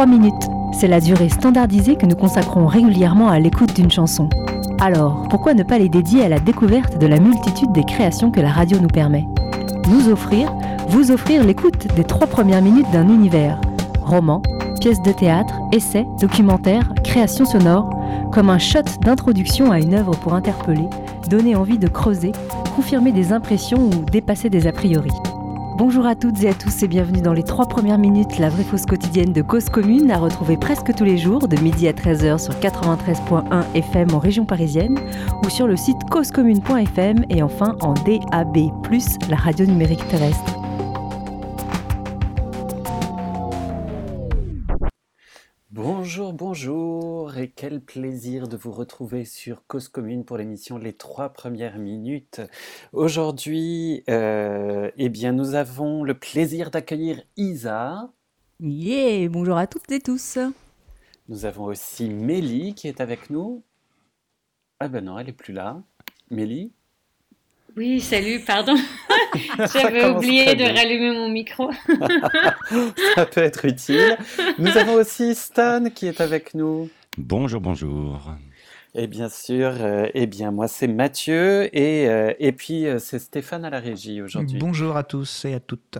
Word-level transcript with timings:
3 0.00 0.06
minutes. 0.06 0.48
C'est 0.72 0.88
la 0.88 0.98
durée 0.98 1.28
standardisée 1.28 1.94
que 1.94 2.06
nous 2.06 2.16
consacrons 2.16 2.66
régulièrement 2.66 3.28
à 3.28 3.38
l'écoute 3.38 3.76
d'une 3.76 3.90
chanson. 3.90 4.30
Alors, 4.80 5.26
pourquoi 5.28 5.52
ne 5.52 5.62
pas 5.62 5.78
les 5.78 5.90
dédier 5.90 6.24
à 6.24 6.30
la 6.30 6.40
découverte 6.40 6.96
de 6.96 7.06
la 7.06 7.20
multitude 7.20 7.70
des 7.72 7.84
créations 7.84 8.30
que 8.30 8.40
la 8.40 8.50
radio 8.50 8.78
nous 8.78 8.88
permet? 8.88 9.28
Nous 9.90 10.08
offrir, 10.08 10.54
vous 10.88 11.10
offrir 11.10 11.44
l'écoute 11.44 11.86
des 11.96 12.04
trois 12.04 12.26
premières 12.26 12.62
minutes 12.62 12.90
d'un 12.94 13.10
univers. 13.10 13.60
Roman, 14.00 14.40
pièces 14.80 15.02
de 15.02 15.12
théâtre, 15.12 15.52
essais, 15.70 16.06
documentaires, 16.18 16.94
créations 17.04 17.44
sonores, 17.44 17.90
comme 18.32 18.48
un 18.48 18.58
shot 18.58 18.80
d'introduction 19.02 19.70
à 19.70 19.80
une 19.80 19.92
œuvre 19.92 20.12
pour 20.12 20.32
interpeller, 20.32 20.88
donner 21.28 21.56
envie 21.56 21.78
de 21.78 21.88
creuser, 21.88 22.32
confirmer 22.74 23.12
des 23.12 23.34
impressions 23.34 23.84
ou 23.84 24.10
dépasser 24.10 24.48
des 24.48 24.66
a 24.66 24.72
priori. 24.72 25.12
Bonjour 25.80 26.04
à 26.04 26.14
toutes 26.14 26.42
et 26.42 26.48
à 26.50 26.52
tous 26.52 26.82
et 26.82 26.88
bienvenue 26.88 27.22
dans 27.22 27.32
les 27.32 27.42
trois 27.42 27.66
premières 27.66 27.96
minutes, 27.96 28.38
la 28.38 28.50
vraie 28.50 28.64
fausse 28.64 28.84
quotidienne 28.84 29.32
de 29.32 29.40
Cause 29.40 29.70
Commune, 29.70 30.10
à 30.10 30.18
retrouver 30.18 30.58
presque 30.58 30.94
tous 30.94 31.04
les 31.04 31.16
jours 31.16 31.48
de 31.48 31.58
midi 31.58 31.88
à 31.88 31.94
13h 31.94 32.36
sur 32.36 32.52
93.1 32.52 33.64
FM 33.74 34.12
en 34.12 34.18
région 34.18 34.44
parisienne 34.44 34.98
ou 35.42 35.48
sur 35.48 35.66
le 35.66 35.78
site 35.78 35.96
causecommune.fm 36.10 37.24
et 37.30 37.42
enfin 37.42 37.78
en 37.80 37.94
DAB+, 37.94 38.58
la 39.30 39.36
radio 39.36 39.64
numérique 39.64 40.06
terrestre. 40.08 40.54
Bonjour, 45.70 46.34
bonjour 46.34 47.09
et 47.38 47.48
quel 47.48 47.80
plaisir 47.80 48.48
de 48.48 48.56
vous 48.56 48.72
retrouver 48.72 49.24
sur 49.24 49.66
Cause 49.66 49.88
Commune 49.88 50.24
pour 50.24 50.36
l'émission 50.36 50.78
Les 50.78 50.92
trois 50.92 51.30
premières 51.30 51.78
minutes. 51.78 52.40
Aujourd'hui, 52.92 54.02
euh, 54.08 54.90
eh 54.96 55.08
bien, 55.08 55.32
nous 55.32 55.54
avons 55.54 56.02
le 56.02 56.14
plaisir 56.14 56.70
d'accueillir 56.70 57.22
Isa. 57.36 58.10
Yeah, 58.58 59.28
bonjour 59.28 59.56
à 59.56 59.66
toutes 59.66 59.90
et 59.92 60.00
tous. 60.00 60.38
Nous 61.28 61.44
avons 61.44 61.64
aussi 61.64 62.08
Mélie 62.08 62.74
qui 62.74 62.88
est 62.88 63.00
avec 63.00 63.30
nous. 63.30 63.62
Ah 64.80 64.88
ben 64.88 65.04
non, 65.04 65.18
elle 65.18 65.28
est 65.28 65.32
plus 65.32 65.52
là. 65.52 65.82
Mélie? 66.30 66.72
Oui, 67.76 68.00
salut, 68.00 68.40
pardon. 68.40 68.74
J'avais 69.72 70.06
oublié 70.06 70.54
de 70.54 70.64
rallumer 70.64 71.12
mon 71.12 71.28
micro. 71.28 71.70
Ça 73.14 73.26
peut 73.26 73.42
être 73.42 73.64
utile. 73.64 74.16
Nous 74.58 74.76
avons 74.76 74.94
aussi 74.94 75.34
Stan 75.34 75.84
qui 75.90 76.06
est 76.06 76.20
avec 76.20 76.54
nous. 76.54 76.90
Bonjour, 77.18 77.60
bonjour. 77.60 78.30
Et 78.94 79.06
bien 79.06 79.28
sûr, 79.28 79.72
euh, 79.80 80.06
eh 80.14 80.26
bien 80.26 80.50
moi 80.50 80.68
c'est 80.68 80.88
Mathieu 80.88 81.74
et, 81.76 82.08
euh, 82.08 82.32
et 82.38 82.52
puis 82.52 82.86
euh, 82.86 82.98
c'est 82.98 83.18
Stéphane 83.18 83.64
à 83.64 83.70
la 83.70 83.78
régie 83.78 84.20
aujourd'hui. 84.22 84.58
Bonjour 84.58 84.96
à 84.96 85.04
tous 85.04 85.44
et 85.44 85.54
à 85.54 85.60
toutes. 85.60 85.98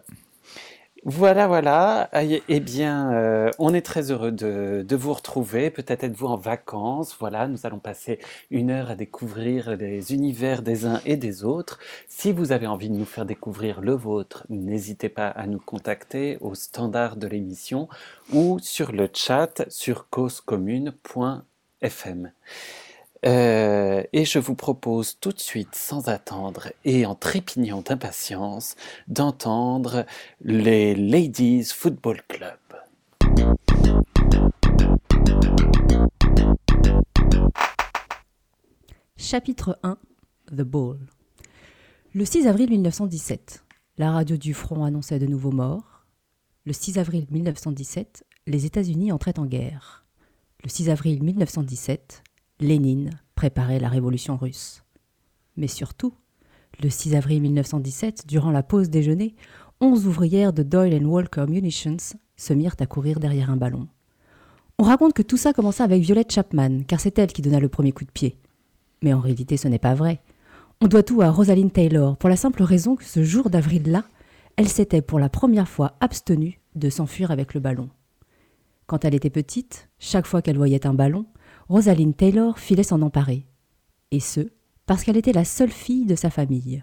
Voilà, 1.04 1.46
voilà. 1.46 2.10
Eh 2.48 2.60
bien, 2.60 3.12
euh, 3.14 3.50
on 3.58 3.72
est 3.72 3.80
très 3.80 4.10
heureux 4.10 4.32
de, 4.32 4.84
de 4.86 4.96
vous 4.96 5.14
retrouver. 5.14 5.70
Peut-être 5.70 6.04
êtes-vous 6.04 6.26
en 6.26 6.36
vacances. 6.36 7.16
Voilà, 7.18 7.48
nous 7.48 7.64
allons 7.64 7.78
passer 7.78 8.18
une 8.50 8.70
heure 8.70 8.90
à 8.90 8.96
découvrir 8.96 9.76
les 9.76 10.12
univers 10.12 10.60
des 10.62 10.84
uns 10.84 11.00
et 11.06 11.16
des 11.16 11.42
autres. 11.42 11.78
Si 12.06 12.32
vous 12.32 12.52
avez 12.52 12.66
envie 12.66 12.90
de 12.90 12.94
nous 12.96 13.06
faire 13.06 13.24
découvrir 13.24 13.80
le 13.80 13.92
vôtre, 13.94 14.44
n'hésitez 14.50 15.08
pas 15.08 15.28
à 15.28 15.46
nous 15.46 15.58
contacter 15.60 16.36
au 16.42 16.54
standard 16.54 17.16
de 17.16 17.26
l'émission 17.26 17.88
ou 18.34 18.58
sur 18.60 18.92
le 18.92 19.08
chat 19.12 19.64
sur 19.70 20.06
causecommune.fm. 20.10 22.30
Euh, 23.26 24.02
et 24.12 24.24
je 24.24 24.38
vous 24.38 24.54
propose 24.54 25.18
tout 25.20 25.32
de 25.32 25.40
suite, 25.40 25.74
sans 25.74 26.08
attendre 26.08 26.72
et 26.84 27.04
en 27.04 27.14
trépignant 27.14 27.82
d'impatience, 27.82 28.77
d'entendre 29.08 30.06
les 30.42 30.94
Ladies 30.94 31.64
Football 31.64 32.22
Club. 32.28 32.58
Chapitre 39.17 39.78
1 39.83 39.98
The 40.48 40.62
Ball. 40.62 40.98
Le 42.14 42.24
6 42.24 42.48
avril 42.48 42.70
1917, 42.70 43.64
la 43.98 44.12
radio 44.12 44.36
du 44.36 44.55
front 44.55 44.84
annonçait 44.84 45.18
de 45.18 45.27
nouveaux 45.27 45.52
morts. 45.52 46.06
Le 46.64 46.72
6 46.72 46.98
avril 46.98 47.27
1917, 47.30 48.24
les 48.46 48.66
États-Unis 48.66 49.12
entraient 49.12 49.39
en 49.39 49.45
guerre. 49.45 50.05
Le 50.64 50.70
6 50.70 50.90
avril 50.90 51.22
1917, 51.22 52.24
Lénine 52.60 53.10
préparait 53.34 53.80
la 53.80 53.88
révolution 53.88 54.36
russe. 54.36 54.84
Mais 55.56 55.66
surtout, 55.66 56.12
le 56.82 56.90
6 56.90 57.14
avril 57.14 57.40
1917, 57.42 58.26
durant 58.26 58.50
la 58.50 58.62
pause 58.62 58.90
déjeuner, 58.90 59.34
onze 59.80 60.06
ouvrières 60.06 60.52
de 60.52 60.62
Doyle 60.62 61.04
Walker 61.06 61.46
Munitions 61.48 62.16
se 62.36 62.52
mirent 62.52 62.76
à 62.78 62.86
courir 62.86 63.18
derrière 63.18 63.50
un 63.50 63.56
ballon. 63.56 63.88
On 64.78 64.84
raconte 64.84 65.14
que 65.14 65.22
tout 65.22 65.36
ça 65.36 65.52
commença 65.52 65.84
avec 65.84 66.02
Violette 66.02 66.32
Chapman, 66.32 66.82
car 66.86 67.00
c'est 67.00 67.18
elle 67.18 67.32
qui 67.32 67.42
donna 67.42 67.60
le 67.60 67.68
premier 67.68 67.92
coup 67.92 68.04
de 68.04 68.10
pied. 68.10 68.36
Mais 69.02 69.12
en 69.14 69.20
réalité, 69.20 69.56
ce 69.56 69.68
n'est 69.68 69.78
pas 69.78 69.94
vrai. 69.94 70.20
On 70.82 70.86
doit 70.86 71.02
tout 71.02 71.22
à 71.22 71.30
Rosaline 71.30 71.70
Taylor, 71.70 72.16
pour 72.16 72.28
la 72.28 72.36
simple 72.36 72.62
raison 72.62 72.96
que 72.96 73.04
ce 73.04 73.22
jour 73.22 73.50
d'avril-là, 73.50 74.04
elle 74.56 74.68
s'était 74.68 75.02
pour 75.02 75.18
la 75.18 75.28
première 75.28 75.68
fois 75.68 75.96
abstenue 76.00 76.60
de 76.74 76.90
s'enfuir 76.90 77.30
avec 77.30 77.54
le 77.54 77.60
ballon. 77.60 77.88
Quand 78.86 79.04
elle 79.04 79.14
était 79.14 79.30
petite, 79.30 79.88
chaque 79.98 80.27
fois 80.27 80.42
qu'elle 80.42 80.56
voyait 80.56 80.86
un 80.86 80.94
ballon, 80.94 81.27
Rosaline 81.70 82.14
Taylor 82.14 82.58
filait 82.58 82.83
s'en 82.83 83.01
emparer. 83.01 83.47
Et 84.11 84.19
ce, 84.19 84.51
parce 84.86 85.05
qu'elle 85.05 85.17
était 85.17 85.33
la 85.33 85.45
seule 85.45 85.70
fille 85.70 86.05
de 86.05 86.17
sa 86.17 86.29
famille. 86.29 86.83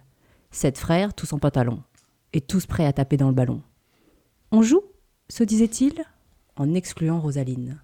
Sept 0.49 0.77
frères, 0.77 1.13
tous 1.13 1.33
en 1.33 1.39
pantalon, 1.39 1.83
et 2.31 2.39
tous 2.39 2.65
prêts 2.65 2.85
à 2.85 2.93
taper 2.93 3.17
dans 3.17 3.27
le 3.27 3.33
ballon. 3.33 3.61
On 4.53 4.61
joue 4.61 4.81
se 5.27 5.43
disait-il, 5.43 6.05
en 6.55 6.73
excluant 6.73 7.19
Rosaline. 7.19 7.81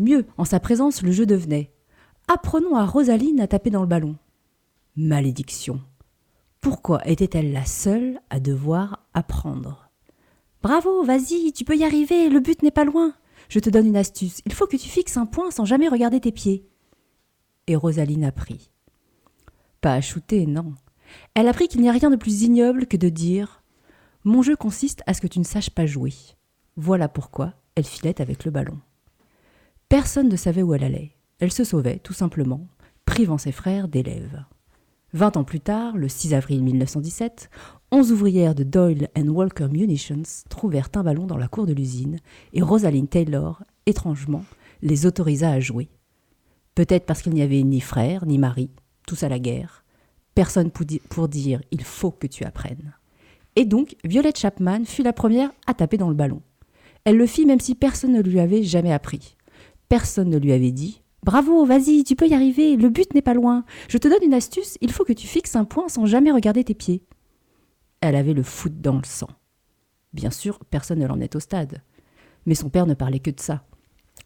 Mieux, 0.00 0.26
en 0.36 0.44
sa 0.44 0.58
présence, 0.58 1.02
le 1.02 1.12
jeu 1.12 1.26
devenait 1.26 1.72
Apprenons 2.26 2.74
à 2.74 2.86
Rosaline 2.86 3.40
à 3.40 3.46
taper 3.46 3.70
dans 3.70 3.82
le 3.82 3.86
ballon. 3.86 4.16
Malédiction. 4.96 5.80
Pourquoi 6.60 7.06
était-elle 7.06 7.52
la 7.52 7.66
seule 7.66 8.20
à 8.30 8.40
devoir 8.40 9.06
apprendre? 9.14 9.90
Bravo, 10.60 11.04
vas-y, 11.04 11.52
tu 11.52 11.64
peux 11.64 11.76
y 11.76 11.84
arriver, 11.84 12.28
le 12.28 12.40
but 12.40 12.64
n'est 12.64 12.72
pas 12.72 12.84
loin. 12.84 13.14
Je 13.52 13.58
te 13.58 13.68
donne 13.68 13.86
une 13.86 13.98
astuce. 13.98 14.40
Il 14.46 14.54
faut 14.54 14.66
que 14.66 14.78
tu 14.78 14.88
fixes 14.88 15.18
un 15.18 15.26
point 15.26 15.50
sans 15.50 15.66
jamais 15.66 15.86
regarder 15.86 16.20
tes 16.20 16.32
pieds. 16.32 16.66
Et 17.66 17.76
Rosaline 17.76 18.24
apprit. 18.24 18.70
Pas 19.82 19.92
à 19.92 20.00
shooter, 20.00 20.46
non. 20.46 20.72
Elle 21.34 21.48
apprit 21.48 21.68
qu'il 21.68 21.82
n'y 21.82 21.90
a 21.90 21.92
rien 21.92 22.08
de 22.08 22.16
plus 22.16 22.44
ignoble 22.44 22.86
que 22.86 22.96
de 22.96 23.10
dire 23.10 23.62
Mon 24.24 24.40
jeu 24.40 24.56
consiste 24.56 25.02
à 25.06 25.12
ce 25.12 25.20
que 25.20 25.26
tu 25.26 25.38
ne 25.38 25.44
saches 25.44 25.68
pas 25.68 25.84
jouer. 25.84 26.14
Voilà 26.76 27.10
pourquoi 27.10 27.52
elle 27.74 27.84
filait 27.84 28.22
avec 28.22 28.46
le 28.46 28.50
ballon. 28.50 28.80
Personne 29.90 30.30
ne 30.30 30.36
savait 30.36 30.62
où 30.62 30.72
elle 30.72 30.84
allait. 30.84 31.14
Elle 31.38 31.52
se 31.52 31.64
sauvait, 31.64 31.98
tout 31.98 32.14
simplement, 32.14 32.68
privant 33.04 33.36
ses 33.36 33.52
frères 33.52 33.86
d'élèves. 33.86 34.42
Vingt 35.14 35.36
ans 35.36 35.44
plus 35.44 35.60
tard, 35.60 35.98
le 35.98 36.08
6 36.08 36.32
avril 36.32 36.62
1917, 36.62 37.50
Onze 37.90 38.12
ouvrières 38.12 38.54
de 38.54 38.64
Doyle 38.64 39.10
Walker 39.14 39.68
Munitions 39.70 40.22
trouvèrent 40.48 40.88
un 40.94 41.02
ballon 41.02 41.26
dans 41.26 41.36
la 41.36 41.48
cour 41.48 41.66
de 41.66 41.74
l'usine 41.74 42.16
et 42.54 42.62
Rosaline 42.62 43.08
Taylor, 43.08 43.62
étrangement, 43.84 44.42
les 44.80 45.04
autorisa 45.04 45.50
à 45.50 45.60
jouer. 45.60 45.90
Peut-être 46.74 47.04
parce 47.04 47.20
qu'il 47.20 47.34
n'y 47.34 47.42
avait 47.42 47.62
ni 47.62 47.82
frère 47.82 48.24
ni 48.24 48.38
mari, 48.38 48.70
tous 49.06 49.22
à 49.22 49.28
la 49.28 49.38
guerre. 49.38 49.84
Personne 50.34 50.70
pour 50.70 51.28
dire 51.28 51.60
il 51.70 51.84
faut 51.84 52.10
que 52.10 52.26
tu 52.26 52.44
apprennes. 52.44 52.94
Et 53.54 53.66
donc, 53.66 53.96
Violette 54.04 54.38
Chapman 54.38 54.86
fut 54.86 55.02
la 55.02 55.12
première 55.12 55.50
à 55.66 55.74
taper 55.74 55.98
dans 55.98 56.08
le 56.08 56.14
ballon. 56.14 56.40
Elle 57.04 57.18
le 57.18 57.26
fit 57.26 57.44
même 57.44 57.60
si 57.60 57.74
personne 57.74 58.14
ne 58.14 58.22
lui 58.22 58.40
avait 58.40 58.62
jamais 58.62 58.92
appris. 58.92 59.36
Personne 59.90 60.30
ne 60.30 60.38
lui 60.38 60.52
avait 60.52 60.70
dit 60.70 61.01
Bravo, 61.24 61.64
vas-y, 61.64 62.02
tu 62.02 62.16
peux 62.16 62.26
y 62.26 62.34
arriver, 62.34 62.76
le 62.76 62.88
but 62.88 63.14
n'est 63.14 63.22
pas 63.22 63.34
loin. 63.34 63.64
Je 63.88 63.98
te 63.98 64.08
donne 64.08 64.24
une 64.24 64.34
astuce, 64.34 64.76
il 64.80 64.90
faut 64.90 65.04
que 65.04 65.12
tu 65.12 65.28
fixes 65.28 65.54
un 65.54 65.64
point 65.64 65.88
sans 65.88 66.04
jamais 66.04 66.32
regarder 66.32 66.64
tes 66.64 66.74
pieds. 66.74 67.04
Elle 68.00 68.16
avait 68.16 68.34
le 68.34 68.42
foot 68.42 68.80
dans 68.80 68.96
le 68.96 69.04
sang. 69.04 69.28
Bien 70.12 70.30
sûr, 70.30 70.58
personne 70.70 70.98
ne 70.98 71.06
l'en 71.06 71.20
est 71.20 71.36
au 71.36 71.40
stade. 71.40 71.80
Mais 72.44 72.56
son 72.56 72.70
père 72.70 72.86
ne 72.86 72.94
parlait 72.94 73.20
que 73.20 73.30
de 73.30 73.38
ça. 73.38 73.64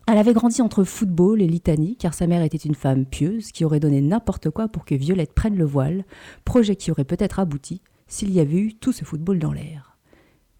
Elle 0.08 0.16
avait 0.16 0.32
grandi 0.32 0.62
entre 0.62 0.84
football 0.84 1.42
et 1.42 1.46
litanie, 1.46 1.96
car 1.96 2.14
sa 2.14 2.26
mère 2.26 2.42
était 2.42 2.56
une 2.56 2.74
femme 2.74 3.04
pieuse 3.04 3.52
qui 3.52 3.64
aurait 3.64 3.80
donné 3.80 4.00
n'importe 4.00 4.48
quoi 4.48 4.68
pour 4.68 4.86
que 4.86 4.94
Violette 4.94 5.34
prenne 5.34 5.56
le 5.56 5.64
voile, 5.64 6.04
projet 6.44 6.76
qui 6.76 6.90
aurait 6.90 7.04
peut-être 7.04 7.40
abouti 7.40 7.82
s'il 8.06 8.32
y 8.32 8.40
avait 8.40 8.58
eu 8.58 8.74
tout 8.74 8.92
ce 8.92 9.04
football 9.04 9.38
dans 9.38 9.52
l'air. 9.52 9.98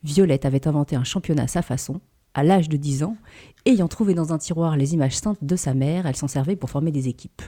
Violette 0.03 0.45
avait 0.45 0.69
inventé 0.69 0.97
un 0.97 1.05
championnat 1.05 1.45
à 1.45 1.49
sa 1.49 1.63
façon, 1.63 2.01
à 2.37 2.45
l'âge 2.45 2.69
de 2.69 2.77
10 2.77 3.03
ans, 3.03 3.17
ayant 3.65 3.89
trouvé 3.89 4.15
dans 4.15 4.33
un 4.33 4.39
tiroir 4.39 4.77
les 4.77 4.95
images 4.95 5.17
saintes 5.17 5.43
de 5.43 5.57
sa 5.57 5.75
mère, 5.75 6.07
elle 6.07 6.17
s'en 6.17 6.29
servait 6.29 6.55
pour 6.55 6.71
former 6.71 6.93
des 6.93 7.09
équipes. 7.09 7.43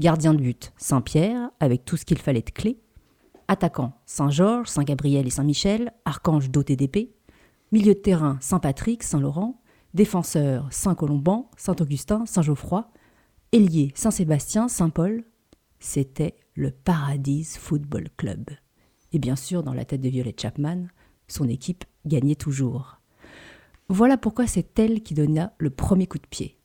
Gardien 0.00 0.34
de 0.34 0.40
but, 0.40 0.72
Saint-Pierre, 0.76 1.50
avec 1.60 1.84
tout 1.84 1.96
ce 1.96 2.04
qu'il 2.04 2.18
fallait 2.18 2.42
de 2.42 2.50
clés, 2.50 2.80
Attaquant, 3.46 3.92
Saint-Georges, 4.06 4.68
Saint-Gabriel 4.68 5.26
et 5.26 5.30
Saint-Michel, 5.30 5.92
archange 6.06 6.50
doté 6.50 6.76
d'épée. 6.76 7.14
Milieu 7.72 7.92
de 7.92 7.98
terrain, 7.98 8.38
Saint-Patrick, 8.40 9.02
Saint-Laurent. 9.02 9.60
Défenseur, 9.92 10.66
Saint-Colomban, 10.72 11.50
Saint-Augustin, 11.56 12.24
Saint-Geoffroy. 12.26 12.88
Ailier, 13.52 13.92
Saint-Sébastien, 13.94 14.68
Saint-Paul. 14.68 15.24
C'était 15.78 16.36
le 16.54 16.70
Paradis 16.70 17.44
Football 17.58 18.08
Club. 18.16 18.48
Et 19.12 19.18
bien 19.18 19.36
sûr, 19.36 19.62
dans 19.62 19.74
la 19.74 19.84
tête 19.84 20.00
de 20.00 20.08
Violette 20.08 20.40
Chapman, 20.40 20.86
son 21.28 21.46
équipe 21.46 21.84
gagnait 22.06 22.34
toujours. 22.34 22.98
Voilà 23.88 24.16
pourquoi 24.16 24.46
c'est 24.46 24.78
elle 24.78 25.02
qui 25.02 25.12
donna 25.12 25.52
le 25.58 25.68
premier 25.68 26.06
coup 26.06 26.18
de 26.18 26.26
pied. 26.26 26.56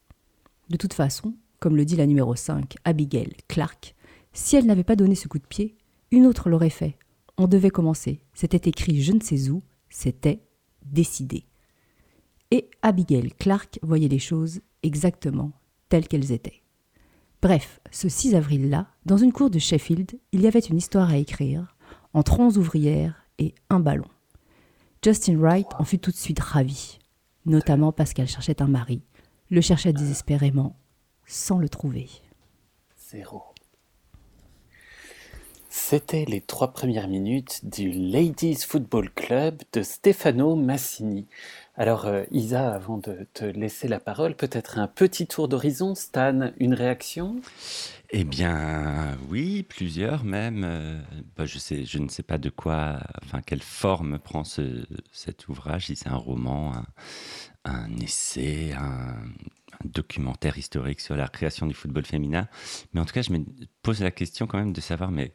De 0.70 0.78
toute 0.78 0.94
façon, 0.94 1.36
comme 1.60 1.76
le 1.76 1.84
dit 1.84 1.98
la 1.98 2.08
numéro 2.08 2.34
5, 2.34 2.76
Abigail 2.86 3.34
Clark, 3.50 3.96
si 4.32 4.56
elle 4.56 4.66
n'avait 4.66 4.86
pas 4.86 4.96
donné 4.96 5.16
ce 5.16 5.28
coup 5.28 5.40
de 5.40 5.46
pied, 5.46 5.76
une 6.12 6.26
autre 6.26 6.50
l'aurait 6.50 6.70
fait. 6.70 6.98
On 7.38 7.48
devait 7.48 7.72
commencer. 7.72 8.22
C'était 8.34 8.70
écrit 8.70 9.02
je 9.02 9.12
ne 9.12 9.22
sais 9.22 9.50
où, 9.50 9.64
c'était 9.90 10.42
décidé. 10.86 11.46
Et 12.52 12.70
Abigail 12.82 13.32
Clark 13.38 13.80
voyait 13.82 14.08
les 14.08 14.20
choses 14.20 14.62
exactement 14.82 15.52
telles 15.90 16.08
qu'elles 16.08 16.32
étaient. 16.32 16.62
Bref, 17.42 17.82
ce 17.92 18.08
6 18.08 18.36
avril-là, 18.36 18.88
dans 19.06 19.18
une 19.18 19.34
cour 19.34 19.50
de 19.50 19.60
Sheffield, 19.60 20.20
il 20.32 20.42
y 20.42 20.48
avait 20.48 20.60
une 20.60 20.78
histoire 20.78 21.10
à 21.10 21.18
écrire, 21.18 21.76
entre 22.14 22.40
onze 22.40 22.58
ouvrières 22.58 23.26
et 23.40 23.56
un 23.70 23.80
ballon. 23.80 24.08
Justin 25.04 25.38
Wright 25.38 25.68
en 25.78 25.84
fut 25.84 26.00
tout 26.00 26.12
de 26.12 26.18
suite 26.18 26.40
ravi, 26.40 26.99
notamment 27.50 27.92
parce 27.92 28.14
qu'elle 28.14 28.28
cherchait 28.28 28.62
un 28.62 28.68
mari, 28.68 29.02
le 29.50 29.62
cherchait 29.62 29.94
désespérément, 29.94 30.78
sans 31.26 31.58
le 31.58 31.68
trouver. 31.68 32.08
Zéro. 32.96 33.49
C'était 35.82 36.26
les 36.26 36.42
trois 36.42 36.72
premières 36.74 37.08
minutes 37.08 37.62
du 37.64 37.90
Ladies 37.90 38.60
Football 38.68 39.10
Club 39.10 39.64
de 39.74 39.82
Stefano 39.82 40.56
Massini. 40.56 41.26
Alors, 41.76 42.06
euh, 42.06 42.26
Isa, 42.32 42.72
avant 42.76 42.98
de 42.98 43.26
te 43.34 43.46
laisser 43.46 43.88
la 43.88 44.00
parole, 44.00 44.36
peut-être 44.36 44.78
un 44.78 44.88
petit 44.88 45.26
tour 45.26 45.48
d'horizon. 45.48 45.96
Stan, 45.96 46.52
une 46.60 46.76
réaction? 46.76 47.38
Eh 48.12 48.24
bien, 48.24 49.18
oui, 49.30 49.64
plusieurs 49.64 50.26
même. 50.26 50.64
Euh, 50.64 51.00
bah, 51.36 51.46
je, 51.46 51.98
ne 51.98 52.10
sais 52.10 52.24
pas 52.24 52.38
de 52.38 52.50
quoi, 52.50 53.00
enfin, 53.24 53.42
quelle 53.42 53.64
forme 53.64 54.20
prend 54.20 54.44
ce, 54.44 54.86
cet 55.12 55.48
ouvrage, 55.48 55.88
si 55.88 55.96
c'est 55.96 56.10
un 56.10 56.18
roman, 56.18 56.74
un, 56.76 56.86
un 57.64 57.98
essai, 57.98 58.74
un 58.74 59.16
documentaire 59.86 60.58
historique 60.58 61.00
sur 61.00 61.16
la 61.16 61.28
création 61.28 61.68
du 61.68 61.74
football 61.74 62.06
féminin. 62.06 62.48
Mais 62.94 63.00
en 63.00 63.06
tout 63.06 63.14
cas, 63.14 63.22
je 63.22 63.32
me 63.32 63.46
pose 63.82 64.02
la 64.02 64.12
question 64.12 64.48
quand 64.48 64.58
même 64.58 64.74
de 64.74 64.82
savoir, 64.82 65.12
mais 65.12 65.34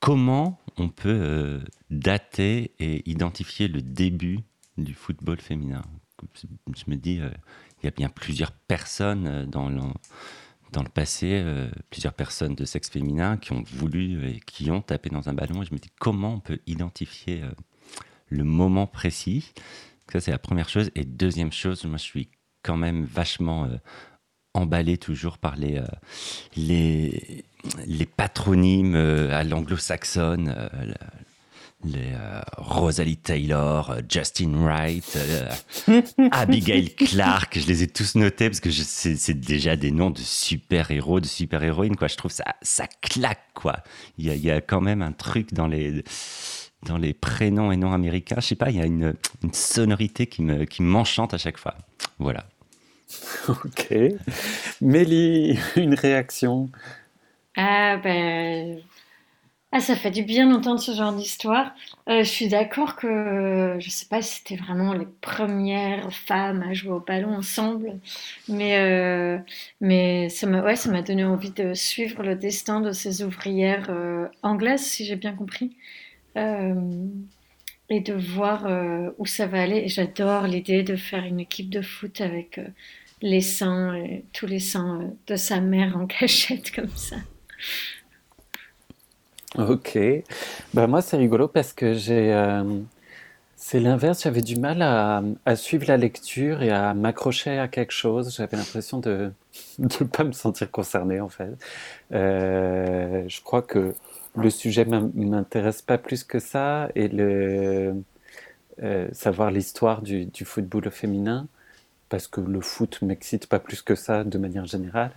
comment 0.00 0.60
on 0.76 0.88
peut 0.88 1.08
euh, 1.08 1.60
dater 1.90 2.72
et 2.78 3.08
identifier 3.08 3.68
le 3.68 3.82
début 3.82 4.40
du 4.78 4.94
football 4.94 5.38
féminin? 5.40 5.82
Je 6.74 6.84
me 6.86 6.96
dis, 6.96 7.20
euh, 7.20 7.30
il 7.82 7.86
y 7.86 7.88
a 7.88 7.92
bien 7.92 8.08
plusieurs 8.08 8.52
personnes 8.52 9.26
euh, 9.26 9.46
dans 9.46 9.68
le, 9.68 9.80
dans 10.72 10.82
le 10.82 10.88
passé, 10.88 11.44
plusieurs 11.90 12.14
personnes 12.14 12.54
de 12.54 12.64
sexe 12.64 12.88
féminin 12.88 13.36
qui 13.36 13.52
ont 13.52 13.62
voulu 13.62 14.26
et 14.26 14.40
qui 14.40 14.70
ont 14.70 14.80
tapé 14.80 15.10
dans 15.10 15.28
un 15.28 15.34
ballon. 15.34 15.62
Et 15.62 15.66
je 15.66 15.74
me 15.74 15.78
dis, 15.78 15.90
comment 15.98 16.34
on 16.34 16.40
peut 16.40 16.60
identifier 16.66 17.42
le 18.30 18.44
moment 18.44 18.86
précis? 18.86 19.52
Ça, 20.10 20.20
c'est 20.20 20.30
la 20.30 20.38
première 20.38 20.70
chose. 20.70 20.90
Et 20.94 21.04
deuxième 21.04 21.52
chose, 21.52 21.84
moi, 21.84 21.98
je 21.98 22.04
suis 22.04 22.30
quand 22.62 22.76
même 22.76 23.04
vachement 23.04 23.68
emballé 24.54 24.98
toujours 24.98 25.38
par 25.38 25.56
les, 25.56 25.80
les, 26.56 27.44
les 27.86 28.06
patronymes 28.06 28.94
à 28.94 29.44
l'anglo-saxonne 29.44 30.70
les 31.84 32.12
euh, 32.14 32.40
Rosalie 32.58 33.16
Taylor, 33.16 33.90
euh, 33.90 34.00
Justin 34.08 34.52
Wright, 34.54 35.16
euh, 35.16 36.02
Abigail 36.30 36.94
Clark, 36.94 37.58
je 37.58 37.66
les 37.66 37.82
ai 37.82 37.88
tous 37.88 38.14
notés 38.14 38.48
parce 38.48 38.60
que 38.60 38.70
c'est 38.70 39.40
déjà 39.40 39.76
des 39.76 39.90
noms 39.90 40.10
de 40.10 40.18
super-héros, 40.18 41.20
de 41.20 41.26
super-héroïnes, 41.26 41.96
quoi. 41.96 42.08
Je 42.08 42.16
trouve 42.16 42.30
ça, 42.30 42.44
ça 42.62 42.86
claque, 43.00 43.52
quoi. 43.54 43.78
Il 44.18 44.26
y, 44.26 44.30
a, 44.30 44.34
il 44.34 44.42
y 44.42 44.50
a 44.50 44.60
quand 44.60 44.80
même 44.80 45.02
un 45.02 45.12
truc 45.12 45.52
dans 45.52 45.66
les, 45.66 46.04
dans 46.84 46.98
les 46.98 47.14
prénoms 47.14 47.72
et 47.72 47.76
noms 47.76 47.92
américains. 47.92 48.36
Je 48.38 48.46
sais 48.46 48.54
pas, 48.54 48.70
il 48.70 48.76
y 48.76 48.80
a 48.80 48.86
une, 48.86 49.14
une 49.42 49.54
sonorité 49.54 50.26
qui 50.26 50.42
me, 50.42 50.64
qui 50.64 50.82
m'enchante 50.82 51.34
à 51.34 51.38
chaque 51.38 51.58
fois. 51.58 51.74
Voilà. 52.18 52.46
Ok. 53.48 53.94
Mélie, 54.80 55.58
une 55.76 55.94
réaction? 55.94 56.70
Ah 57.56 57.98
ben, 58.02 58.82
ah, 59.72 59.80
ça 59.80 59.96
fait 59.96 60.10
du 60.10 60.22
bien 60.22 60.48
d'entendre 60.50 60.80
ce 60.80 60.92
genre 60.92 61.14
d'histoire. 61.14 61.74
Euh, 62.08 62.24
je 62.24 62.28
suis 62.28 62.48
d'accord 62.48 62.96
que 62.96 63.76
je 63.80 63.90
sais 63.90 64.06
pas 64.06 64.22
si 64.22 64.36
c'était 64.38 64.56
vraiment 64.56 64.92
les 64.94 65.06
premières 65.06 66.12
femmes 66.12 66.62
à 66.62 66.74
jouer 66.74 66.92
au 66.92 67.00
ballon 67.00 67.34
ensemble, 67.36 67.98
mais 68.48 68.78
euh, 68.78 69.38
mais 69.80 70.28
ça 70.28 70.46
m'a 70.46 70.62
ouais, 70.62 70.74
donné 71.04 71.24
envie 71.24 71.52
de 71.52 71.74
suivre 71.74 72.22
le 72.22 72.36
destin 72.36 72.80
de 72.82 72.92
ces 72.92 73.22
ouvrières 73.22 73.88
euh, 73.90 74.28
anglaises, 74.42 74.84
si 74.84 75.06
j'ai 75.06 75.16
bien 75.16 75.34
compris, 75.34 75.76
et 77.92 78.00
de 78.00 78.14
voir 78.14 78.66
où 79.18 79.26
ça 79.26 79.46
va 79.46 79.62
aller. 79.62 79.88
J'adore 79.88 80.46
l'idée 80.46 80.82
de 80.82 80.96
faire 80.96 81.24
une 81.24 81.40
équipe 81.40 81.70
de 81.70 81.82
foot 81.82 82.20
avec 82.20 82.60
les 83.22 83.40
seins, 83.40 83.94
et 83.94 84.24
tous 84.32 84.46
les 84.46 84.60
seins 84.60 85.12
de 85.26 85.36
sa 85.36 85.60
mère 85.60 85.96
en 85.96 86.06
cachette 86.18 86.72
comme 86.72 86.90
ça. 86.96 87.16
Ok. 89.58 89.98
Bah 90.72 90.86
moi, 90.86 91.02
c'est 91.02 91.16
rigolo 91.16 91.48
parce 91.48 91.72
que 91.74 91.92
j'ai. 91.94 92.32
euh, 92.32 92.80
c'est 93.56 93.80
l'inverse, 93.80 94.22
j'avais 94.24 94.42
du 94.42 94.56
mal 94.56 94.82
à, 94.82 95.22
à 95.46 95.56
suivre 95.56 95.86
la 95.88 95.96
lecture 95.98 96.62
et 96.62 96.70
à 96.70 96.94
m'accrocher 96.94 97.58
à 97.58 97.68
quelque 97.68 97.92
chose. 97.92 98.34
J'avais 98.36 98.56
l'impression 98.56 98.98
de 99.00 99.32
ne 99.78 100.04
pas 100.06 100.24
me 100.24 100.32
sentir 100.32 100.70
concerné, 100.70 101.20
en 101.20 101.28
fait. 101.28 101.50
Euh, 102.12 103.24
je 103.28 103.42
crois 103.42 103.62
que 103.62 103.94
le 104.36 104.50
sujet 104.50 104.84
m'in- 104.84 105.10
m'intéresse 105.14 105.82
pas 105.82 105.98
plus 105.98 106.24
que 106.24 106.38
ça 106.38 106.90
et 106.94 107.08
le, 107.08 107.94
euh, 108.82 109.08
savoir 109.12 109.50
l'histoire 109.50 110.02
du, 110.02 110.26
du 110.26 110.44
football 110.44 110.90
féminin, 110.90 111.46
parce 112.08 112.28
que 112.28 112.40
le 112.40 112.60
foot 112.60 113.02
m'excite 113.02 113.46
pas 113.48 113.58
plus 113.60 113.82
que 113.82 113.94
ça 113.94 114.24
de 114.24 114.38
manière 114.38 114.66
générale. 114.66 115.12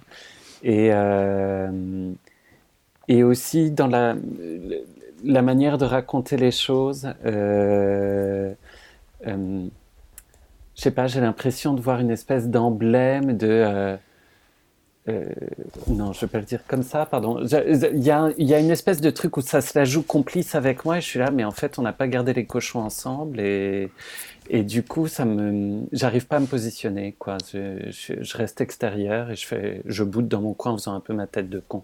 Et, 0.64 0.90
euh, 0.94 2.12
et 3.08 3.24
aussi 3.24 3.72
dans 3.72 3.88
la, 3.88 4.16
la 5.24 5.42
manière 5.42 5.78
de 5.78 5.86
raconter 5.86 6.38
les 6.38 6.52
choses. 6.52 7.10
Euh, 7.26 8.54
euh, 9.28 9.68
je 10.76 10.82
sais 10.82 10.92
pas, 10.92 11.08
j'ai 11.08 11.22
l'impression 11.22 11.74
de 11.74 11.82
voir 11.82 12.00
une 12.00 12.12
espèce 12.12 12.48
d'emblème 12.50 13.38
de. 13.38 13.98
Euh, 15.08 15.26
non, 15.88 16.14
je 16.14 16.22
vais 16.22 16.28
pas 16.28 16.40
le 16.40 16.46
dire 16.46 16.62
comme 16.68 16.82
ça, 16.84 17.06
pardon. 17.06 17.40
Il 17.44 18.04
y 18.04 18.10
a, 18.12 18.32
il 18.38 18.48
y 18.48 18.54
a 18.54 18.60
une 18.60 18.72
espèce 18.72 19.02
de 19.02 19.10
truc 19.12 19.38
où 19.38 19.42
ça 19.42 19.62
se 19.62 19.78
la 19.78 19.86
joue 19.86 20.02
complice 20.02 20.56
avec 20.56 20.84
moi 20.84 20.98
et 20.98 21.02
je 21.02 21.06
suis 21.06 21.20
là, 21.20 21.30
mais 21.32 21.44
en 21.44 21.52
fait, 21.52 21.78
on 21.78 21.84
n'a 21.84 21.94
pas 21.94 22.08
gardé 22.08 22.34
les 22.34 22.46
cochons 22.46 22.80
ensemble 22.82 23.40
et, 23.40 23.92
et 24.50 24.64
du 24.64 24.82
coup, 24.84 25.08
ça 25.08 25.26
me, 25.26 25.82
j'arrive 25.92 26.26
pas 26.26 26.38
à 26.38 26.40
me 26.40 26.48
positionner, 26.48 27.16
quoi. 27.20 27.38
Je, 27.54 27.92
je, 27.92 28.14
je 28.24 28.38
reste 28.38 28.62
extérieur 28.62 29.30
et 29.30 29.36
je 29.36 29.46
fais, 29.46 29.82
je 29.86 30.04
boude 30.04 30.28
dans 30.28 30.42
mon 30.42 30.54
coin 30.54 30.72
en 30.72 30.78
faisant 30.78 30.96
un 30.96 31.00
peu 31.02 31.14
ma 31.14 31.28
tête 31.28 31.50
de 31.52 31.60
con. 31.60 31.84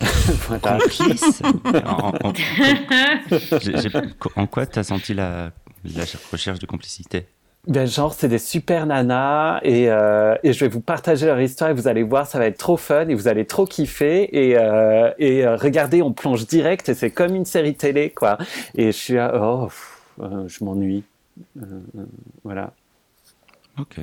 voilà. 0.48 0.78
Complice 0.78 1.42
en, 1.84 2.12
en- 2.24 2.32
en 4.36 4.46
quoi 4.46 4.66
tu 4.66 4.78
as 4.78 4.84
senti 4.84 5.14
la, 5.14 5.50
la 5.84 6.04
recherche 6.30 6.58
de 6.60 6.66
complicité? 6.66 7.26
Ben 7.66 7.86
genre, 7.86 8.12
c'est 8.12 8.28
des 8.28 8.38
super 8.38 8.84
nanas 8.84 9.60
et, 9.62 9.90
euh, 9.90 10.36
et 10.42 10.52
je 10.52 10.60
vais 10.60 10.68
vous 10.68 10.82
partager 10.82 11.24
leur 11.26 11.40
histoire 11.40 11.70
et 11.70 11.72
vous 11.74 11.88
allez 11.88 12.02
voir, 12.02 12.26
ça 12.26 12.38
va 12.38 12.46
être 12.46 12.58
trop 12.58 12.76
fun 12.76 13.08
et 13.08 13.14
vous 13.14 13.26
allez 13.26 13.46
trop 13.46 13.64
kiffer 13.64 14.28
et, 14.32 14.58
euh, 14.58 15.10
et 15.18 15.46
euh, 15.46 15.56
regardez, 15.56 16.02
on 16.02 16.12
plonge 16.12 16.46
direct 16.46 16.90
et 16.90 16.94
c'est 16.94 17.10
comme 17.10 17.34
une 17.34 17.46
série 17.46 17.74
télé, 17.74 18.10
quoi. 18.10 18.36
Et 18.74 18.86
je 18.86 18.96
suis 18.96 19.14
là, 19.14 19.32
oh, 19.40 19.68
euh, 20.20 20.46
je 20.46 20.62
m'ennuie. 20.62 21.04
Euh, 21.58 21.62
euh, 21.98 22.04
voilà, 22.44 22.72
Ok. 23.78 23.98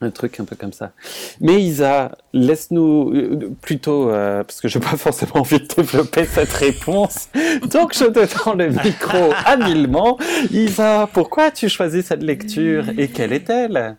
Un 0.00 0.10
truc 0.10 0.38
un 0.40 0.44
peu 0.44 0.56
comme 0.56 0.72
ça. 0.72 0.92
Mais 1.40 1.60
Isa, 1.62 2.12
laisse-nous 2.32 3.12
euh, 3.14 3.56
plutôt, 3.60 4.10
euh, 4.10 4.44
parce 4.44 4.60
que 4.60 4.68
je 4.68 4.78
n'ai 4.78 4.84
pas 4.84 4.96
forcément 4.96 5.36
envie 5.40 5.58
de 5.58 5.66
développer 5.66 6.24
cette 6.24 6.52
réponse, 6.52 7.28
donc 7.70 7.94
je 7.94 8.04
te 8.04 8.24
tends 8.26 8.54
le 8.54 8.68
micro 8.70 9.32
habilement. 9.44 10.18
Isa, 10.52 11.08
pourquoi 11.12 11.44
as-tu 11.44 11.68
choisi 11.68 12.02
cette 12.02 12.22
lecture 12.22 12.84
et 12.96 13.08
quelle 13.08 13.32
est-elle? 13.32 13.96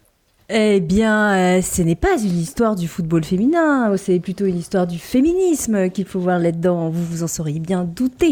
Eh 0.51 0.79
bien, 0.79 1.57
euh, 1.59 1.61
ce 1.61 1.83
n'est 1.83 1.93
pas 1.95 2.19
une 2.19 2.39
histoire 2.39 2.75
du 2.75 2.87
football 2.87 3.23
féminin, 3.23 3.95
c'est 3.97 4.19
plutôt 4.19 4.45
une 4.45 4.57
histoire 4.57 4.87
du 4.87 4.97
féminisme 4.97 5.91
qu'il 5.91 6.05
faut 6.05 6.19
voir 6.19 6.39
là-dedans. 6.39 6.89
Vous 6.89 7.05
vous 7.05 7.21
en 7.21 7.27
seriez 7.27 7.59
bien 7.59 7.83
douté. 7.83 8.31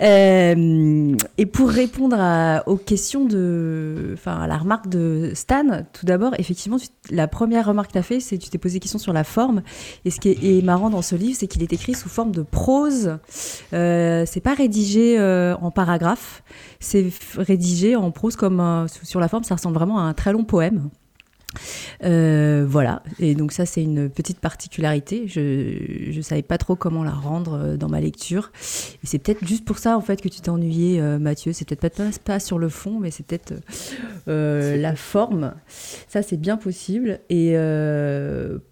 Euh, 0.00 1.14
et 1.36 1.44
pour 1.44 1.68
répondre 1.68 2.16
à- 2.18 2.62
aux 2.66 2.78
questions 2.78 3.26
de, 3.26 4.12
enfin, 4.14 4.40
à 4.40 4.46
la 4.46 4.56
remarque 4.56 4.88
de 4.88 5.32
Stan, 5.34 5.82
tout 5.92 6.06
d'abord, 6.06 6.32
effectivement, 6.38 6.78
la 7.10 7.28
première 7.28 7.66
remarque 7.66 7.88
que 7.88 7.92
tu 7.92 7.98
as 7.98 8.02
fait, 8.02 8.20
c'est 8.20 8.38
que 8.38 8.42
tu 8.44 8.48
t'es 8.48 8.56
posé 8.56 8.80
question 8.80 8.98
sur 8.98 9.12
la 9.12 9.24
forme. 9.24 9.60
Et 10.06 10.10
ce 10.10 10.20
qui 10.20 10.30
est, 10.30 10.64
marrant 10.64 10.88
dans 10.88 11.02
ce 11.02 11.14
livre, 11.14 11.36
c'est 11.38 11.46
qu'il 11.46 11.62
est 11.62 11.74
écrit 11.74 11.92
sous 11.92 12.08
forme 12.08 12.32
de 12.32 12.40
prose. 12.40 13.18
Euh, 13.74 14.24
c'est 14.26 14.40
pas 14.40 14.54
rédigé 14.54 15.18
euh, 15.18 15.54
en 15.60 15.70
paragraphe, 15.70 16.42
c'est 16.80 17.04
rédigé 17.36 17.96
en 17.96 18.10
prose 18.12 18.34
comme 18.34 18.86
sur 19.02 19.20
la 19.20 19.28
forme, 19.28 19.44
ça 19.44 19.56
ressemble 19.56 19.74
vraiment 19.74 19.98
à 19.98 20.02
un 20.04 20.14
très 20.14 20.32
long 20.32 20.44
poème. 20.44 20.88
Euh, 22.04 22.64
voilà, 22.68 23.02
et 23.18 23.34
donc 23.34 23.52
ça 23.52 23.66
c'est 23.66 23.82
une 23.82 24.08
petite 24.08 24.40
particularité. 24.40 25.26
Je 25.26 26.16
ne 26.16 26.22
savais 26.22 26.42
pas 26.42 26.58
trop 26.58 26.76
comment 26.76 27.04
la 27.04 27.12
rendre 27.12 27.54
euh, 27.54 27.76
dans 27.76 27.88
ma 27.88 28.00
lecture. 28.00 28.52
Et 29.02 29.06
c'est 29.06 29.18
peut-être 29.18 29.46
juste 29.46 29.64
pour 29.64 29.78
ça 29.78 29.96
en 29.96 30.00
fait 30.00 30.20
que 30.20 30.28
tu 30.28 30.40
t'es 30.40 30.50
ennuyé, 30.50 31.00
euh, 31.00 31.18
Mathieu. 31.18 31.52
C'est 31.52 31.64
peut-être 31.64 31.96
pas, 31.96 32.04
pas, 32.24 32.40
sur 32.40 32.58
le 32.58 32.68
fond, 32.68 32.98
mais 33.00 33.10
c'est 33.10 33.24
peut-être 33.24 33.54
la 34.26 34.96
forme. 34.96 35.54
Ça 36.08 36.22
c'est 36.22 36.36
bien 36.36 36.56
possible. 36.56 37.20
Et 37.30 37.54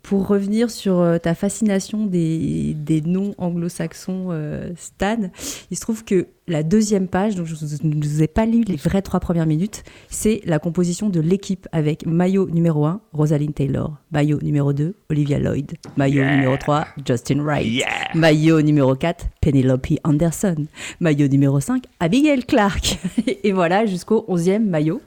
pour 0.02 0.26
revenir 0.26 0.70
sur 0.70 1.18
ta 1.22 1.34
fascination 1.34 2.06
des, 2.06 2.74
des 2.74 3.00
noms 3.00 3.34
anglo-saxons, 3.38 4.30
Stan, 4.76 5.30
il 5.70 5.76
se 5.76 5.80
trouve 5.80 6.04
que 6.04 6.26
la 6.48 6.62
deuxième 6.62 7.08
page, 7.08 7.36
donc 7.36 7.46
je 7.46 7.54
ne 7.84 8.04
vous 8.04 8.22
ai 8.22 8.28
pas 8.28 8.46
lu 8.46 8.62
les 8.64 8.76
vraies 8.76 9.02
trois 9.02 9.20
premières 9.20 9.46
minutes, 9.46 9.84
c'est 10.08 10.40
la 10.44 10.58
composition 10.58 11.08
de 11.08 11.20
l'équipe 11.20 11.68
avec 11.72 12.04
maillot 12.06 12.48
numéro 12.50 12.71
1, 12.76 13.00
Rosalind 13.12 13.54
Taylor, 13.54 13.96
maillot 14.10 14.40
numéro 14.42 14.72
2, 14.72 14.94
Olivia 15.10 15.38
Lloyd, 15.38 15.72
maillot 15.96 16.24
numéro 16.24 16.56
3, 16.56 16.86
Justin 17.06 17.40
Wright, 17.42 17.84
maillot 18.14 18.62
numéro 18.62 18.94
4, 18.94 19.26
Penelope 19.40 19.98
Anderson, 20.04 20.66
maillot 21.00 21.28
numéro 21.28 21.60
5, 21.60 21.84
Abigail 22.00 22.44
Clark. 22.44 22.98
et 23.44 23.52
voilà 23.52 23.86
jusqu'au 23.86 24.24
11e 24.28 24.60
maillot. 24.60 25.00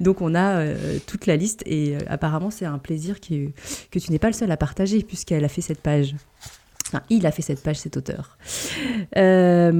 Donc 0.00 0.20
on 0.20 0.34
a 0.34 0.56
euh, 0.56 0.98
toute 1.06 1.26
la 1.26 1.36
liste. 1.36 1.62
Et 1.66 1.96
euh, 1.96 1.98
apparemment 2.08 2.50
c'est 2.50 2.66
un 2.66 2.78
plaisir 2.78 3.20
que 3.20 3.98
tu 3.98 4.12
n'es 4.12 4.18
pas 4.18 4.28
le 4.28 4.34
seul 4.34 4.50
à 4.50 4.56
partager 4.56 5.02
puisqu'elle 5.02 5.44
a 5.44 5.48
fait 5.48 5.60
cette 5.62 5.80
page. 5.80 6.14
Il 7.08 7.26
a 7.26 7.30
fait 7.30 7.42
cette 7.42 7.62
page, 7.62 7.76
cet 7.76 7.96
auteur. 7.96 8.36
Euh, 9.16 9.70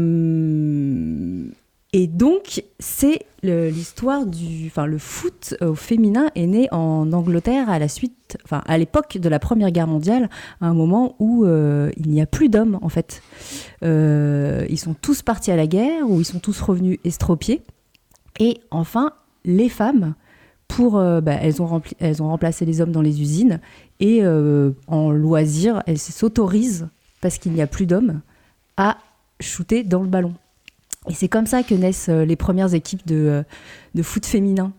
et 1.95 2.07
donc, 2.07 2.65
c'est 2.79 3.27
l'histoire 3.43 4.25
du. 4.25 4.67
Enfin, 4.67 4.87
le 4.87 4.97
foot 4.97 5.55
au 5.61 5.75
féminin 5.75 6.31
est 6.35 6.47
né 6.47 6.69
en 6.73 7.13
Angleterre 7.13 7.69
à 7.69 7.79
la 7.79 7.89
suite. 7.89 8.39
Enfin, 8.45 8.63
à 8.67 8.79
l'époque 8.79 9.19
de 9.19 9.29
la 9.29 9.39
Première 9.39 9.71
Guerre 9.71 9.87
mondiale, 9.87 10.31
à 10.63 10.67
un 10.69 10.75
moment 10.75 11.17
où 11.19 11.45
euh, 11.45 11.91
il 11.99 12.09
n'y 12.09 12.23
a 12.23 12.27
plus 12.27 12.49
d'hommes, 12.49 12.79
en 12.81 12.89
fait. 12.89 13.23
Euh, 13.85 14.65
ils 14.71 14.79
sont 14.79 14.95
tous 14.95 15.21
partis 15.21 15.51
à 15.51 15.57
la 15.57 15.67
guerre 15.67 16.09
ou 16.09 16.21
ils 16.21 16.25
sont 16.25 16.39
tous 16.39 16.63
revenus 16.63 16.99
estropiés. 17.05 17.61
Et 18.41 18.61
enfin, 18.71 19.13
les 19.45 19.69
femmes 19.69 20.15
pour, 20.69 20.93
bah, 20.93 21.35
elles, 21.43 21.61
ont 21.61 21.83
elles 21.99 22.23
ont 22.23 22.29
remplacé 22.29 22.65
les 22.65 22.81
hommes 22.81 22.93
dans 22.93 23.03
les 23.03 23.21
usines 23.21 23.61
et 24.01 24.25
en 24.87 25.11
loisir, 25.11 25.83
elles 25.87 25.99
s'autorisent 25.99 26.89
parce 27.21 27.37
qu'il 27.37 27.53
n'y 27.53 27.61
a 27.61 27.67
plus 27.67 27.85
d'hommes, 27.85 28.23
à 28.79 28.97
shooter 29.41 29.85
dans 29.85 30.03
le 30.03 30.09
ballon. 30.09 30.33
Et 31.09 31.15
c'est 31.15 31.29
comme 31.29 31.47
ça 31.47 31.63
que 31.63 31.75
naissent 31.75 32.09
euh, 32.09 32.25
les 32.25 32.37
premières 32.37 32.75
équipes 32.75 33.07
de, 33.07 33.17
euh, 33.17 33.43
de 33.95 34.03
foot 34.03 34.25
féminin. 34.25 34.73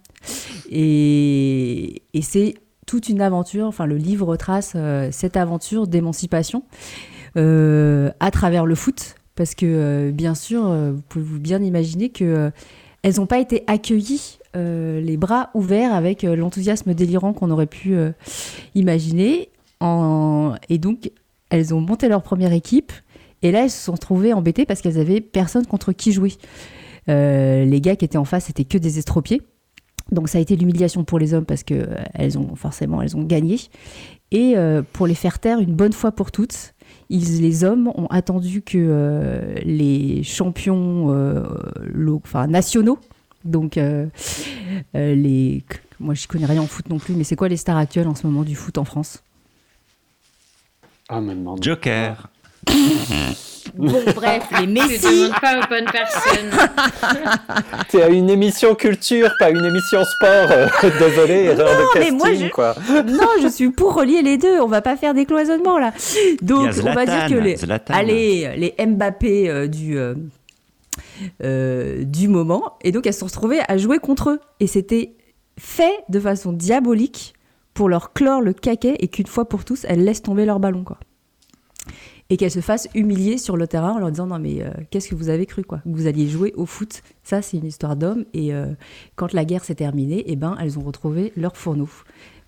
Et, 0.70 2.02
et 2.14 2.22
c'est 2.22 2.56
toute 2.86 3.10
une 3.10 3.22
aventure, 3.22 3.68
enfin 3.68 3.86
le 3.86 3.98
livre 3.98 4.26
retrace 4.26 4.74
euh, 4.76 5.10
cette 5.12 5.38
aventure 5.38 5.88
d'émancipation 5.88 6.64
à 7.36 8.32
travers 8.32 8.68
le 8.68 8.76
foot, 8.76 9.16
parce 9.34 9.56
que 9.56 10.12
bien 10.12 10.36
sûr, 10.36 10.66
vous 10.68 11.02
pouvez 11.10 11.26
vous 11.26 11.40
bien 11.40 11.64
imaginer 11.64 12.10
que 12.10 12.52
elles 13.02 13.16
n'ont 13.16 13.26
pas 13.26 13.40
été 13.40 13.64
accueillies 13.66 14.38
les 14.54 15.18
bras 15.18 15.50
ouverts 15.56 15.96
avec 15.96 16.22
l'enthousiasme 16.22 16.94
délirant 16.94 17.34
qu'on 17.34 17.50
aurait 17.50 17.66
pu 17.66 17.96
imaginer. 18.76 19.50
Et 19.82 20.78
donc, 20.78 21.10
elles 21.50 21.74
ont 21.74 21.82
monté 21.82 22.08
leur 22.08 22.22
première 22.22 22.54
équipe 22.54 22.92
et 23.44 23.52
là, 23.52 23.64
elles 23.64 23.70
se 23.70 23.84
sont 23.84 23.98
trouvées 23.98 24.34
embêtées 24.34 24.66
parce 24.66 24.82
qu'elles 24.82 24.98
avaient 24.98 25.22
personne 25.22 25.68
contre 25.68 25.92
qui 25.92 26.14
jouer. 26.14 26.34
Euh, 27.10 27.66
les 27.66 27.82
gars 27.82 27.98
qui 27.98 28.06
étaient 28.06 28.18
en 28.18 28.26
face, 28.26 28.46
c'était 28.46 28.64
que 28.64 28.78
des 28.78 28.98
estropiés. 28.98 29.42
Donc 30.12 30.30
ça 30.30 30.38
a 30.38 30.42
été 30.42 30.56
l'humiliation 30.56 31.04
pour 31.04 31.20
les 31.20 31.34
hommes 31.34 31.46
parce 31.46 31.64
que 31.64 31.74
euh, 31.74 31.96
elles 32.14 32.38
ont 32.38 32.56
forcément 32.56 33.02
elles 33.02 33.16
ont 33.16 33.24
gagné. 33.24 33.60
Et 34.32 34.54
euh, 34.58 34.82
pour 34.94 35.08
les 35.08 35.14
faire 35.14 35.40
taire 35.40 35.60
une 35.60 35.76
bonne 35.76 35.94
fois 35.94 36.12
pour 36.14 36.32
toutes, 36.32 36.74
ils, 37.10 37.42
les 37.42 37.64
hommes 37.64 37.90
ont 37.96 38.08
attendu 38.08 38.62
que 38.62 39.56
les 39.64 40.24
champions 40.24 41.10
enfin, 42.16 42.48
nationaux, 42.48 42.98
donc 43.46 43.80
les, 44.94 45.64
moi 46.00 46.14
je 46.16 46.28
connais 46.28 46.46
rien 46.46 46.62
en 46.62 46.68
foot 46.68 46.90
non 46.90 46.98
plus, 46.98 47.14
mais 47.14 47.24
c'est 47.24 47.36
quoi 47.36 47.48
les 47.48 47.58
stars 47.58 47.78
actuelles 47.78 48.08
en 48.08 48.16
ce 48.16 48.26
moment 48.26 48.44
du 48.44 48.56
foot 48.56 48.78
en 48.78 48.86
France? 48.86 49.22
Ah, 51.10 51.22
Joker. 51.62 52.33
Bon, 53.76 54.04
bref, 54.16 54.44
les 54.60 54.68
Messi. 54.68 55.00
Tu 55.00 55.42
pas 55.42 55.58
aux 55.58 55.68
bonnes 55.68 55.92
personnes. 55.92 56.52
C'est 57.90 58.08
une 58.12 58.30
émission 58.30 58.76
culture, 58.76 59.32
pas 59.40 59.50
une 59.50 59.66
émission 59.66 60.04
sport. 60.04 60.52
Euh, 60.52 60.68
désolé, 61.00 61.46
erreur 61.46 61.70
de 61.70 61.94
casting, 61.94 62.50
quoi. 62.52 62.76
Non, 63.08 63.30
je 63.42 63.48
suis 63.48 63.72
pour 63.72 63.96
relier 63.96 64.22
les 64.22 64.38
deux. 64.38 64.60
On 64.60 64.68
va 64.68 64.82
pas 64.82 64.96
faire 64.96 65.14
des 65.14 65.26
cloisonnements, 65.26 65.80
là. 65.80 65.92
Donc, 66.42 66.70
on 66.86 66.94
va 66.94 67.06
dire 67.06 67.28
que 67.30 67.36
les, 67.36 67.58
allez, 67.90 68.74
les 68.78 68.86
Mbappé 68.86 69.50
euh, 69.50 69.68
du, 69.68 69.98
euh, 71.42 72.04
du 72.04 72.28
moment. 72.28 72.78
Et 72.84 72.92
donc, 72.92 73.08
elles 73.08 73.14
se 73.14 73.22
sont 73.22 73.26
retrouvées 73.26 73.62
à 73.68 73.78
jouer 73.78 73.98
contre 73.98 74.30
eux. 74.30 74.40
Et 74.60 74.68
c'était 74.68 75.16
fait 75.58 76.04
de 76.10 76.20
façon 76.20 76.54
diabolique 76.54 77.34
pour 77.74 77.90
leur 77.90 78.14
clore 78.14 78.42
le 78.42 78.54
caquet 78.54 78.96
et 79.00 79.08
qu'une 79.08 79.26
fois 79.26 79.50
pour 79.50 79.66
tous, 79.66 79.84
elles 79.90 80.04
laissent 80.04 80.22
tomber 80.22 80.46
leur 80.46 80.60
ballon, 80.60 80.84
quoi. 80.84 81.00
Et 82.30 82.38
qu'elles 82.38 82.52
se 82.52 82.62
fassent 82.62 82.88
humilier 82.96 83.38
sur 83.38 83.58
le 83.58 83.68
terrain 83.68 83.92
en 83.92 84.00
leur 84.00 84.10
disant 84.10 84.28
non 84.28 84.40
mais 84.40 84.62
euh, 84.62 84.72
qu'est-ce 84.90 85.10
que 85.10 85.16
vous 85.16 85.30
avez 85.30 85.46
cru 85.46 85.64
quoi? 85.64 85.82
Vous 85.86 86.08
alliez 86.08 86.28
jouer 86.28 86.54
au 86.56 86.66
foot, 86.66 87.04
ça 87.24 87.42
c'est 87.42 87.58
une 87.58 87.66
histoire 87.66 87.96
d'homme 87.96 88.26
et 88.34 88.54
euh, 88.54 88.68
quand 89.16 89.34
la 89.34 89.46
guerre 89.46 89.64
s'est 89.64 89.76
terminée, 89.76 90.24
eh 90.28 90.36
ben 90.36 90.56
elles 90.60 90.80
ont 90.80 90.84
retrouvé 90.84 91.34
leur 91.36 91.58
fourneau. 91.58 91.90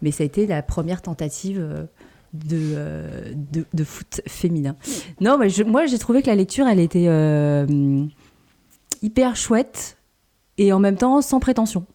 Mais 0.02 0.12
ça 0.12 0.24
a 0.24 0.26
été 0.26 0.48
la 0.48 0.62
première 0.64 1.02
tentative 1.02 1.60
euh, 1.60 1.86
de, 2.34 3.66
de, 3.74 3.84
foot 3.84 4.22
féminin. 4.28 4.76
Non, 5.22 5.38
mais 5.38 5.48
moi 5.66 5.86
j'ai 5.86 6.00
trouvé 6.00 6.22
que 6.22 6.28
la 6.28 6.36
lecture 6.36 6.68
elle 6.68 6.80
était 6.80 7.08
hyper 9.02 9.36
chouette 9.36 9.98
et 10.58 10.74
en 10.74 10.80
même 10.80 10.98
temps 10.98 11.22
sans 11.22 11.40
prétention. 11.40 11.86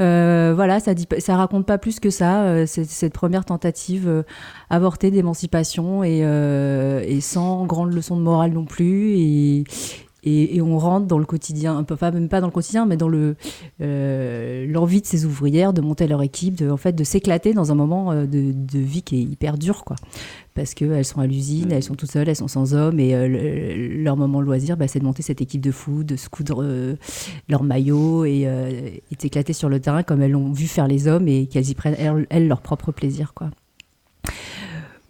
Euh, 0.00 0.52
voilà, 0.54 0.80
ça 0.80 0.94
dit, 0.94 1.06
raconte 1.28 1.66
pas 1.66 1.78
plus 1.78 2.00
que 2.00 2.10
ça. 2.10 2.44
Euh, 2.44 2.66
cette 2.66 3.12
première 3.12 3.44
tentative 3.44 4.08
euh, 4.08 4.22
avortée 4.70 5.10
d'émancipation 5.10 6.02
et, 6.02 7.20
sans 7.20 7.66
grande 7.66 7.92
leçon 7.92 8.16
de 8.16 8.22
morale 8.22 8.52
non 8.52 8.64
plus. 8.64 9.12
Et, 9.16 9.64
et, 10.24 10.60
on 10.60 10.78
rentre 10.78 11.06
dans 11.06 11.18
le 11.18 11.24
quotidien, 11.24 11.82
pas 11.82 12.10
même 12.10 12.28
pas 12.28 12.40
dans 12.40 12.46
le 12.46 12.52
quotidien, 12.52 12.86
mais 12.86 12.96
dans 12.96 13.08
le 13.08 13.36
l'envie 13.78 15.00
de 15.00 15.06
ces 15.06 15.24
ouvrières 15.26 15.72
de 15.72 15.80
monter 15.80 16.06
leur 16.06 16.22
équipe, 16.22 16.54
de, 16.54 16.70
en 16.70 16.76
fait, 16.76 16.92
de 16.92 17.04
s'éclater 17.04 17.52
dans 17.52 17.72
un 17.72 17.74
moment 17.74 18.14
de, 18.14 18.26
de, 18.26 18.78
vie 18.78 19.02
qui 19.02 19.16
est 19.16 19.22
hyper 19.22 19.58
dur, 19.58 19.84
quoi 19.84 19.96
parce 20.54 20.74
qu'elles 20.74 21.04
sont 21.04 21.20
à 21.20 21.26
l'usine, 21.26 21.72
elles 21.72 21.82
sont 21.82 21.94
toutes 21.94 22.10
seules, 22.10 22.28
elles 22.28 22.36
sont 22.36 22.48
sans 22.48 22.74
hommes, 22.74 23.00
et 23.00 23.14
euh, 23.14 24.02
leur 24.02 24.16
moment 24.16 24.40
de 24.40 24.44
loisir, 24.44 24.76
bah, 24.76 24.88
c'est 24.88 24.98
de 24.98 25.04
monter 25.04 25.22
cette 25.22 25.40
équipe 25.40 25.60
de 25.60 25.70
foot, 25.70 26.06
de 26.06 26.16
se 26.16 26.28
coudre 26.28 26.62
euh, 26.62 26.96
leur 27.48 27.62
maillot 27.62 28.24
et, 28.24 28.42
euh, 28.46 28.68
et 28.68 29.16
s'éclater 29.18 29.52
sur 29.52 29.68
le 29.68 29.80
terrain 29.80 30.02
comme 30.02 30.22
elles 30.22 30.32
l'ont 30.32 30.52
vu 30.52 30.66
faire 30.66 30.86
les 30.86 31.08
hommes 31.08 31.28
et 31.28 31.46
qu'elles 31.46 31.70
y 31.70 31.74
prennent, 31.74 32.26
elles, 32.28 32.48
leur 32.48 32.60
propre 32.60 32.92
plaisir. 32.92 33.32
quoi. 33.34 33.50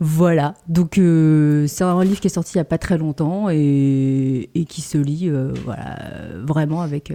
Voilà, 0.04 0.54
donc 0.66 0.94
c'est 0.94 1.84
un 1.84 2.02
livre 2.02 2.18
qui 2.18 2.26
est 2.26 2.30
sorti 2.30 2.54
il 2.54 2.58
n'y 2.58 2.62
a 2.62 2.64
pas 2.64 2.78
très 2.78 2.98
longtemps 2.98 3.48
et, 3.50 4.48
qui 4.68 4.80
se 4.80 4.98
lit 4.98 5.30
voilà, 5.64 5.96
vraiment 6.42 6.80
avec, 6.82 7.12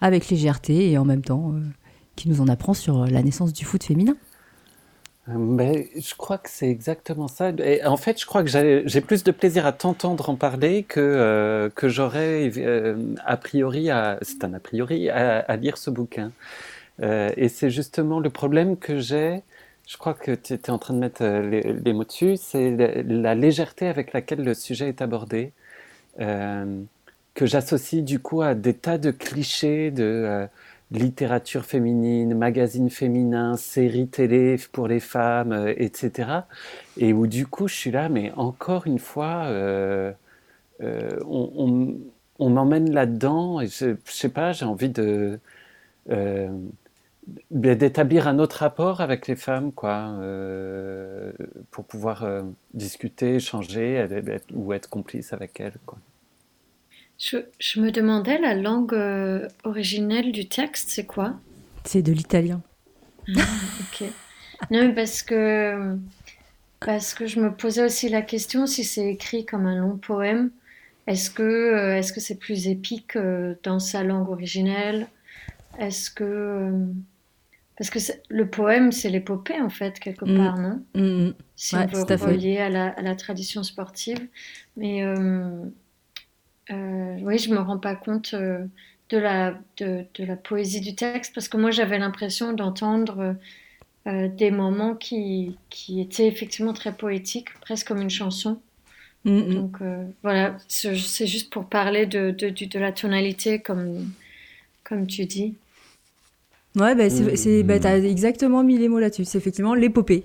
avec 0.00 0.28
légèreté 0.28 0.92
et 0.92 0.98
en 0.98 1.04
même 1.04 1.22
temps 1.22 1.54
qui 2.14 2.28
nous 2.28 2.40
en 2.40 2.46
apprend 2.46 2.74
sur 2.74 3.06
la 3.06 3.24
naissance 3.24 3.52
du 3.52 3.64
foot 3.64 3.82
féminin. 3.82 4.16
Mais 5.28 5.88
je 5.96 6.14
crois 6.14 6.38
que 6.38 6.48
c'est 6.48 6.68
exactement 6.68 7.26
ça. 7.26 7.50
Et 7.58 7.84
en 7.84 7.96
fait, 7.96 8.20
je 8.20 8.26
crois 8.26 8.44
que 8.44 8.48
j'ai 8.48 9.00
plus 9.00 9.24
de 9.24 9.32
plaisir 9.32 9.66
à 9.66 9.72
t'entendre 9.72 10.30
en 10.30 10.36
parler 10.36 10.84
que, 10.84 11.00
euh, 11.00 11.68
que 11.68 11.88
j'aurais 11.88 12.50
euh, 12.58 13.14
a 13.24 13.36
priori, 13.36 13.88
c'est 14.22 14.44
un 14.44 14.54
a 14.54 14.60
priori, 14.60 15.10
à, 15.10 15.56
lire 15.56 15.78
ce 15.78 15.90
bouquin. 15.90 16.30
Euh, 17.02 17.30
et 17.36 17.48
c'est 17.48 17.70
justement 17.70 18.20
le 18.20 18.30
problème 18.30 18.76
que 18.76 19.00
j'ai, 19.00 19.42
je 19.86 19.96
crois 19.96 20.14
que 20.14 20.32
tu 20.32 20.52
étais 20.54 20.70
en 20.70 20.78
train 20.78 20.94
de 20.94 20.98
mettre 20.98 21.24
les, 21.24 21.92
mots 21.92 22.04
dessus, 22.04 22.36
c'est 22.36 22.70
la, 23.04 23.34
légèreté 23.34 23.86
avec 23.86 24.12
laquelle 24.12 24.42
le 24.44 24.54
sujet 24.54 24.88
est 24.88 25.00
abordé, 25.02 25.52
que 26.18 27.46
j'associe 27.46 28.02
du 28.02 28.18
coup 28.18 28.42
à 28.42 28.54
des 28.54 28.74
tas 28.74 28.98
de 28.98 29.10
clichés 29.10 29.90
de 29.90 30.48
littérature 30.90 31.64
féminine, 31.64 32.34
magazine 32.34 32.90
féminin, 32.90 33.56
séries 33.56 34.08
télé 34.08 34.56
pour 34.72 34.88
les 34.88 35.00
femmes, 35.00 35.52
euh, 35.52 35.74
etc. 35.76 36.30
Et 36.96 37.12
où 37.12 37.26
du 37.26 37.46
coup, 37.46 37.68
je 37.68 37.74
suis 37.74 37.90
là, 37.90 38.08
mais 38.08 38.32
encore 38.36 38.86
une 38.86 38.98
fois, 38.98 39.44
euh, 39.46 40.12
euh, 40.82 41.18
on, 41.26 42.48
m'emmène 42.50 42.92
là-dedans 42.92 43.60
je, 43.62 43.96
je, 44.04 44.12
sais 44.12 44.28
pas, 44.28 44.52
j'ai 44.52 44.64
envie 44.64 44.90
de 44.90 45.40
d'établir 47.50 48.28
un 48.28 48.38
autre 48.38 48.58
rapport 48.58 49.00
avec 49.00 49.26
les 49.26 49.36
femmes, 49.36 49.72
quoi, 49.72 50.14
pour 51.70 51.84
pouvoir 51.84 52.26
discuter, 52.74 53.36
échanger 53.36 54.06
ou 54.52 54.72
être 54.72 54.88
complice 54.88 55.32
avec 55.32 55.58
elles, 55.60 55.78
quoi. 55.84 55.98
Je, 57.18 57.80
me 57.80 57.90
demandais, 57.90 58.38
la 58.38 58.54
langue 58.54 58.92
euh, 58.92 59.48
originelle 59.64 60.32
du 60.32 60.48
texte, 60.48 60.90
c'est 60.90 61.06
quoi? 61.06 61.34
C'est 61.84 62.02
de 62.02 62.12
l'italien. 62.12 62.60
Ah, 63.36 63.40
ok. 63.80 64.08
non, 64.70 64.92
parce 64.94 65.22
que, 65.22 65.96
parce 66.80 67.14
que 67.14 67.26
je 67.26 67.40
me 67.40 67.54
posais 67.54 67.84
aussi 67.84 68.08
la 68.10 68.22
question 68.22 68.66
si 68.66 68.84
c'est 68.84 69.08
écrit 69.08 69.46
comme 69.46 69.66
un 69.66 69.76
long 69.76 69.96
poème, 69.96 70.50
est-ce 71.06 71.30
que 71.30 71.42
euh, 71.42 71.96
est-ce 71.96 72.12
que 72.12 72.20
c'est 72.20 72.38
plus 72.38 72.68
épique 72.68 73.16
euh, 73.16 73.54
dans 73.62 73.78
sa 73.78 74.02
langue 74.02 74.28
originelle? 74.28 75.06
Est-ce 75.78 76.10
que 76.10 76.24
euh, 76.24 76.86
parce 77.76 77.90
que 77.90 77.98
le 78.28 78.48
poème, 78.48 78.92
c'est 78.92 79.10
l'épopée, 79.10 79.60
en 79.60 79.68
fait, 79.68 79.98
quelque 79.98 80.24
mm. 80.24 80.36
part, 80.36 80.58
non? 80.58 80.82
Mm. 80.94 81.34
Si 81.56 81.76
on 81.76 81.86
veut 81.86 82.16
relier 82.16 82.58
à 82.58 82.68
la, 82.68 82.88
à 82.88 83.02
la, 83.02 83.14
tradition 83.14 83.62
sportive. 83.62 84.26
Mais 84.76 85.04
oui, 86.70 87.38
je 87.38 87.50
me 87.50 87.58
rends 87.58 87.78
pas 87.78 87.94
compte 87.94 88.34
de, 88.34 89.18
la, 89.18 89.58
de, 89.76 90.04
de, 90.14 90.24
la 90.24 90.36
poésie 90.36 90.80
du 90.80 90.94
texte, 90.94 91.34
parce 91.34 91.48
que 91.48 91.56
moi, 91.56 91.70
j'avais 91.70 91.98
l'impression 91.98 92.52
d'entendre 92.52 93.36
des 94.06 94.50
moments 94.50 94.94
qui, 94.94 95.56
qui 95.68 96.00
étaient 96.00 96.28
effectivement 96.28 96.72
très 96.72 96.92
poétiques, 96.92 97.52
presque 97.60 97.88
comme 97.88 98.00
une 98.00 98.10
chanson. 98.10 98.60
Mm. 99.26 99.54
Donc 99.54 99.82
euh, 99.82 100.04
voilà, 100.22 100.56
c'est 100.68 101.26
juste 101.26 101.52
pour 101.52 101.66
parler 101.66 102.06
de, 102.06 102.30
de, 102.30 102.48
de, 102.48 102.78
la 102.78 102.92
tonalité, 102.92 103.60
comme, 103.60 104.10
comme 104.84 105.06
tu 105.06 105.26
dis. 105.26 105.56
Ouais, 106.76 106.94
bah, 106.94 107.10
c'est, 107.10 107.62
bah, 107.62 107.78
tu 107.80 107.86
as 107.86 107.98
exactement 107.98 108.62
mis 108.62 108.78
les 108.78 108.88
mots 108.88 108.98
là-dessus. 108.98 109.24
C'est 109.24 109.38
effectivement 109.38 109.74
l'épopée. 109.74 110.24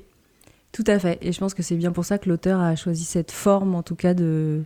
Tout 0.71 0.83
à 0.87 0.99
fait. 0.99 1.17
Et 1.21 1.31
je 1.31 1.39
pense 1.39 1.53
que 1.53 1.63
c'est 1.63 1.75
bien 1.75 1.91
pour 1.91 2.05
ça 2.05 2.17
que 2.17 2.29
l'auteur 2.29 2.59
a 2.59 2.75
choisi 2.75 3.03
cette 3.03 3.31
forme, 3.31 3.75
en 3.75 3.83
tout 3.83 3.95
cas, 3.95 4.13
de, 4.13 4.63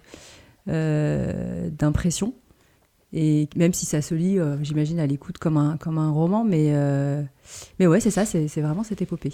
euh, 0.67 1.69
d'impression. 1.69 2.33
Et 3.13 3.47
même 3.55 3.73
si 3.73 3.85
ça 3.85 4.01
se 4.01 4.13
lit, 4.13 4.39
euh, 4.39 4.57
j'imagine, 4.61 4.99
à 4.99 5.07
l'écoute 5.07 5.37
comme 5.37 5.57
un, 5.57 5.77
comme 5.77 5.97
un 5.97 6.11
roman, 6.11 6.43
mais, 6.43 6.73
mais 7.79 7.87
ouais, 7.87 7.99
c'est 7.99 8.11
ça, 8.11 8.25
c'est, 8.25 8.47
c'est 8.47 8.61
vraiment 8.61 8.83
cette 8.83 9.01
épopée. 9.01 9.31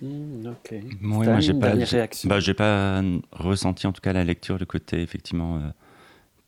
Mmh, 0.00 0.48
ok. 0.48 0.74
moi, 1.00 1.40
j'ai 1.40 1.54
pas, 1.54 1.74
bah, 2.24 2.40
j'ai 2.40 2.54
pas 2.54 3.02
ressenti 3.30 3.86
en 3.86 3.92
tout 3.92 4.00
cas 4.00 4.12
la 4.12 4.24
lecture 4.24 4.58
le 4.58 4.66
côté 4.66 5.00
effectivement 5.00 5.58
euh, 5.58 5.60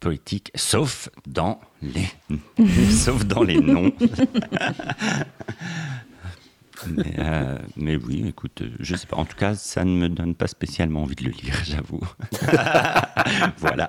poétique, 0.00 0.50
sauf 0.54 1.08
dans 1.26 1.60
les, 1.82 2.08
sauf 2.90 3.24
dans 3.24 3.42
les 3.42 3.60
noms. 3.60 3.92
mais, 6.88 7.14
euh, 7.18 7.58
mais, 7.76 7.96
oui, 7.96 8.24
écoute, 8.28 8.62
je 8.80 8.96
sais 8.96 9.06
pas. 9.06 9.16
En 9.16 9.24
tout 9.24 9.36
cas, 9.36 9.54
ça 9.54 9.84
ne 9.84 9.96
me 9.96 10.08
donne 10.08 10.34
pas 10.34 10.46
spécialement 10.46 11.02
envie 11.02 11.14
de 11.16 11.24
le 11.24 11.30
lire, 11.30 11.60
j'avoue. 11.64 12.00
voilà. 13.58 13.88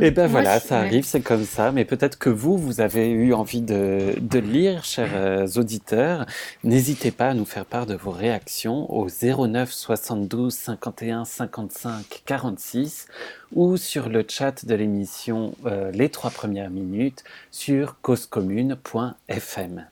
Et 0.00 0.10
ben 0.10 0.26
voilà, 0.26 0.60
ça 0.60 0.78
arrive, 0.78 1.04
c'est 1.04 1.20
comme 1.20 1.44
ça. 1.44 1.72
Mais 1.72 1.84
peut-être 1.84 2.18
que 2.18 2.30
vous, 2.30 2.56
vous 2.56 2.80
avez 2.80 3.10
eu 3.10 3.34
envie 3.34 3.60
de, 3.60 4.14
de 4.20 4.38
lire, 4.38 4.84
chers 4.84 5.10
euh, 5.14 5.46
auditeurs. 5.56 6.26
N'hésitez 6.64 7.10
pas 7.10 7.28
à 7.30 7.34
nous 7.34 7.44
faire 7.44 7.64
part 7.64 7.86
de 7.86 7.94
vos 7.94 8.10
réactions 8.10 8.90
au 8.92 9.08
09 9.08 9.70
72 9.70 10.54
51 10.54 11.24
55 11.24 12.22
46 12.24 13.08
ou 13.54 13.76
sur 13.76 14.08
le 14.08 14.24
chat 14.26 14.64
de 14.64 14.74
l'émission 14.74 15.54
euh, 15.66 15.90
Les 15.92 16.08
trois 16.08 16.30
premières 16.30 16.70
minutes 16.70 17.24
sur 17.50 18.00
causecommune.fm. 18.00 19.86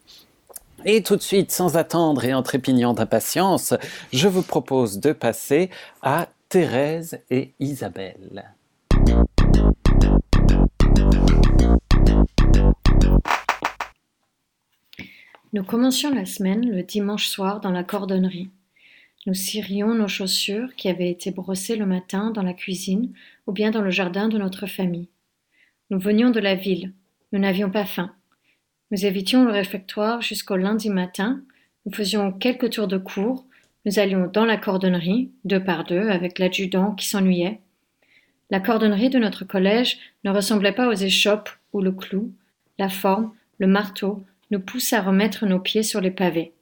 Et 0.86 1.02
tout 1.02 1.16
de 1.16 1.22
suite, 1.22 1.50
sans 1.50 1.76
attendre 1.76 2.24
et 2.24 2.32
en 2.32 2.42
trépignant 2.42 2.94
d'impatience, 2.94 3.74
je 4.12 4.28
vous 4.28 4.42
propose 4.42 4.98
de 4.98 5.12
passer 5.12 5.68
à 6.02 6.28
Thérèse 6.48 7.18
et 7.30 7.52
Isabelle. 7.60 8.54
Nous 15.52 15.64
commencions 15.64 16.14
la 16.14 16.26
semaine 16.26 16.70
le 16.70 16.82
dimanche 16.82 17.26
soir 17.26 17.60
dans 17.60 17.70
la 17.70 17.84
cordonnerie. 17.84 18.50
Nous 19.26 19.34
cirions 19.34 19.94
nos 19.94 20.08
chaussures 20.08 20.74
qui 20.76 20.88
avaient 20.88 21.10
été 21.10 21.30
brossées 21.30 21.76
le 21.76 21.86
matin 21.86 22.30
dans 22.30 22.42
la 22.42 22.54
cuisine 22.54 23.12
ou 23.46 23.52
bien 23.52 23.70
dans 23.70 23.82
le 23.82 23.90
jardin 23.90 24.28
de 24.28 24.38
notre 24.38 24.66
famille. 24.66 25.08
Nous 25.90 25.98
venions 25.98 26.30
de 26.30 26.40
la 26.40 26.54
ville. 26.54 26.92
Nous 27.32 27.40
n'avions 27.40 27.70
pas 27.70 27.84
faim. 27.84 28.14
Nous 28.90 29.04
évitions 29.04 29.44
le 29.44 29.50
réfectoire 29.50 30.22
jusqu'au 30.22 30.56
lundi 30.56 30.88
matin. 30.88 31.42
Nous 31.84 31.92
faisions 31.92 32.32
quelques 32.32 32.70
tours 32.70 32.88
de 32.88 32.98
cour 32.98 33.44
nous 33.86 33.98
allions 33.98 34.28
dans 34.30 34.44
la 34.44 34.58
cordonnerie, 34.58 35.30
deux 35.44 35.62
par 35.62 35.84
deux, 35.84 36.08
avec 36.08 36.38
l'adjudant 36.38 36.92
qui 36.92 37.06
s'ennuyait. 37.06 37.60
La 38.50 38.60
cordonnerie 38.60 39.08
de 39.08 39.18
notre 39.18 39.44
collège 39.44 39.98
ne 40.24 40.30
ressemblait 40.30 40.72
pas 40.72 40.88
aux 40.88 40.92
échoppes 40.92 41.48
où 41.72 41.80
le 41.80 41.92
clou, 41.92 42.30
la 42.78 42.90
forme, 42.90 43.32
le 43.58 43.66
marteau 43.66 44.22
nous 44.50 44.60
poussent 44.60 44.92
à 44.92 45.02
remettre 45.02 45.46
nos 45.46 45.60
pieds 45.60 45.82
sur 45.82 46.00
les 46.00 46.10
pavés. 46.10 46.52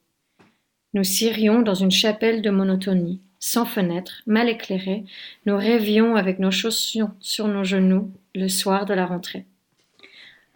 Nous 0.94 1.04
cirions 1.04 1.62
dans 1.62 1.74
une 1.74 1.90
chapelle 1.90 2.42
de 2.42 2.50
monotonie, 2.50 3.20
sans 3.40 3.64
fenêtre, 3.64 4.22
mal 4.26 4.48
éclairée, 4.48 5.04
nous 5.46 5.56
rêvions 5.56 6.16
avec 6.16 6.38
nos 6.38 6.50
chaussures 6.50 7.10
sur 7.20 7.46
nos 7.46 7.64
genoux 7.64 8.10
le 8.34 8.48
soir 8.48 8.84
de 8.84 8.94
la 8.94 9.06
rentrée. 9.06 9.46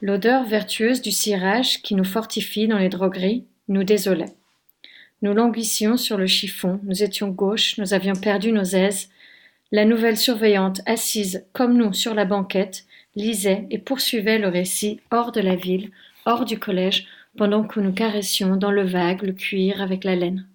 L'odeur 0.01 0.45
vertueuse 0.45 1.01
du 1.01 1.12
cirage 1.12 1.81
qui 1.83 1.95
nous 1.95 2.05
fortifie 2.05 2.66
dans 2.66 2.79
les 2.79 2.88
drogueries 2.88 3.45
nous 3.68 3.85
désolait. 3.85 4.35
Nous 5.23 5.33
languissions 5.33 5.97
sur 5.97 6.18
le 6.18 6.27
chiffon, 6.27 6.81
nous 6.83 7.05
étions 7.05 7.29
gauches, 7.29 7.79
nous 7.79 7.95
avions 7.95 8.16
perdu 8.16 8.51
nos 8.51 8.64
aises. 8.64 9.09
La 9.71 9.85
nouvelle 9.85 10.16
surveillante, 10.16 10.81
assise 10.87 11.45
comme 11.53 11.77
nous 11.77 11.92
sur 11.92 12.14
la 12.14 12.25
banquette, 12.25 12.85
lisait 13.14 13.66
et 13.71 13.79
poursuivait 13.79 14.38
le 14.38 14.49
récit 14.49 15.01
hors 15.12 15.31
de 15.31 15.40
la 15.40 15.55
ville, 15.55 15.92
hors 16.27 16.45
du 16.45 16.59
collège, 16.59 17.07
pendant 17.37 17.64
que 17.64 17.81
nous 17.81 17.92
caressions 17.92 18.57
dans 18.57 18.71
le 18.71 18.85
vague 18.85 19.23
le 19.23 19.33
cuir 19.33 19.81
avec 19.81 20.05
la 20.05 20.16
laine. 20.16 20.47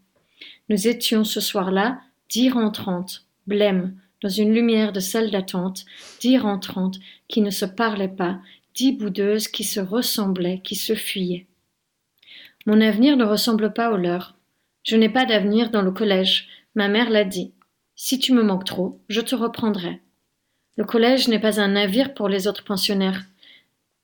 Nous 0.70 0.88
étions 0.88 1.24
ce 1.24 1.40
soir-là 1.40 2.00
dix 2.30 2.50
rentrantes, 2.50 3.26
blêmes, 3.48 3.96
dans 4.22 4.30
une 4.30 4.54
lumière 4.54 4.92
de 4.92 5.00
salle 5.00 5.32
d'attente, 5.32 5.86
dix 6.20 6.38
rentrantes 6.38 7.00
qui 7.28 7.42
ne 7.42 7.52
se 7.52 7.66
parlaient 7.66 8.08
pas, 8.08 8.40
dix 8.76 8.92
boudeuses 8.92 9.48
qui 9.48 9.63
se 9.63 9.80
ressemblaient, 9.80 10.62
qui 10.63 10.76
se 10.76 10.96
fuyaient. 10.96 11.46
Mon 12.66 12.82
avenir 12.82 13.16
ne 13.16 13.24
ressemble 13.24 13.74
pas 13.74 13.92
au 13.92 13.98
leur. 13.98 14.36
Je 14.84 14.96
n'ai 14.96 15.10
pas 15.10 15.26
d'avenir 15.26 15.70
dans 15.70 15.82
le 15.82 15.92
collège. 15.92 16.48
Ma 16.76 16.88
mère 16.88 17.10
l'a 17.10 17.24
dit. 17.24 17.54
Si 17.96 18.20
tu 18.20 18.34
me 18.34 18.44
manques 18.44 18.66
trop, 18.66 19.00
je 19.10 19.22
te 19.22 19.36
reprendrai. 19.36 20.02
Le 20.76 20.84
collège 20.84 21.28
n'est 21.28 21.40
pas 21.40 21.60
un 21.60 21.70
navire 21.70 22.13
pour 22.13 22.30
les 22.30 22.48
autres 22.48 22.63
pensionnaires. 22.63 23.24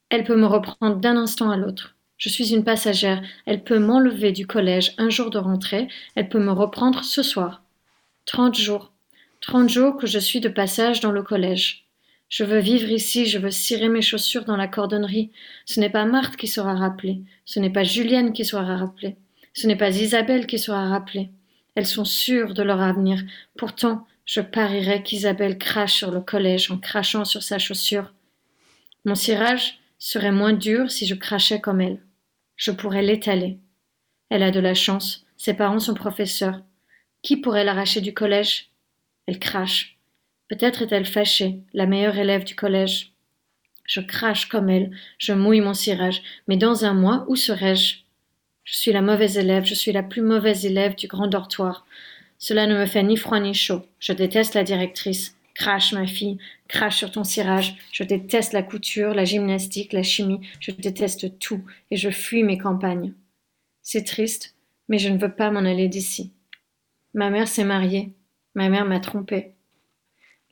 Elle 0.09 0.23
peut 0.23 0.36
me 0.36 0.47
reprendre 0.47 0.95
d'un 0.95 1.17
instant 1.17 1.51
à 1.51 1.57
l'autre. 1.57 1.95
Je 2.23 2.29
suis 2.29 2.53
une 2.53 2.63
passagère. 2.63 3.21
Elle 3.45 3.65
peut 3.65 3.79
m'enlever 3.79 4.31
du 4.31 4.47
collège 4.47 4.93
un 4.97 5.09
jour 5.09 5.29
de 5.29 5.38
rentrée. 5.38 5.89
Elle 6.15 6.29
peut 6.29 6.39
me 6.39 6.53
reprendre 6.53 7.03
ce 7.03 7.21
soir. 7.21 7.63
Trente 8.25 8.57
jours. 8.57 8.93
Trente 9.41 9.67
jours 9.67 9.97
que 9.97 10.07
je 10.07 10.19
suis 10.19 10.39
de 10.39 10.47
passage 10.47 11.01
dans 11.01 11.12
le 11.12 11.21
collège. 11.21 11.86
Je 12.29 12.45
veux 12.45 12.59
vivre 12.59 12.89
ici, 12.89 13.25
je 13.25 13.39
veux 13.39 13.51
cirer 13.51 13.89
mes 13.89 14.01
chaussures 14.01 14.45
dans 14.45 14.55
la 14.55 14.69
cordonnerie. 14.69 15.31
Ce 15.65 15.81
n'est 15.81 15.89
pas 15.89 16.05
Marthe 16.05 16.38
qui 16.38 16.47
sera 16.47 16.73
rappelée. 16.75 17.19
Ce 17.43 17.59
n'est 17.59 17.69
pas 17.69 17.83
Julienne 17.83 18.31
qui 18.31 18.45
sera 18.45 18.77
rappelée. 18.77 19.17
Ce 19.53 19.67
n'est 19.67 19.75
pas 19.75 19.89
Isabelle 19.89 20.47
qui 20.47 20.59
sera 20.59 20.88
rappelée. 20.88 21.29
Elles 21.75 21.86
sont 21.86 22.05
sûres 22.05 22.53
de 22.53 22.63
leur 22.63 22.79
avenir. 22.79 23.21
Pourtant, 23.57 24.07
je 24.23 24.39
parierais 24.39 25.03
qu'Isabelle 25.03 25.57
crache 25.57 25.95
sur 25.95 26.12
le 26.12 26.21
collège 26.21 26.71
en 26.71 26.77
crachant 26.77 27.25
sur 27.25 27.43
sa 27.43 27.59
chaussure. 27.59 28.13
Mon 29.03 29.15
cirage 29.15 29.79
serait 29.99 30.31
moins 30.31 30.53
dur 30.53 30.89
si 30.89 31.05
je 31.05 31.15
crachais 31.15 31.59
comme 31.59 31.81
elle. 31.81 31.99
Je 32.63 32.71
pourrais 32.71 33.02
l'étaler. 33.02 33.58
Elle 34.30 34.41
a 34.41 34.49
de 34.49 34.62
la 34.62 34.73
chance. 34.73 35.26
Ses 35.36 35.54
parents 35.54 35.80
sont 35.80 35.95
professeurs. 35.95 36.62
Qui 37.21 37.36
pourrait 37.36 37.65
l'arracher 37.65 37.99
du 37.99 38.13
collège? 38.13 38.69
Elle 39.28 39.38
crache. 39.38 39.97
Peut-être 40.47 40.82
est-elle 40.82 41.06
fâchée, 41.06 41.60
la 41.73 41.88
meilleure 41.88 42.17
élève 42.17 42.45
du 42.45 42.56
collège. 42.56 43.12
Je 43.84 43.99
crache 43.99 44.47
comme 44.47 44.69
elle, 44.69 44.91
je 45.17 45.34
mouille 45.34 45.60
mon 45.60 45.73
cirage, 45.73 46.21
mais 46.47 46.56
dans 46.56 46.86
un 46.86 46.93
mois, 46.93 47.26
où 47.28 47.36
serais-je 47.36 47.97
je 48.63 48.78
suis 48.78 48.93
la 48.93 49.02
mauvaise 49.02 49.38
élève, 49.38 49.65
je 49.65 49.73
suis 49.73 49.91
la 49.91 50.04
plus 50.04 50.21
mauvaise 50.21 50.65
élève 50.65 50.95
du 50.95 51.08
grand 51.08 51.28
dortoir. 51.28 51.86
Cela 52.38 52.65
ne 52.65 52.78
me 52.78 52.86
fait 52.86 53.04
ni 53.04 53.17
froid 53.17 53.41
ni 53.41 53.54
chaud. 53.54 53.86
Je 53.99 54.13
déteste 54.13 54.54
la 54.54 54.63
directrice. 54.63 55.36
Crache, 55.53 55.93
ma 55.93 56.07
fille, 56.07 56.39
crache 56.67 56.97
sur 56.97 57.11
ton 57.11 57.23
cirage. 57.23 57.75
Je 57.91 58.03
déteste 58.03 58.53
la 58.53 58.63
couture, 58.63 59.13
la 59.13 59.25
gymnastique, 59.25 59.93
la 59.93 60.03
chimie. 60.03 60.41
Je 60.59 60.71
déteste 60.71 61.37
tout 61.39 61.63
et 61.91 61.97
je 61.97 62.09
fuis 62.09 62.43
mes 62.43 62.57
campagnes. 62.57 63.13
C'est 63.81 64.03
triste, 64.03 64.55
mais 64.89 64.97
je 64.97 65.09
ne 65.09 65.17
veux 65.17 65.33
pas 65.33 65.51
m'en 65.51 65.59
aller 65.59 65.87
d'ici. 65.87 66.31
Ma 67.13 67.29
mère 67.29 67.47
s'est 67.47 67.63
mariée. 67.63 68.13
Ma 68.55 68.69
mère 68.69 68.85
m'a 68.85 68.99
trompée. 68.99 69.51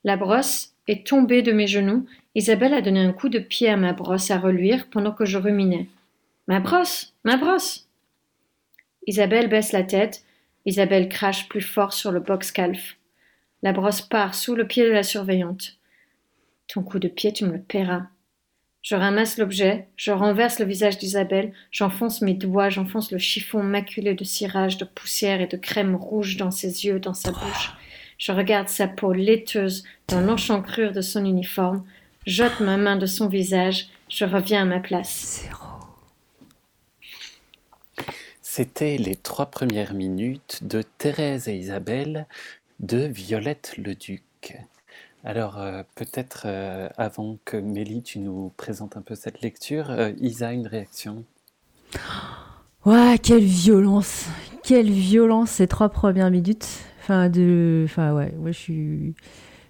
La 0.04 0.16
brosse 0.16 0.74
est 0.86 1.06
tombée 1.06 1.42
de 1.42 1.52
mes 1.52 1.66
genoux. 1.66 2.06
Isabelle 2.34 2.74
a 2.74 2.82
donné 2.82 3.00
un 3.00 3.12
coup 3.12 3.28
de 3.28 3.38
pied 3.38 3.68
à 3.68 3.76
ma 3.76 3.92
brosse 3.92 4.30
à 4.30 4.38
reluire 4.38 4.88
pendant 4.90 5.12
que 5.12 5.24
je 5.24 5.38
ruminais. 5.38 5.88
Ma 6.46 6.60
brosse, 6.60 7.14
ma 7.24 7.36
brosse. 7.36 7.88
Isabelle 9.06 9.48
baisse 9.48 9.72
la 9.72 9.82
tête. 9.82 10.24
Isabelle 10.64 11.08
crache 11.08 11.48
plus 11.48 11.60
fort 11.60 11.92
sur 11.92 12.12
le 12.12 12.20
box 12.20 12.52
calf. 12.52 12.96
La 13.62 13.72
brosse 13.72 14.02
part 14.02 14.34
sous 14.34 14.54
le 14.54 14.66
pied 14.66 14.84
de 14.84 14.90
la 14.90 15.02
surveillante. 15.02 15.78
Ton 16.66 16.82
coup 16.82 16.98
de 16.98 17.08
pied, 17.08 17.32
tu 17.32 17.44
me 17.44 17.52
le 17.52 17.62
paieras. 17.62 18.06
Je 18.82 18.96
ramasse 18.96 19.38
l'objet, 19.38 19.86
je 19.94 20.10
renverse 20.10 20.58
le 20.58 20.64
visage 20.64 20.98
d'Isabelle, 20.98 21.52
j'enfonce 21.70 22.20
mes 22.20 22.34
doigts, 22.34 22.68
j'enfonce 22.68 23.12
le 23.12 23.18
chiffon 23.18 23.62
maculé 23.62 24.14
de 24.14 24.24
cirage, 24.24 24.76
de 24.76 24.84
poussière 24.84 25.40
et 25.40 25.46
de 25.46 25.56
crème 25.56 25.94
rouge 25.94 26.36
dans 26.36 26.50
ses 26.50 26.84
yeux, 26.84 26.98
dans 26.98 27.14
sa 27.14 27.30
bouche. 27.30 27.72
Je 28.18 28.32
regarde 28.32 28.68
sa 28.68 28.88
peau 28.88 29.12
laiteuse 29.12 29.84
dans 30.08 30.20
l'enchancrure 30.20 30.90
de 30.90 31.00
son 31.00 31.24
uniforme, 31.24 31.84
j'ôte 32.26 32.58
ma 32.58 32.76
main 32.76 32.96
de 32.96 33.06
son 33.06 33.28
visage, 33.28 33.86
je 34.08 34.24
reviens 34.24 34.62
à 34.62 34.64
ma 34.64 34.80
place. 34.80 35.48
C'était 38.40 38.98
les 38.98 39.16
trois 39.16 39.46
premières 39.46 39.94
minutes 39.94 40.58
de 40.62 40.82
Thérèse 40.98 41.46
et 41.46 41.54
Isabelle 41.54 42.26
de 42.82 42.98
Violette 42.98 43.74
le 43.78 43.94
Duc. 43.94 44.58
Alors, 45.24 45.58
euh, 45.58 45.84
peut-être 45.94 46.42
euh, 46.46 46.88
avant 46.96 47.38
que 47.44 47.56
Mélie, 47.56 48.02
tu 48.02 48.18
nous 48.18 48.52
présentes 48.56 48.96
un 48.96 49.02
peu 49.02 49.14
cette 49.14 49.40
lecture, 49.40 49.90
euh, 49.90 50.10
Isa, 50.18 50.52
une 50.52 50.66
réaction? 50.66 51.24
Ouais, 52.84 53.18
quelle 53.22 53.44
violence 53.44 54.26
Quelle 54.64 54.90
violence 54.90 55.50
ces 55.50 55.68
trois 55.68 55.88
premières 55.90 56.30
minutes 56.30 56.66
Enfin, 57.00 57.28
de... 57.28 57.82
enfin 57.84 58.12
ouais, 58.12 58.34
ouais 58.38 58.52
je 58.52 58.58
suis... 58.58 59.14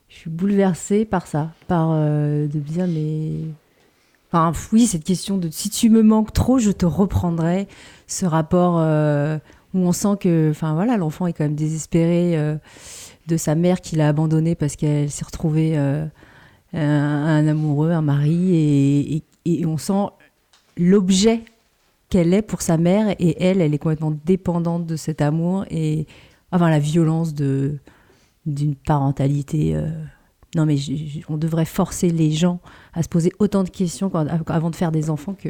Je 0.09 0.19
suis 0.19 0.31
bouleversée 0.31 1.07
par 1.07 1.27
ça, 1.27 1.53
par 1.69 1.91
de 1.95 2.59
bien 2.59 2.87
mais... 2.87 3.31
Enfin, 4.31 4.53
oui, 4.71 4.87
cette 4.87 5.05
question 5.05 5.39
de 5.39 5.49
si 5.51 5.71
tu 5.71 5.89
me 5.89 6.03
manques 6.03 6.35
trop, 6.35 6.59
je 6.59 6.71
te 6.71 6.85
reprendrai. 6.85 7.67
Ce 8.07 8.27
rapport 8.27 8.75
où 9.73 9.79
on 9.79 9.93
sent 9.93 10.19
que, 10.21 10.51
enfin 10.51 10.75
voilà, 10.75 10.99
l'enfant 10.99 11.27
est 11.27 11.33
quand 11.33 11.45
même 11.45 11.55
désespéré 11.55 12.59
de 13.27 13.37
sa 13.37 13.55
mère 13.55 13.81
qui 13.81 13.97
l'a 13.97 14.09
abandonnée 14.09 14.55
parce 14.55 14.77
qu'elle 14.77 15.11
s'est 15.11 15.25
retrouvée 15.25 15.77
euh, 15.77 16.07
un, 16.73 17.47
amoureux, 17.47 17.91
un 17.91 18.03
mari, 18.03 19.23
et, 19.45 19.67
on 19.67 19.77
sent 19.77 20.07
l'objet 20.77 21.43
qu'elle 22.09 22.33
est 22.33 22.43
pour 22.43 22.63
sa 22.63 22.77
mère, 22.77 23.15
et 23.19 23.43
elle, 23.43 23.61
elle 23.61 23.75
est 23.75 23.79
complètement 23.79 24.17
dépendante 24.25 24.87
de 24.87 24.97
cet 24.97 25.21
amour, 25.21 25.65
et 25.71 26.07
enfin 26.51 26.71
la 26.71 26.79
violence 26.79 27.35
de 27.35 27.79
d'une 28.45 28.75
parentalité. 28.75 29.75
Euh, 29.75 29.89
non 30.55 30.67
mais 30.67 30.77
on 31.29 31.39
devrait 31.39 31.65
forcer 31.65 32.11
les 32.11 32.33
gens 32.33 32.61
à 32.93 33.03
se 33.03 33.09
poser 33.09 33.33
autant 33.39 33.63
de 33.65 33.71
questions 33.71 34.13
avant 34.47 34.71
de 34.71 34.77
faire 34.77 34.93
des 34.93 35.11
enfants 35.11 35.35
que 35.35 35.49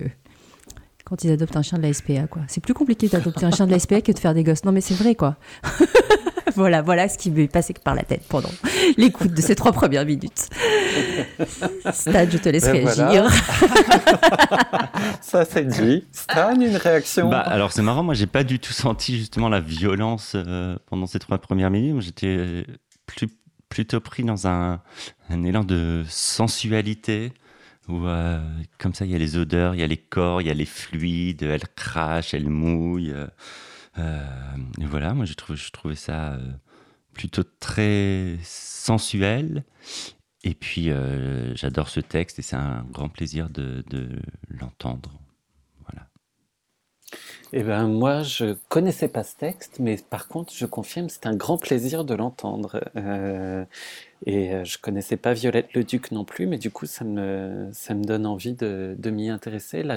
quand 1.05 1.25
ils 1.25 1.31
adoptent 1.31 1.57
un 1.57 1.63
chien 1.63 1.79
de 1.79 1.83
la 1.83 1.93
SPA. 1.93 2.27
Quoi. 2.29 2.43
C'est 2.47 2.63
plus 2.63 2.75
compliqué 2.75 3.09
d'adopter 3.09 3.45
un 3.45 3.51
chien 3.51 3.67
de 3.67 3.73
la 3.73 3.79
SPA 3.79 4.01
que 4.01 4.13
de 4.13 4.19
faire 4.19 4.35
des 4.35 4.45
gosses. 4.45 4.65
Non 4.65 4.73
mais 4.73 4.81
c'est 4.81 4.95
vrai 4.95 5.15
quoi. 5.15 5.37
voilà, 6.55 6.83
voilà 6.83 7.09
ce 7.09 7.19
qui 7.19 7.31
m'est 7.31 7.49
passé 7.49 7.75
par 7.75 7.95
la 7.95 8.03
tête 8.03 8.23
pendant 8.29 8.51
l'écoute 8.97 9.33
de 9.33 9.41
ces 9.41 9.55
trois 9.55 9.73
premières 9.73 10.05
minutes. 10.05 10.49
Stan, 11.93 12.27
je 12.31 12.39
te 12.39 12.49
laisse 12.49 12.65
ben 12.65 12.73
réagir. 12.73 13.31
Ça, 15.21 15.45
c'est 15.45 15.67
dit. 15.67 16.05
Stan, 16.13 16.55
une 16.61 16.77
réaction 16.77 17.29
bah, 17.31 17.41
Alors, 17.41 17.73
c'est 17.73 17.83
marrant, 17.83 18.03
moi, 18.03 18.15
j'ai 18.15 18.27
pas 18.27 18.45
du 18.45 18.59
tout 18.59 18.73
senti 18.73 19.19
justement 19.19 19.49
la 19.49 19.61
violence 19.61 20.33
euh, 20.35 20.77
pendant 20.87 21.07
ces 21.07 21.19
trois 21.19 21.39
premières 21.39 21.71
minutes. 21.71 22.03
J'étais 22.03 22.65
plutôt 23.69 24.01
pris 24.01 24.25
dans 24.25 24.47
un, 24.47 24.81
élan 25.31 25.65
de 25.65 26.05
sensualité. 26.09 27.33
Où, 27.89 28.07
euh, 28.07 28.39
comme 28.79 28.95
ça, 28.95 29.05
il 29.05 29.11
y 29.11 29.15
a 29.15 29.19
les 29.19 29.37
odeurs, 29.37 29.75
il 29.75 29.81
y 29.81 29.85
a 29.85 29.89
les 29.89 29.97
corps, 29.97 30.41
il 30.41 30.47
y 30.47 30.51
a 30.51 30.55
les 30.55 30.67
fluides, 30.67 31.43
elle 31.43 31.67
crache, 31.75 32.33
elle 32.33 32.49
mouille. 32.49 33.13
Euh, 33.99 34.21
et 34.81 34.87
voilà, 34.87 35.15
moi 35.15 35.25
je, 35.25 35.35
trouve, 35.35 35.57
je 35.57 35.71
trouvais 35.71 35.95
ça 35.95 36.33
euh, 36.33 36.39
plutôt 37.13 37.45
très 37.61 38.39
sensuel. 38.43 39.65
Et 40.45 40.55
puis 40.55 40.91
euh, 40.91 41.55
j'adore 41.55 41.89
ce 41.89 42.01
texte 42.01 42.39
et 42.39 42.43
c'est 42.43 42.57
un 42.57 42.85
grand 42.91 43.09
plaisir 43.09 43.49
de, 43.49 43.85
l'entendre. 44.61 45.13
Voilà. 45.85 46.09
Eh 47.53 47.63
ben 47.63 47.87
moi 47.87 48.23
je 48.23 48.57
connaissais 48.69 49.09
pas 49.09 49.23
ce 49.23 49.37
texte, 49.37 49.77
mais 49.79 49.97
par 49.97 50.27
contre 50.27 50.53
je 50.53 50.67
confirme 50.67 51.09
c'est 51.09 51.27
un 51.27 51.37
grand 51.37 51.59
plaisir 51.59 52.05
de 52.05 52.15
l'entendre. 52.15 52.83
et 54.27 54.65
je 54.65 54.79
connaissais 54.79 55.17
pas 55.17 55.33
Violette 55.33 55.75
le 55.75 55.85
Duc 55.85 56.11
non 56.11 56.25
plus, 56.25 56.47
mais 56.47 56.59
du 56.59 56.71
coup 56.71 56.87
ça 56.87 57.05
me 57.05 57.69
ça 57.73 57.95
me 57.95 58.03
donne 58.03 58.27
envie 58.27 58.55
de, 58.55 58.97
de 58.99 59.11
m'y 59.11 59.29
intéresser. 59.29 59.85
Là 59.85 59.97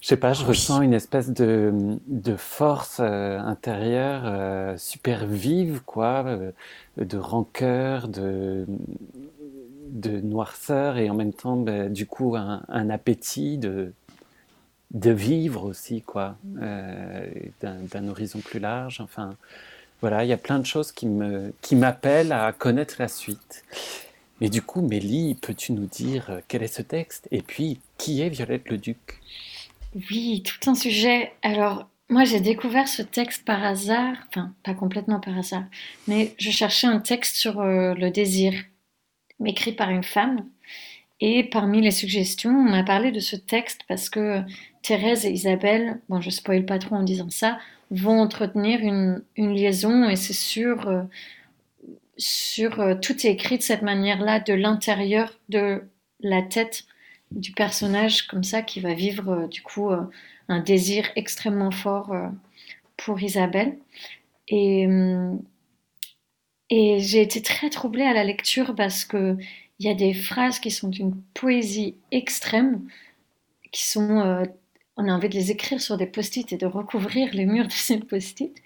je 0.00 0.08
sais 0.08 0.16
pas, 0.16 0.32
je 0.32 0.44
ressens 0.44 0.80
une 0.80 0.94
espèce 0.94 1.28
de, 1.28 1.98
de 2.06 2.34
force 2.34 2.98
euh, 3.00 3.38
intérieure 3.38 4.22
euh, 4.24 4.76
super 4.78 5.26
vive, 5.26 5.82
quoi, 5.84 6.24
euh, 6.26 6.52
de 6.96 7.18
rancœur, 7.18 8.08
de, 8.08 8.66
de 9.90 10.20
noirceur 10.20 10.96
et 10.96 11.10
en 11.10 11.14
même 11.14 11.34
temps, 11.34 11.56
bah, 11.56 11.88
du 11.88 12.06
coup, 12.06 12.34
un, 12.34 12.62
un, 12.68 12.88
appétit 12.88 13.58
de, 13.58 13.92
de 14.92 15.10
vivre 15.10 15.64
aussi, 15.64 16.00
quoi, 16.00 16.36
d'un 16.54 18.08
horizon 18.08 18.38
plus 18.38 18.58
large. 18.58 19.02
Enfin, 19.02 19.34
voilà, 20.00 20.24
il 20.24 20.28
y 20.28 20.32
a 20.32 20.38
plein 20.38 20.58
de 20.58 20.66
choses 20.66 20.92
qui 20.92 21.06
me 21.06 21.52
qui 21.60 21.76
m'appellent 21.76 22.32
à 22.32 22.52
connaître 22.52 22.96
la 22.98 23.08
suite. 23.08 23.64
Mais 24.40 24.48
du 24.48 24.62
coup, 24.62 24.80
Mélie, 24.80 25.34
peux-tu 25.34 25.72
nous 25.72 25.84
dire 25.84 26.40
quel 26.48 26.62
est 26.62 26.74
ce 26.74 26.80
texte? 26.80 27.28
Et 27.30 27.42
puis 27.42 27.80
qui 27.98 28.22
est 28.22 28.30
Violette 28.30 28.70
le 28.70 28.78
Duc 28.78 29.20
oui, 29.94 30.42
tout 30.44 30.70
un 30.70 30.74
sujet. 30.74 31.32
Alors, 31.42 31.88
moi, 32.08 32.24
j'ai 32.24 32.40
découvert 32.40 32.88
ce 32.88 33.02
texte 33.02 33.44
par 33.44 33.64
hasard, 33.64 34.16
enfin, 34.28 34.52
pas 34.64 34.74
complètement 34.74 35.20
par 35.20 35.38
hasard, 35.38 35.64
mais 36.08 36.34
je 36.38 36.50
cherchais 36.50 36.86
un 36.86 37.00
texte 37.00 37.36
sur 37.36 37.60
euh, 37.60 37.94
le 37.94 38.10
désir, 38.10 38.52
écrit 39.44 39.72
par 39.72 39.90
une 39.90 40.04
femme. 40.04 40.46
Et 41.20 41.44
parmi 41.44 41.80
les 41.80 41.90
suggestions, 41.90 42.50
on 42.50 42.72
a 42.72 42.82
parlé 42.82 43.12
de 43.12 43.20
ce 43.20 43.36
texte 43.36 43.82
parce 43.88 44.08
que 44.08 44.40
Thérèse 44.82 45.26
et 45.26 45.30
Isabelle, 45.30 46.00
bon, 46.08 46.20
je 46.20 46.30
spoil 46.30 46.64
pas 46.64 46.78
trop 46.78 46.96
en 46.96 47.02
disant 47.02 47.28
ça, 47.30 47.58
vont 47.90 48.20
entretenir 48.20 48.80
une, 48.80 49.22
liaison 49.36 50.08
et 50.08 50.16
c'est 50.16 50.32
sûr, 50.32 50.88
euh, 50.88 51.02
sur, 52.16 52.80
euh, 52.80 52.94
tout 52.94 53.26
est 53.26 53.30
écrit 53.30 53.58
de 53.58 53.62
cette 53.62 53.82
manière-là, 53.82 54.40
de 54.40 54.54
l'intérieur 54.54 55.38
de 55.48 55.82
la 56.20 56.42
tête 56.42 56.84
du 57.30 57.52
personnage 57.52 58.26
comme 58.26 58.44
ça 58.44 58.62
qui 58.62 58.80
va 58.80 58.94
vivre 58.94 59.30
euh, 59.30 59.46
du 59.46 59.62
coup 59.62 59.90
euh, 59.90 60.02
un 60.48 60.60
désir 60.60 61.10
extrêmement 61.16 61.70
fort 61.70 62.12
euh, 62.12 62.28
pour 62.96 63.20
Isabelle. 63.22 63.78
Et, 64.48 64.88
et 66.70 66.98
j'ai 66.98 67.22
été 67.22 67.40
très 67.40 67.70
troublée 67.70 68.02
à 68.02 68.12
la 68.12 68.24
lecture 68.24 68.74
parce 68.74 69.04
que 69.04 69.36
il 69.78 69.86
y 69.86 69.88
a 69.88 69.94
des 69.94 70.12
phrases 70.12 70.58
qui 70.58 70.72
sont 70.72 70.88
d'une 70.88 71.14
poésie 71.34 71.94
extrême, 72.10 72.82
qui 73.70 73.86
sont, 73.86 74.44
on 74.96 75.08
a 75.08 75.12
envie 75.12 75.28
de 75.28 75.34
les 75.34 75.52
écrire 75.52 75.80
sur 75.80 75.96
des 75.96 76.06
post-it 76.06 76.52
et 76.52 76.56
de 76.56 76.66
recouvrir 76.66 77.32
les 77.32 77.46
murs 77.46 77.68
de 77.68 77.72
ces 77.72 77.98
post-it. 77.98 78.60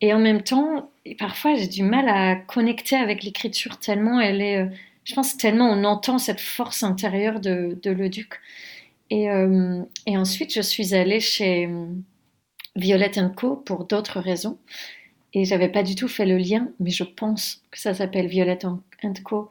Et 0.00 0.14
en 0.14 0.18
même 0.18 0.42
temps, 0.42 0.90
parfois 1.18 1.54
j'ai 1.54 1.68
du 1.68 1.82
mal 1.82 2.08
à 2.08 2.34
connecter 2.34 2.96
avec 2.96 3.22
l'écriture 3.22 3.78
tellement 3.78 4.20
elle 4.20 4.40
est 4.40 4.70
je 5.04 5.14
pense 5.14 5.36
tellement 5.36 5.70
on 5.70 5.84
entend 5.84 6.18
cette 6.18 6.40
force 6.40 6.82
intérieure 6.82 7.40
de, 7.40 7.78
de 7.82 7.90
Le 7.90 8.08
Duc. 8.08 8.40
Et, 9.10 9.28
euh, 9.30 9.82
et, 10.06 10.16
ensuite, 10.16 10.54
je 10.54 10.60
suis 10.60 10.94
allée 10.94 11.20
chez 11.20 11.66
euh, 11.66 11.86
Violette 12.76 13.20
Co 13.36 13.56
pour 13.56 13.84
d'autres 13.84 14.20
raisons. 14.20 14.58
Et 15.34 15.44
j'avais 15.44 15.68
pas 15.68 15.82
du 15.82 15.94
tout 15.94 16.08
fait 16.08 16.26
le 16.26 16.38
lien, 16.38 16.68
mais 16.80 16.90
je 16.90 17.04
pense 17.04 17.62
que 17.70 17.78
ça 17.78 17.94
s'appelle 17.94 18.26
Violette 18.28 18.66
Co 19.24 19.50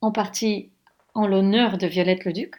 en 0.00 0.12
partie 0.12 0.70
en 1.14 1.26
l'honneur 1.26 1.78
de 1.78 1.86
Violette 1.86 2.24
le 2.24 2.32
Duc. 2.32 2.54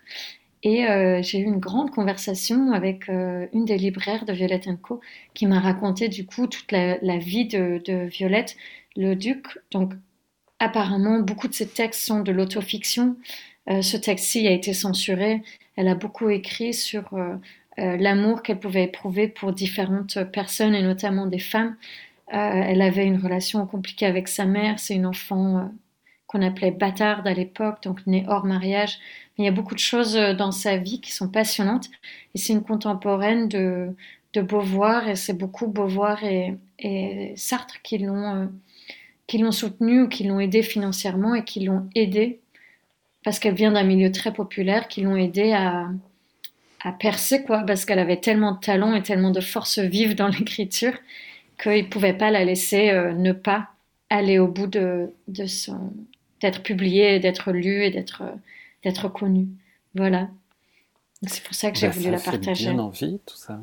Et 0.63 0.87
euh, 0.87 1.21
j'ai 1.21 1.39
eu 1.39 1.43
une 1.43 1.59
grande 1.59 1.91
conversation 1.91 2.71
avec 2.71 3.09
une 3.09 3.65
des 3.65 3.77
libraires 3.77 4.25
de 4.25 4.33
Violette 4.33 4.69
Co 4.81 5.01
qui 5.33 5.45
m'a 5.45 5.59
raconté 5.59 6.09
du 6.09 6.25
coup 6.25 6.47
toute 6.47 6.71
la, 6.71 7.17
vie 7.17 7.47
de, 7.47 7.81
de, 7.85 8.05
Violette 8.05 8.55
le 8.95 9.15
Duc. 9.15 9.45
Donc 9.71 9.93
apparemment, 10.63 11.19
beaucoup 11.19 11.47
de 11.47 11.53
ses 11.53 11.67
textes 11.67 12.05
sont 12.05 12.21
de 12.21 12.31
l'autofiction. 12.31 13.17
Euh, 13.69 13.81
ce 13.81 13.97
texte-ci 13.97 14.47
a 14.47 14.51
été 14.51 14.73
censuré. 14.73 15.41
Elle 15.75 15.87
a 15.87 15.95
beaucoup 15.95 16.29
écrit 16.29 16.73
sur 16.73 17.13
euh, 17.13 17.35
euh, 17.79 17.97
l'amour 17.97 18.43
qu'elle 18.43 18.59
pouvait 18.59 18.83
éprouver 18.83 19.27
pour 19.27 19.51
différentes 19.53 20.23
personnes 20.31 20.75
et 20.75 20.81
notamment 20.81 21.25
des 21.27 21.39
femmes. 21.39 21.75
elle 22.29 22.81
avait 22.81 23.05
une 23.05 23.21
relation 23.21 23.65
compliquée 23.67 24.05
avec 24.07 24.27
sa 24.27 24.45
mère. 24.45 24.79
C'est 24.79 24.95
une 24.95 25.05
enfant 25.05 25.69
qu'on 26.27 26.41
appelait 26.41 26.71
bâtarde 26.71 27.27
à 27.27 27.33
l'époque, 27.33 27.83
donc 27.83 28.07
née 28.07 28.25
hors 28.27 28.45
mariage. 28.45 28.97
Il 29.37 29.45
y 29.45 29.47
a 29.47 29.51
beaucoup 29.51 29.75
de 29.75 29.79
choses 29.79 30.15
dans 30.15 30.51
sa 30.51 30.77
vie 30.77 30.99
qui 31.01 31.11
sont 31.11 31.29
passionnantes. 31.29 31.89
Et 32.33 32.39
c'est 32.39 32.53
une 32.53 32.63
contemporaine 32.63 33.47
de, 33.47 33.95
Beauvoir, 34.35 35.07
et 35.07 35.15
c'est 35.15 35.37
beaucoup 35.37 35.67
Beauvoir 35.67 36.23
et 36.23 37.33
Sartre 37.35 37.81
qui 37.83 37.99
l'ont 37.99 38.49
qui 39.27 39.37
l'ont 39.39 39.51
soutenue 39.51 40.03
ou 40.03 40.07
qui 40.09 40.23
l'ont 40.25 40.39
aidée 40.39 40.63
financièrement 40.63 41.35
et 41.35 41.43
qui 41.43 41.61
l'ont 41.65 41.89
aidée, 41.95 42.41
parce 43.23 43.39
qu'elle 43.39 43.55
vient 43.55 43.71
d'un 43.73 43.83
milieu 43.83 44.11
très 44.11 44.33
populaire, 44.33 44.87
qui 44.87 45.01
l'ont 45.01 45.17
aidée 45.17 45.53
à, 45.53 45.89
à 46.81 46.91
percer, 46.91 47.43
quoi, 47.43 47.63
parce 47.65 47.85
qu'elle 47.85 47.99
avait 47.99 48.19
tellement 48.19 48.53
de 48.53 48.59
talent 48.59 48.95
et 48.95 49.03
tellement 49.03 49.31
de 49.31 49.41
force 49.41 49.79
vive 49.79 50.15
dans 50.15 50.27
l'écriture 50.29 50.93
qu'ils 51.61 51.85
ne 51.85 51.89
pouvaient 51.89 52.17
pas 52.17 52.31
la 52.31 52.45
laisser 52.45 52.91
euh, 52.91 53.13
ne 53.13 53.33
pas 53.33 53.69
aller 54.09 54.39
au 54.39 54.47
bout 54.47 54.67
de, 54.67 55.11
de 55.27 55.45
son 55.47 55.93
d'être 56.41 56.63
publiée, 56.63 57.19
d'être 57.19 57.51
lue 57.53 57.83
et 57.85 57.91
d'être 57.91 58.23
d'être 58.83 59.09
connue. 59.09 59.47
Voilà. 59.95 60.29
C'est 61.27 61.43
pour 61.43 61.55
ça 61.55 61.71
que 61.71 61.77
j'ai 61.77 61.87
Bah, 61.87 61.91
voulu 61.91 62.09
ça 62.09 62.11
la 62.11 62.19
fait 62.19 62.21
partager. 62.21 62.53
bien 62.55 62.79
envie, 62.79 63.19
tout 63.25 63.35
ça. 63.35 63.61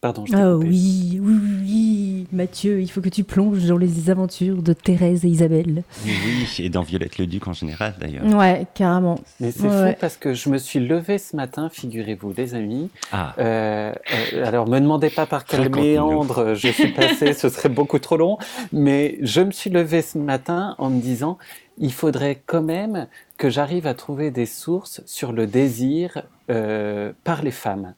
Pardon, 0.00 0.26
je 0.26 0.32
t'ai 0.32 0.38
Ah 0.38 0.52
coupé. 0.54 0.66
oui, 0.68 1.18
oui, 1.22 1.34
oui, 1.42 1.56
oui, 1.62 2.26
Mathieu, 2.32 2.80
il 2.82 2.90
faut 2.90 3.00
que 3.00 3.08
tu 3.08 3.24
plonges 3.24 3.64
dans 3.66 3.78
les 3.78 4.10
aventures 4.10 4.62
de 4.62 4.72
Thérèse 4.74 5.24
et 5.24 5.28
Isabelle. 5.28 5.84
Oui, 6.04 6.12
et 6.58 6.68
dans 6.68 6.82
Violette 6.82 7.16
le 7.18 7.26
Duc 7.26 7.48
en 7.48 7.52
général 7.54 7.94
d'ailleurs. 7.98 8.24
Ouais, 8.26 8.66
carrément. 8.74 9.18
Mais 9.40 9.50
c'est 9.52 9.62
Ouais, 9.68 9.92
fou 9.92 9.98
parce 10.00 10.16
que 10.18 10.34
je 10.34 10.50
me 10.50 10.58
suis 10.58 10.80
levé 10.80 11.16
ce 11.18 11.34
matin, 11.34 11.70
figurez-vous, 11.72 12.32
les 12.36 12.54
amis. 12.54 12.90
Ah, 13.10 13.34
Euh, 13.38 13.92
euh, 14.34 14.44
alors, 14.46 14.68
me 14.68 14.78
demandez 14.80 15.08
pas 15.10 15.24
par 15.26 15.44
quel 15.46 15.70
méandre 15.74 16.54
je 16.54 16.68
suis 16.68 16.92
passé, 16.92 17.32
ce 17.32 17.48
serait 17.48 17.68
beaucoup 17.70 17.98
trop 17.98 18.16
long. 18.18 18.36
Mais 18.72 19.18
je 19.22 19.40
me 19.40 19.50
suis 19.50 19.70
levé 19.70 20.02
ce 20.02 20.18
matin 20.18 20.74
en 20.78 20.90
me 20.90 21.00
disant, 21.00 21.38
il 21.78 21.92
faudrait 21.92 22.42
quand 22.46 22.62
même 22.62 23.06
que 23.38 23.48
j'arrive 23.50 23.86
à 23.86 23.94
trouver 23.94 24.30
des 24.30 24.46
sources 24.46 25.00
sur 25.06 25.32
le 25.32 25.46
désir 25.46 26.22
euh, 26.50 27.12
par 27.24 27.42
les 27.42 27.50
femmes. 27.50 27.94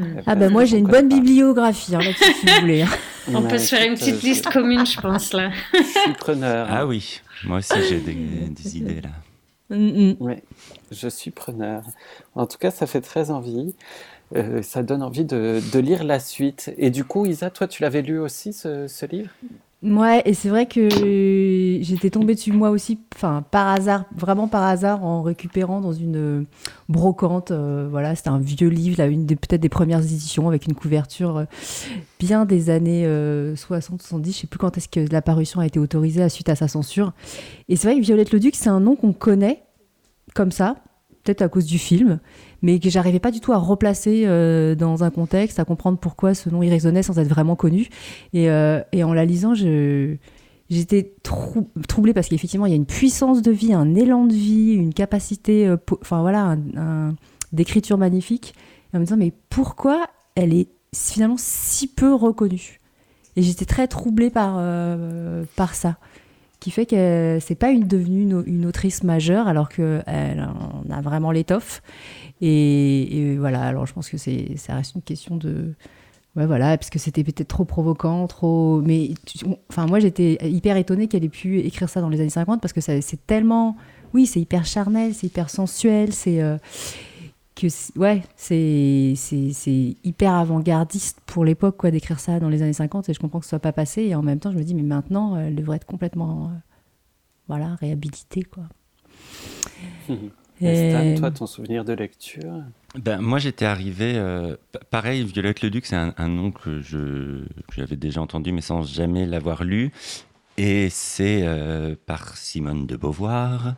Mm. 0.00 0.20
Ah 0.26 0.34
bah 0.34 0.48
moi 0.48 0.64
j'ai 0.64 0.78
une 0.78 0.86
bonne 0.86 1.08
pas. 1.08 1.16
bibliographie 1.16 1.94
hein, 1.94 2.00
là-dessus 2.00 2.32
si 2.40 2.46
vous 2.46 2.60
voulez. 2.60 2.82
hein. 2.82 2.88
On 3.34 3.42
peut 3.42 3.58
se 3.58 3.74
faire 3.74 3.86
une 3.86 3.94
petite 3.96 4.24
euh, 4.24 4.26
liste 4.28 4.50
commune, 4.50 4.84
je 4.86 5.00
pense, 5.00 5.32
là. 5.32 5.50
Je 5.74 5.78
suis 5.82 6.12
preneur. 6.14 6.66
ah 6.70 6.86
oui, 6.86 7.20
moi 7.44 7.58
aussi 7.58 7.74
j'ai 7.88 8.00
des, 8.00 8.14
des 8.14 8.76
idées 8.78 9.00
là. 9.02 9.10
Mm, 9.76 10.10
mm. 10.10 10.16
Oui, 10.20 10.34
je 10.90 11.08
suis 11.08 11.30
preneur. 11.30 11.82
En 12.34 12.46
tout 12.46 12.58
cas, 12.58 12.70
ça 12.70 12.86
fait 12.86 13.00
très 13.02 13.30
envie. 13.30 13.74
Euh, 14.36 14.62
ça 14.62 14.82
donne 14.82 15.02
envie 15.02 15.24
de, 15.24 15.60
de 15.72 15.78
lire 15.80 16.02
la 16.04 16.18
suite. 16.20 16.72
Et 16.78 16.90
du 16.90 17.04
coup, 17.04 17.26
Isa, 17.26 17.50
toi, 17.50 17.66
tu 17.68 17.82
l'avais 17.82 18.02
lu 18.02 18.18
aussi, 18.18 18.52
ce, 18.52 18.86
ce 18.88 19.06
livre? 19.06 19.30
Ouais, 19.82 20.20
et 20.26 20.34
c'est 20.34 20.50
vrai 20.50 20.66
que 20.66 20.90
j'étais 21.80 22.10
tombée 22.10 22.34
dessus 22.34 22.52
moi 22.52 22.68
aussi, 22.68 22.98
enfin 23.14 23.42
par 23.50 23.66
hasard, 23.68 24.04
vraiment 24.14 24.46
par 24.46 24.62
hasard, 24.64 25.02
en 25.06 25.22
récupérant 25.22 25.80
dans 25.80 25.94
une 25.94 26.16
euh, 26.16 26.44
brocante. 26.90 27.50
euh, 27.50 27.88
voilà, 27.90 28.14
c'était 28.14 28.28
un 28.28 28.38
vieux 28.40 28.68
livre, 28.68 28.96
là, 28.98 29.06
une 29.06 29.24
des 29.24 29.36
peut-être 29.36 29.62
des 29.62 29.70
premières 29.70 30.00
éditions 30.02 30.48
avec 30.48 30.66
une 30.66 30.74
couverture 30.74 31.38
euh, 31.38 31.44
bien 32.18 32.44
des 32.44 32.68
années 32.68 33.06
60-70. 33.56 34.32
Je 34.34 34.38
sais 34.40 34.46
plus 34.46 34.58
quand 34.58 34.76
est-ce 34.76 34.88
que 34.90 35.00
la 35.10 35.22
parution 35.22 35.60
a 35.60 35.66
été 35.66 35.78
autorisée 35.78 36.22
à- 36.22 36.28
suite 36.28 36.50
à 36.50 36.56
sa 36.56 36.68
censure. 36.68 37.14
Et 37.70 37.76
c'est 37.76 37.88
vrai 37.88 37.96
que 37.98 38.04
Violette 38.04 38.32
Leduc, 38.32 38.56
c'est 38.56 38.68
un 38.68 38.80
nom 38.80 38.96
qu'on 38.96 39.14
connaît 39.14 39.62
comme 40.34 40.52
ça, 40.52 40.76
peut-être 41.24 41.40
à 41.40 41.48
cause 41.48 41.64
du 41.64 41.78
film, 41.78 42.20
mais 42.62 42.78
que 42.78 42.90
j'arrivais 42.90 43.20
pas 43.20 43.30
du 43.30 43.40
tout 43.40 43.52
à 43.52 43.56
replacer 43.56 44.24
euh, 44.26 44.74
dans 44.74 45.04
un 45.04 45.10
contexte, 45.10 45.58
à 45.58 45.64
comprendre 45.64 45.98
pourquoi 45.98 46.34
ce 46.34 46.48
nom 46.50 46.62
y 46.62 46.70
résonnait 46.70 47.02
sans 47.02 47.18
être 47.18 47.28
vraiment 47.28 47.56
connu. 47.56 47.88
Et, 48.32 48.50
euh, 48.50 48.82
en 49.02 49.12
la 49.12 49.24
lisant, 49.24 49.54
j'étais 49.54 51.14
trou- 51.22 51.68
troublée 51.88 52.12
parce 52.14 52.28
qu'effectivement, 52.28 52.66
il 52.66 52.70
y 52.70 52.74
a 52.74 52.76
une 52.76 52.86
puissance 52.86 53.42
de 53.42 53.50
vie, 53.50 53.72
un 53.72 53.94
élan 53.94 54.26
de 54.26 54.34
vie, 54.34 54.72
une 54.74 54.94
capacité, 54.94 55.66
euh, 55.66 55.76
enfin 56.00 56.20
voilà, 56.20 56.56
d'écriture 57.52 57.98
magnifique. 57.98 58.54
Et 58.92 58.96
en 58.96 59.00
me 59.00 59.04
disant, 59.04 59.16
mais 59.16 59.32
pourquoi 59.48 60.06
elle 60.34 60.52
est 60.54 60.68
finalement 60.94 61.36
si 61.38 61.86
peu 61.86 62.14
reconnue? 62.14 62.78
Et 63.36 63.42
j'étais 63.42 63.64
très 63.64 63.86
troublée 63.86 64.30
par, 64.30 64.60
par 65.56 65.74
ça. 65.74 65.96
Qui 66.60 66.70
fait 66.70 66.86
que 66.86 67.38
c'est 67.40 67.54
pas 67.54 67.70
une 67.70 67.88
devenue 67.88 68.44
une, 68.46 68.66
autrice 68.66 69.02
majeure 69.02 69.48
alors 69.48 69.70
qu'elle 69.70 70.04
en 70.06 70.90
a 70.90 71.00
vraiment 71.00 71.30
l'étoffe. 71.30 71.82
Et, 72.42 73.36
voilà, 73.38 73.62
alors 73.62 73.86
je 73.86 73.94
pense 73.94 74.08
que 74.08 74.18
c'est, 74.18 74.56
ça 74.56 74.74
reste 74.74 74.94
une 74.94 75.02
question 75.02 75.36
de, 75.36 75.74
Ouais, 76.36 76.46
voilà, 76.46 76.78
parce 76.78 76.90
que 76.90 77.00
c'était 77.00 77.24
peut-être 77.24 77.48
trop 77.48 77.64
provoquant, 77.64 78.26
trop. 78.28 78.80
Mais 78.82 79.10
enfin, 79.68 79.86
moi, 79.86 79.98
j'étais 79.98 80.38
hyper 80.42 80.76
étonnée 80.76 81.08
qu'elle 81.08 81.24
ait 81.24 81.28
pu 81.28 81.58
écrire 81.58 81.88
ça 81.88 82.00
dans 82.00 82.08
les 82.08 82.20
années 82.20 82.30
50 82.30 82.60
parce 82.60 82.72
que 82.72 82.80
c'est 82.80 83.26
tellement. 83.26 83.76
Oui, 84.14 84.26
c'est 84.26 84.40
hyper 84.40 84.64
charnel, 84.64 85.12
c'est 85.14 85.26
hyper 85.26 85.50
sensuel, 85.50 86.12
c'est. 86.12 86.40
euh, 86.40 86.56
que 87.60 87.98
ouais, 87.98 88.22
c'est 88.36 89.12
c'est- 89.16 89.52
c'est 89.52 89.96
hyper 90.04 90.32
avant-gardiste 90.34 91.20
pour 91.26 91.44
l'époque, 91.44 91.76
quoi, 91.76 91.90
d'écrire 91.90 92.18
ça 92.20 92.40
dans 92.40 92.48
les 92.48 92.62
années 92.62 92.72
50 92.72 93.08
et 93.08 93.14
je 93.14 93.18
comprends 93.20 93.38
que 93.40 93.44
ce 93.44 93.50
soit 93.50 93.58
pas 93.58 93.72
passé. 93.72 94.02
Et 94.02 94.14
en 94.14 94.22
même 94.22 94.38
temps, 94.40 94.50
je 94.52 94.56
me 94.58 94.62
dis, 94.64 94.74
mais 94.74 94.82
maintenant, 94.82 95.36
elle 95.36 95.54
devrait 95.54 95.76
être 95.76 95.86
complètement. 95.86 96.46
euh, 96.46 96.58
voilà, 97.48 97.74
réhabilitée, 97.80 98.44
quoi. 98.44 98.64
Et 100.60 100.74
Stan, 100.90 101.14
toi, 101.18 101.30
ton 101.30 101.46
souvenir 101.46 101.84
de 101.84 101.92
lecture? 101.92 102.62
Ben, 102.96 103.20
moi, 103.20 103.38
j'étais 103.38 103.64
arrivé. 103.64 104.12
euh, 104.16 104.56
pa- 104.72 104.80
pareil, 104.90 105.24
Violette 105.24 105.62
le 105.62 105.70
Duc, 105.70 105.86
c'est 105.86 105.96
un, 105.96 106.14
un 106.16 106.28
nom 106.28 106.50
que 106.52 106.80
je- 106.80 107.44
que 107.44 107.74
j'avais 107.76 107.96
déjà 107.96 108.20
entendu, 108.20 108.52
mais 108.52 108.60
sans 108.60 108.82
jamais 108.82 109.26
l'avoir 109.26 109.64
lu. 109.64 109.90
Et 110.62 110.90
c'est 110.90 111.40
euh, 111.42 111.96
par 112.04 112.36
Simone 112.36 112.86
de 112.86 112.94
Beauvoir 112.94 113.76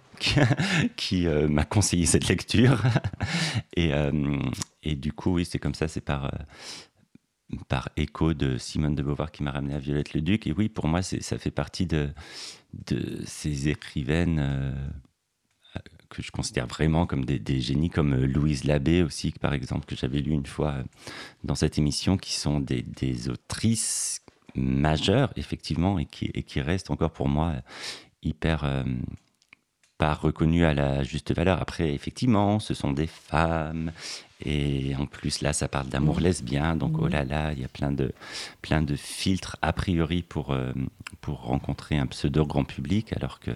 qui, 0.96 1.28
euh, 1.28 1.46
m'a 1.46 1.64
conseillé 1.64 2.06
cette 2.06 2.26
lecture. 2.26 2.82
et, 3.76 3.94
euh, 3.94 4.40
et 4.82 4.96
du 4.96 5.12
coup, 5.12 5.34
oui, 5.34 5.44
c'est 5.44 5.60
comme 5.60 5.76
ça, 5.76 5.86
c'est 5.86 6.00
par, 6.00 6.32
par 7.68 7.88
écho 7.96 8.34
de 8.34 8.58
Simone 8.58 8.96
de 8.96 9.02
Beauvoir 9.04 9.30
qui 9.30 9.44
m'a 9.44 9.52
ramené 9.52 9.74
à 9.74 9.78
Violette 9.78 10.12
le 10.12 10.22
Duc. 10.22 10.48
Et 10.48 10.52
oui, 10.52 10.68
pour 10.68 10.88
moi, 10.88 11.02
ça 11.02 11.38
fait 11.38 11.52
partie 11.52 11.86
de, 11.86 12.10
ces 13.26 13.68
écrivaines. 13.68 14.74
que 16.08 16.20
je 16.20 16.32
considère 16.32 16.66
vraiment 16.66 17.06
comme 17.06 17.24
des, 17.24 17.60
génies, 17.60 17.90
comme 17.90 18.24
Louise 18.24 18.64
Labbé 18.64 19.04
aussi, 19.04 19.30
par 19.30 19.54
exemple, 19.54 19.86
que 19.86 19.94
j'avais 19.94 20.18
lu 20.18 20.32
une 20.32 20.46
fois 20.46 20.78
dans 21.44 21.54
cette 21.54 21.78
émission, 21.78 22.16
qui 22.16 22.34
sont 22.34 22.58
des, 22.58 22.82
des 22.82 23.28
autrices 23.28 24.21
majeures, 24.54 25.32
effectivement, 25.36 25.98
et 25.98 26.04
qui, 26.06 26.30
et 26.34 26.42
qui 26.42 26.60
restent 26.60 26.90
encore 26.90 27.12
pour 27.12 27.28
moi 27.28 27.48
euh, 27.48 27.60
hyper 28.22 28.64
euh, 28.64 28.82
pas 29.98 30.14
reconnues 30.14 30.64
à 30.64 30.74
la 30.74 31.02
juste 31.04 31.34
valeur. 31.34 31.60
Après, 31.60 31.94
effectivement, 31.94 32.58
ce 32.58 32.74
sont 32.74 32.92
des 32.92 33.06
femmes, 33.06 33.92
et 34.44 34.96
en 34.96 35.06
plus, 35.06 35.42
là, 35.42 35.52
ça 35.52 35.68
parle 35.68 35.88
d'amour 35.88 36.18
lesbien, 36.18 36.74
donc 36.76 36.94
oh 36.98 37.06
là 37.06 37.24
là, 37.24 37.52
il 37.52 37.60
y 37.60 37.64
a 37.64 37.68
plein 37.68 37.92
de, 37.92 38.12
plein 38.62 38.82
de 38.82 38.96
filtres 38.96 39.56
a 39.62 39.72
priori 39.72 40.22
pour, 40.22 40.50
euh, 40.50 40.72
pour 41.20 41.42
rencontrer 41.42 41.96
un 41.98 42.06
pseudo 42.06 42.44
grand 42.44 42.64
public, 42.64 43.12
alors 43.14 43.38
que, 43.38 43.52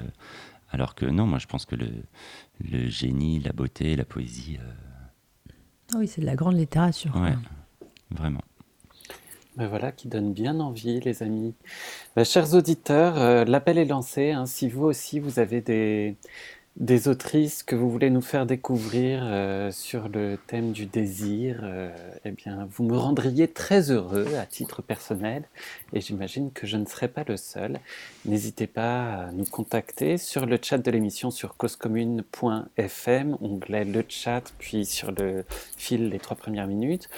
alors 0.70 0.94
que 0.94 1.06
non, 1.06 1.26
moi 1.26 1.38
je 1.40 1.46
pense 1.46 1.64
que 1.66 1.74
le, 1.74 1.90
le 2.60 2.88
génie, 2.88 3.40
la 3.40 3.52
beauté, 3.52 3.96
la 3.96 4.04
poésie, 4.04 4.58
euh, 4.60 5.52
Ah 5.94 5.96
oui, 5.98 6.06
c'est 6.06 6.20
de 6.20 6.26
la 6.26 6.36
grande 6.36 6.56
littérature. 6.56 7.14
ouais, 7.16 7.34
vraiment. 8.10 8.42
Ben 9.56 9.68
voilà, 9.68 9.90
qui 9.90 10.08
donne 10.08 10.34
bien 10.34 10.60
envie, 10.60 11.00
les 11.00 11.22
amis. 11.22 11.54
Ben, 12.16 12.24
chers 12.24 12.54
auditeurs, 12.54 13.18
euh, 13.18 13.44
l'appel 13.46 13.78
est 13.78 13.86
lancé. 13.86 14.32
hein. 14.32 14.44
Si 14.46 14.68
vous 14.68 14.84
aussi, 14.84 15.18
vous 15.18 15.38
avez 15.38 15.62
des, 15.62 16.16
des 16.76 17.08
autrices 17.08 17.62
que 17.62 17.74
vous 17.74 17.90
voulez 17.90 18.10
nous 18.10 18.20
faire 18.20 18.44
découvrir 18.44 19.20
euh, 19.22 19.70
sur 19.70 20.08
le 20.08 20.36
thème 20.46 20.72
du 20.72 20.84
désir, 20.84 21.60
euh, 21.62 21.90
eh 22.24 22.32
bien, 22.32 22.68
vous 22.70 22.84
me 22.84 22.96
rendriez 22.96 23.48
très 23.48 23.90
heureux 23.90 24.26
à 24.38 24.44
titre 24.44 24.82
personnel. 24.82 25.44
Et 25.94 26.02
j'imagine 26.02 26.52
que 26.52 26.66
je 26.66 26.76
ne 26.76 26.84
serai 26.84 27.08
pas 27.08 27.24
le 27.26 27.38
seul. 27.38 27.80
N'hésitez 28.26 28.66
pas 28.66 29.14
à 29.14 29.32
nous 29.32 29.46
contacter 29.46 30.18
sur 30.18 30.44
le 30.44 30.58
chat 30.60 30.78
de 30.78 30.90
l'émission 30.90 31.30
sur 31.30 31.56
causecommune.fm, 31.56 33.38
onglet 33.40 33.84
le 33.84 34.04
chat, 34.06 34.42
puis 34.58 34.84
sur 34.84 35.12
le 35.12 35.44
fil 35.76 36.10
les 36.10 36.18
trois 36.18 36.36
premières 36.36 36.66
minutes 36.66 37.08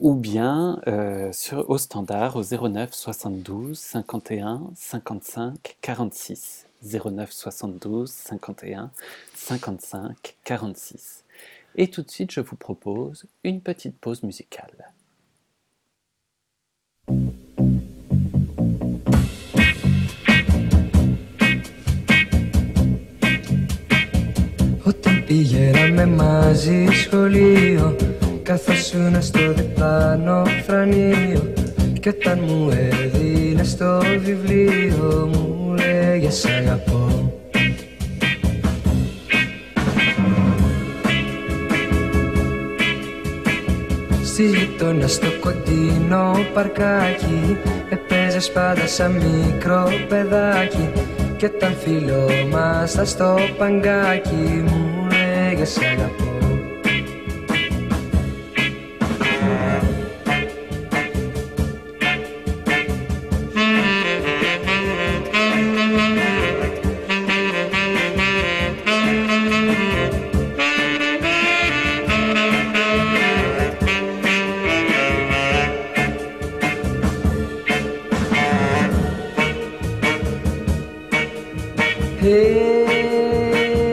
ou 0.00 0.14
bien 0.14 0.80
euh, 0.86 1.32
sur, 1.32 1.68
au 1.68 1.78
standard 1.78 2.36
au 2.36 2.42
09 2.42 2.92
72 2.92 3.76
51 3.76 4.70
55 4.76 5.76
46. 5.80 6.67
09 6.81 7.31
72 7.31 8.11
51 8.11 8.91
55 9.35 10.35
46. 10.43 11.23
Et 11.75 11.87
tout 11.89 12.03
de 12.03 12.11
suite, 12.11 12.31
je 12.31 12.41
vous 12.41 12.55
propose 12.55 13.25
une 13.43 13.61
petite 13.61 13.97
pause 13.99 14.23
musicale. 14.23 14.93
Όταν 24.85 25.23
πηγαίναμε 25.25 26.05
μαζί 26.05 26.85
σχολείο 26.85 27.95
Καθόσουνα 28.43 29.21
στο 29.21 29.53
διπλάνο 29.53 30.45
φρανείο 30.65 31.53
Κι 31.99 32.09
όταν 32.09 32.39
μου 32.39 32.69
έδινε 32.69 33.63
το 33.77 33.99
βιβλίο 34.19 35.29
Μου 35.33 35.66
λέγε 36.28 36.30
σ' 36.30 36.44
αγαπώ. 36.44 37.32
Στη 44.24 44.44
γειτονιά 44.46 45.08
στο 45.08 45.26
κοντινό 45.40 46.32
παρκάκι 46.54 47.56
Επέζες 47.90 48.50
πάντα 48.52 48.86
σαν 48.86 49.12
μικρό 49.12 49.90
παιδάκι. 50.08 50.88
Κι 51.36 51.44
όταν 51.44 51.76
φιλόμασταν 51.76 53.06
στο 53.06 53.36
παγκάκι 53.58 54.64
Μου 54.66 55.06
Αντέλα 82.28 83.84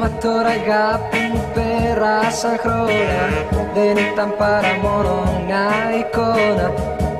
Μα 0.00 0.10
τώρα 0.20 0.48
αγάπη 0.48 1.18
μου 1.32 1.44
πέρασαν 1.54 2.58
χρόνια. 2.58 3.46
Δεν 3.74 3.96
ήταν 4.12 4.34
παρά 4.38 4.78
μόνο 4.82 5.42
μια 5.46 5.68
εικόνα 6.00 6.70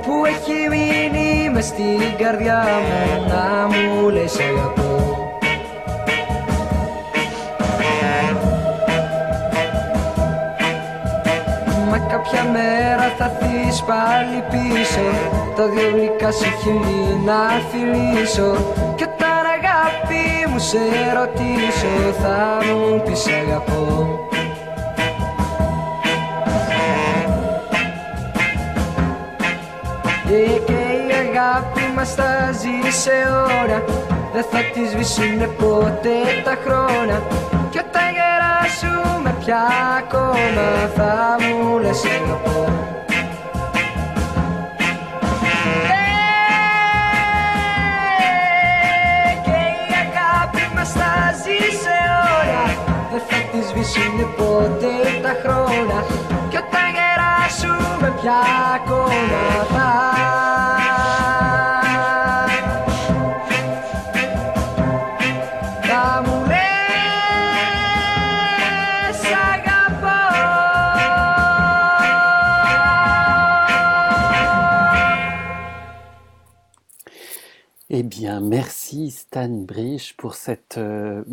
Που 0.01 0.25
έχει 0.25 0.67
μείνει 0.69 1.49
μες 1.49 1.65
στην 1.65 2.17
καρδιά 2.17 2.63
μου. 2.85 3.27
Να 3.27 3.67
μου 3.67 4.09
λες 4.09 4.39
αγαπώ 4.39 4.89
Μα 11.89 11.97
κάποια 11.97 12.43
μέρα 12.43 13.13
θα 13.17 13.31
πάλι 13.91 14.39
πίσω. 14.51 15.05
Τα 15.55 15.67
δυο 15.67 15.89
γλυκά 15.93 16.31
σου 16.31 16.51
χείλη 16.61 17.21
να 17.25 17.39
φιλήσω 17.69 18.49
Κι 18.95 19.03
όταν 19.03 19.43
αγάπη 19.57 20.23
μου 20.49 20.59
σε 20.59 20.77
ρωτήσω 21.17 21.93
Θα 22.21 22.57
μου 22.65 23.01
πεις 23.05 23.27
αγαπώ 23.27 24.19
Ε, 30.29 30.59
Και 30.65 30.81
η 31.07 31.11
αγάπη 31.23 31.81
μας 31.95 32.13
θα 32.13 32.51
ζει 32.51 32.91
σε 32.97 33.11
ώρα. 33.63 33.83
Δεν 34.33 34.45
θα 34.51 34.59
τη 34.73 34.87
σβήσουνε 34.91 35.47
ποτέ 35.47 36.19
τα 36.43 36.57
χρόνια. 36.65 37.21
Κι 37.69 37.77
όταν 37.77 38.07
γεράσουμε 38.17 39.35
πια 39.39 39.61
ακόμα 39.99 40.67
Θα 40.95 41.35
μου 41.39 41.77
λες 41.79 42.03
αγαπώ 42.05 42.90
θα 53.93 53.99
τη 53.99 54.09
σβήσουνε 54.09 54.25
ποτέ 54.37 54.95
τα 55.21 55.33
χρόνια. 55.43 56.05
Κι 56.49 56.57
όταν 56.57 56.87
γεράσουμε 56.95 58.13
πια 58.21 58.39
ακόμα 58.75 59.43
θα 59.73 59.73
θα 59.73 60.60
bien, 78.21 78.39
merci 78.39 79.09
Stan 79.09 79.49
Brich 79.49 80.13
pour, 80.15 80.35
cette, 80.35 80.77
euh, 80.77 81.23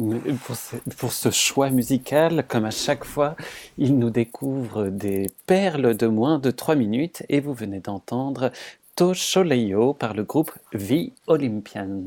pour, 0.46 0.57
ce, 0.57 0.77
pour 0.96 1.12
ce 1.12 1.31
choix 1.31 1.68
musical. 1.68 2.46
Comme 2.48 2.64
à 2.64 2.70
chaque 2.70 3.05
fois, 3.05 3.37
il 3.77 3.98
nous 3.98 4.09
découvre 4.09 4.88
des 4.88 5.27
perles 5.44 5.94
de 5.94 6.07
moins 6.07 6.38
de 6.38 6.51
3 6.51 6.77
minutes 6.77 7.24
et 7.29 7.40
vous 7.40 7.53
venez 7.53 7.81
d'entendre 7.81 8.53
Tosholeyo 8.96 9.92
par 9.92 10.14
le 10.14 10.24
groupe 10.24 10.51
The 10.72 11.12
Olympians. 11.27 12.07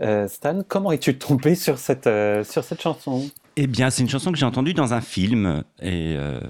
Euh, 0.00 0.28
Stan, 0.28 0.62
comment 0.66 0.92
es-tu 0.92 1.18
tombé 1.18 1.54
sur 1.54 1.78
cette, 1.78 2.06
euh, 2.06 2.42
sur 2.42 2.64
cette 2.64 2.80
chanson? 2.80 3.28
Eh 3.62 3.66
bien, 3.66 3.90
c'est 3.90 4.00
une 4.00 4.08
chanson 4.08 4.32
que 4.32 4.38
j'ai 4.38 4.46
entendue 4.46 4.72
dans 4.72 4.94
un 4.94 5.02
film 5.02 5.64
et, 5.82 6.14
euh, 6.16 6.40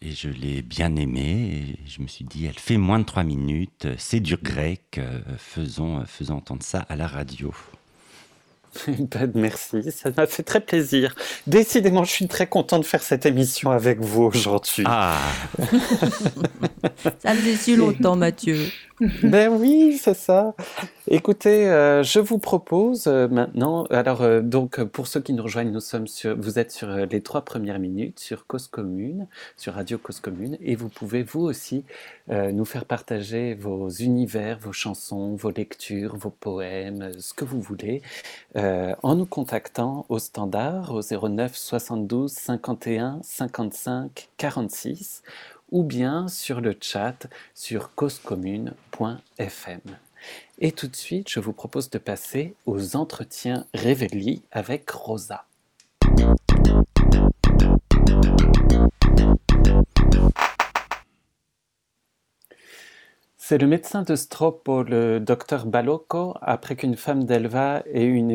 et 0.00 0.12
je 0.12 0.28
l'ai 0.28 0.62
bien 0.62 0.94
aimée. 0.94 1.50
Et 1.56 1.88
je 1.88 2.00
me 2.00 2.06
suis 2.06 2.24
dit, 2.24 2.46
elle 2.46 2.56
fait 2.56 2.76
moins 2.76 3.00
de 3.00 3.04
trois 3.04 3.24
minutes, 3.24 3.88
c'est 3.98 4.20
du 4.20 4.36
grec, 4.36 4.80
euh, 4.98 5.18
faisons, 5.38 6.04
faisons 6.06 6.36
entendre 6.36 6.62
ça 6.62 6.86
à 6.88 6.94
la 6.94 7.08
radio. 7.08 7.52
Ben, 8.86 9.30
merci, 9.34 9.90
ça 9.90 10.10
m'a 10.16 10.26
fait 10.26 10.44
très 10.44 10.60
plaisir. 10.60 11.14
Décidément, 11.46 12.04
je 12.04 12.10
suis 12.12 12.28
très 12.28 12.46
content 12.46 12.78
de 12.78 12.84
faire 12.84 13.02
cette 13.02 13.26
émission 13.26 13.70
avec 13.70 14.00
vous 14.00 14.22
aujourd'hui. 14.22 14.84
Ah, 14.86 15.18
Ça 17.22 17.34
faisait 17.34 17.56
si 17.56 17.76
longtemps, 17.76 18.16
Mathieu. 18.16 18.70
Ben 19.22 19.48
oui, 19.48 19.98
c'est 20.00 20.14
ça. 20.14 20.54
Écoutez, 21.08 21.68
euh, 21.68 22.04
je 22.04 22.20
vous 22.20 22.38
propose 22.38 23.08
euh, 23.08 23.26
maintenant, 23.26 23.84
alors 23.90 24.22
euh, 24.22 24.40
donc 24.40 24.82
pour 24.84 25.08
ceux 25.08 25.20
qui 25.20 25.32
nous 25.32 25.42
rejoignent, 25.42 25.72
nous 25.72 25.80
sommes 25.80 26.06
sur, 26.06 26.36
vous 26.38 26.60
êtes 26.60 26.70
sur 26.70 26.88
les 26.88 27.20
trois 27.20 27.44
premières 27.44 27.80
minutes 27.80 28.20
sur 28.20 28.46
Cause 28.46 28.68
Commune, 28.68 29.26
sur 29.56 29.74
Radio 29.74 29.98
Cause 29.98 30.20
Commune, 30.20 30.56
et 30.60 30.76
vous 30.76 30.88
pouvez 30.88 31.22
vous 31.24 31.40
aussi 31.40 31.84
nous 32.28 32.64
faire 32.64 32.84
partager 32.84 33.54
vos 33.54 33.88
univers, 33.88 34.58
vos 34.58 34.72
chansons, 34.72 35.34
vos 35.34 35.50
lectures, 35.50 36.16
vos 36.16 36.30
poèmes, 36.30 37.10
ce 37.18 37.34
que 37.34 37.44
vous 37.44 37.60
voulez, 37.60 38.00
en 38.54 39.16
nous 39.16 39.26
contactant 39.26 40.06
au 40.08 40.18
standard 40.18 40.94
au 40.94 41.02
09 41.02 41.54
72 41.54 42.30
51 42.30 43.20
55 43.22 44.28
46 44.36 45.22
ou 45.72 45.82
bien 45.82 46.28
sur 46.28 46.60
le 46.60 46.76
chat 46.80 47.26
sur 47.54 47.94
causecommune.fm. 47.96 49.80
Et 50.60 50.70
tout 50.70 50.86
de 50.86 50.94
suite, 50.94 51.28
je 51.28 51.40
vous 51.40 51.52
propose 51.52 51.90
de 51.90 51.98
passer 51.98 52.54
aux 52.66 52.94
entretiens 52.94 53.66
Révéli 53.74 54.42
avec 54.52 54.88
Rosa. 54.90 55.46
C'est 63.36 63.58
le 63.58 63.66
médecin 63.66 64.02
de 64.02 64.14
Stropo, 64.14 64.84
le 64.84 65.18
docteur 65.18 65.66
Balocco, 65.66 66.34
après 66.40 66.76
qu'une 66.76 66.96
femme 66.96 67.24
d'Elva 67.24 67.82
ait 67.92 68.04
eu 68.04 68.14
une 68.14 68.30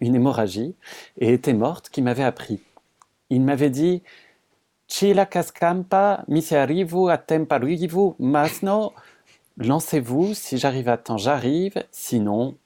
hémorragie 0.00 0.74
et 1.16 1.32
était 1.32 1.54
morte, 1.54 1.88
qui 1.88 2.02
m'avait 2.02 2.22
appris. 2.22 2.60
Il 3.30 3.40
m'avait 3.40 3.70
dit 3.70 4.02
Chila 4.90 5.24
cascampa, 5.24 6.24
mi 6.26 6.42
se 6.42 6.56
arrivo 6.56 7.08
a 7.10 7.22
arrivo, 7.50 8.16
masno, 8.18 8.92
lancez-vous, 9.56 10.34
si 10.34 10.58
j'arrive 10.58 10.88
à 10.88 10.96
temps, 10.96 11.16
j'arrive, 11.16 11.84
sinon. 11.92 12.56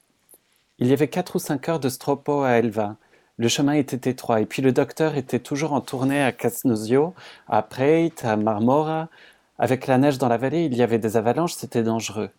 Il 0.79 0.87
y 0.87 0.95
avait 0.95 1.09
quatre 1.09 1.37
ou 1.37 1.39
cinq 1.39 1.69
heures 1.69 1.81
de 1.81 1.91
Stropo 1.91 2.41
à 2.41 2.53
Elva. 2.53 2.97
Le 3.37 3.49
chemin 3.49 3.75
était 3.75 4.11
étroit, 4.11 4.41
et 4.41 4.47
puis 4.47 4.63
le 4.63 4.73
docteur 4.73 5.17
était 5.17 5.39
toujours 5.39 5.75
en 5.75 5.83
tournée 5.83 6.23
à 6.23 6.33
Casnosio, 6.33 7.15
à 7.47 7.61
Preit, 7.61 8.15
à 8.23 8.37
Marmora. 8.37 9.11
Avec 9.59 9.87
la 9.87 9.99
neige 9.99 10.17
dans 10.17 10.29
la 10.29 10.39
vallée, 10.39 10.65
il 10.65 10.75
y 10.75 10.83
avait 10.83 10.99
des 10.99 11.19
avalanches, 11.19 11.53
c'était 11.53 11.83
dangereux. 11.83 12.31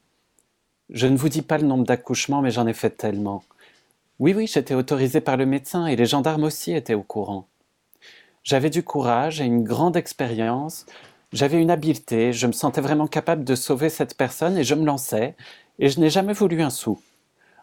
Je 0.89 1.05
ne 1.05 1.15
vous 1.15 1.29
dis 1.29 1.43
pas 1.43 1.59
le 1.59 1.67
nombre 1.67 1.85
d'accouchements, 1.85 2.41
mais 2.41 2.49
j'en 2.49 2.65
ai 2.65 2.73
fait 2.73 2.89
tellement. 2.89 3.43
Oui, 4.17 4.33
oui, 4.35 4.47
j'étais 4.47 4.73
autorisé 4.73 5.21
par 5.21 5.37
le 5.37 5.45
médecin, 5.45 5.85
et 5.85 5.95
les 5.95 6.07
gendarmes 6.07 6.43
aussi 6.43 6.73
étaient 6.73 6.95
au 6.95 7.03
courant. 7.03 7.45
J'avais 8.45 8.69
du 8.69 8.83
courage 8.83 9.41
et 9.41 9.45
une 9.45 9.63
grande 9.63 9.97
expérience. 9.97 10.85
J'avais 11.33 11.59
une 11.59 11.71
habileté. 11.71 12.31
Je 12.31 12.45
me 12.45 12.51
sentais 12.51 12.79
vraiment 12.79 13.07
capable 13.07 13.43
de 13.43 13.55
sauver 13.55 13.89
cette 13.89 14.15
personne 14.15 14.55
et 14.55 14.63
je 14.63 14.75
me 14.75 14.85
lançais. 14.85 15.35
Et 15.79 15.89
je 15.89 15.99
n'ai 15.99 16.11
jamais 16.11 16.33
voulu 16.33 16.61
un 16.61 16.69
sou. 16.69 17.01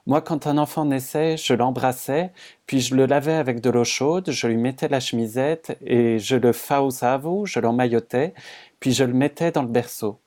Moi, 0.08 0.20
quand 0.20 0.48
un 0.48 0.58
enfant 0.58 0.84
naissait, 0.84 1.36
je 1.36 1.54
l'embrassais, 1.54 2.32
puis 2.66 2.80
je 2.80 2.96
le 2.96 3.06
lavais 3.06 3.34
avec 3.34 3.60
de 3.60 3.70
l'eau 3.70 3.84
chaude, 3.84 4.32
je 4.32 4.48
lui 4.48 4.56
mettais 4.56 4.88
la 4.88 4.98
chemisette 4.98 5.78
et 5.86 6.18
je 6.18 6.34
le 6.34 6.52
fausavo, 6.52 7.46
je 7.46 7.60
l'emmaillotais, 7.60 8.34
puis 8.80 8.92
je 8.92 9.04
le 9.04 9.12
mettais 9.12 9.52
dans 9.52 9.62
le 9.62 9.68
berceau. 9.68 10.18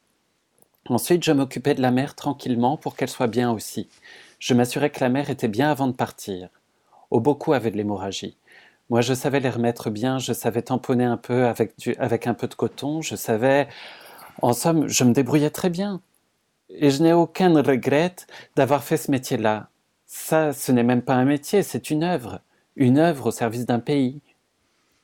Ensuite, 0.88 1.26
je 1.26 1.34
m'occupais 1.34 1.74
de 1.74 1.82
la 1.82 1.92
mère 1.92 2.16
tranquillement 2.16 2.78
pour 2.78 2.96
qu'elle 2.96 3.10
soit 3.10 3.28
bien 3.28 3.52
aussi. 3.52 3.90
Je 4.40 4.54
m'assurais 4.54 4.90
que 4.90 5.02
la 5.02 5.10
mère 5.10 5.30
était 5.30 5.50
bien 5.50 5.70
avant 5.70 5.88
de 5.88 5.96
partir. 5.98 6.48
Oh, 7.12 7.20
beaucoup 7.20 7.52
avaient 7.52 7.72
de 7.72 7.78
l'hémorragie. 7.78 8.38
Moi, 8.90 9.02
je 9.02 9.14
savais 9.14 9.40
les 9.40 9.50
remettre 9.50 9.90
bien, 9.90 10.20
je 10.20 10.32
savais 10.34 10.62
tamponner 10.62 11.06
un 11.06 11.18
peu 11.18 11.48
avec, 11.48 12.28
un 12.28 12.34
peu 12.34 12.48
de 12.48 12.54
coton, 12.54 13.02
je 13.02 13.16
savais... 13.16 13.68
En 14.42 14.54
somme, 14.54 14.88
je 14.88 15.04
me 15.06 15.14
débrouillais 15.14 15.50
très 15.50 15.70
bien. 15.70 16.02
Et 16.70 16.90
je 16.92 17.02
n'ai 17.02 17.14
aucun 17.14 17.54
regret 17.62 18.16
d'avoir 18.56 18.84
fait 18.84 18.98
ce 18.98 19.10
métier-là. 19.10 19.70
Ça, 20.06 20.54
ce 20.54 20.72
n'est 20.72 20.84
même 20.84 21.02
pas 21.02 21.16
un 21.16 21.26
métier, 21.26 21.64
c'est 21.64 21.90
une 21.90 22.04
œuvre. 22.04 22.42
Une 22.76 22.98
œuvre 22.98 23.28
au 23.28 23.32
service 23.32 23.66
d'un 23.66 23.80
pays. 23.80 24.22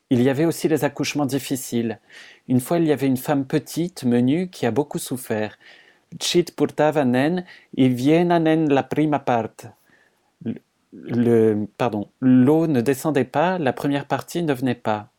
Il 0.10 0.22
y 0.22 0.30
avait 0.30 0.46
aussi 0.46 0.68
les 0.68 0.84
accouchements 0.84 1.26
difficiles. 1.26 2.00
Une 2.50 2.60
fois, 2.60 2.78
il 2.80 2.86
y 2.86 2.92
avait 2.92 3.08
une 3.08 3.18
femme 3.18 3.46
petite, 3.46 4.04
menue, 4.04 4.50
qui 4.50 4.66
a 4.66 4.72
beaucoup 4.72 5.00
souffert. 5.00 5.58
Le, 10.94 11.68
pardon, 11.78 12.10
l'eau 12.20 12.68
ne 12.68 12.82
descendait 12.82 13.24
pas, 13.24 13.58
la 13.58 13.74
première 13.74 14.06
partie 14.06 14.44
ne 14.44 14.54
venait 14.54 14.76
pas. 14.76 15.10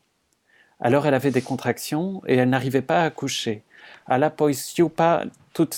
Alors 0.80 1.06
elle 1.06 1.14
avait 1.14 1.30
des 1.30 1.42
contractions 1.42 2.22
et 2.26 2.36
elle 2.36 2.50
n'arrivait 2.50 2.82
pas 2.82 3.04
à 3.04 3.10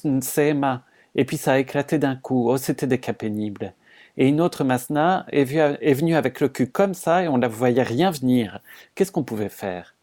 nsema, 0.05 0.83
et 1.15 1.25
puis 1.25 1.37
ça 1.37 1.53
a 1.53 1.59
éclaté 1.59 1.99
d'un 1.99 2.17
coup. 2.17 2.49
Oh, 2.51 2.57
c'était 2.57 2.87
des 2.87 2.99
cas 2.99 3.13
pénibles. 3.13 3.75
Et 4.17 4.29
une 4.29 4.41
autre 4.41 4.65
masna 4.65 5.27
est, 5.31 5.45
venue 5.45 6.15
avec 6.15 6.41
le 6.41 6.49
cul 6.49 6.69
comme 6.69 6.95
ça 6.95 7.23
et 7.23 7.29
on 7.29 7.37
ne 7.37 7.43
la 7.43 7.49
voyait 7.49 7.83
rien 7.83 8.11
venir. 8.11 8.61
Qu'est-ce 8.95 9.13
qu'on 9.13 9.25
pouvait 9.25 9.49
faire? 9.49 9.95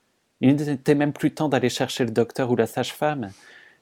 Il 0.41 0.55
n'était 0.55 0.95
même 0.95 1.13
plus 1.13 1.31
temps 1.31 1.49
d'aller 1.49 1.69
chercher 1.69 2.03
le 2.03 2.11
docteur 2.11 2.51
ou 2.51 2.55
la 2.55 2.67
sage-femme. 2.67 3.31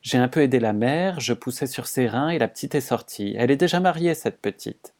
J'ai 0.01 0.17
un 0.17 0.27
peu 0.27 0.41
aidé 0.41 0.59
la 0.59 0.73
mère, 0.73 1.19
je 1.19 1.33
poussais 1.33 1.67
sur 1.67 1.87
ses 1.87 2.07
reins 2.07 2.29
et 2.29 2.39
la 2.39 2.47
petite 2.47 2.75
est 2.75 2.81
sortie. 2.81 3.35
Elle 3.37 3.51
est 3.51 3.57
déjà 3.57 3.79
mariée, 3.79 4.13
cette 4.13 4.39
petite. 4.39 4.93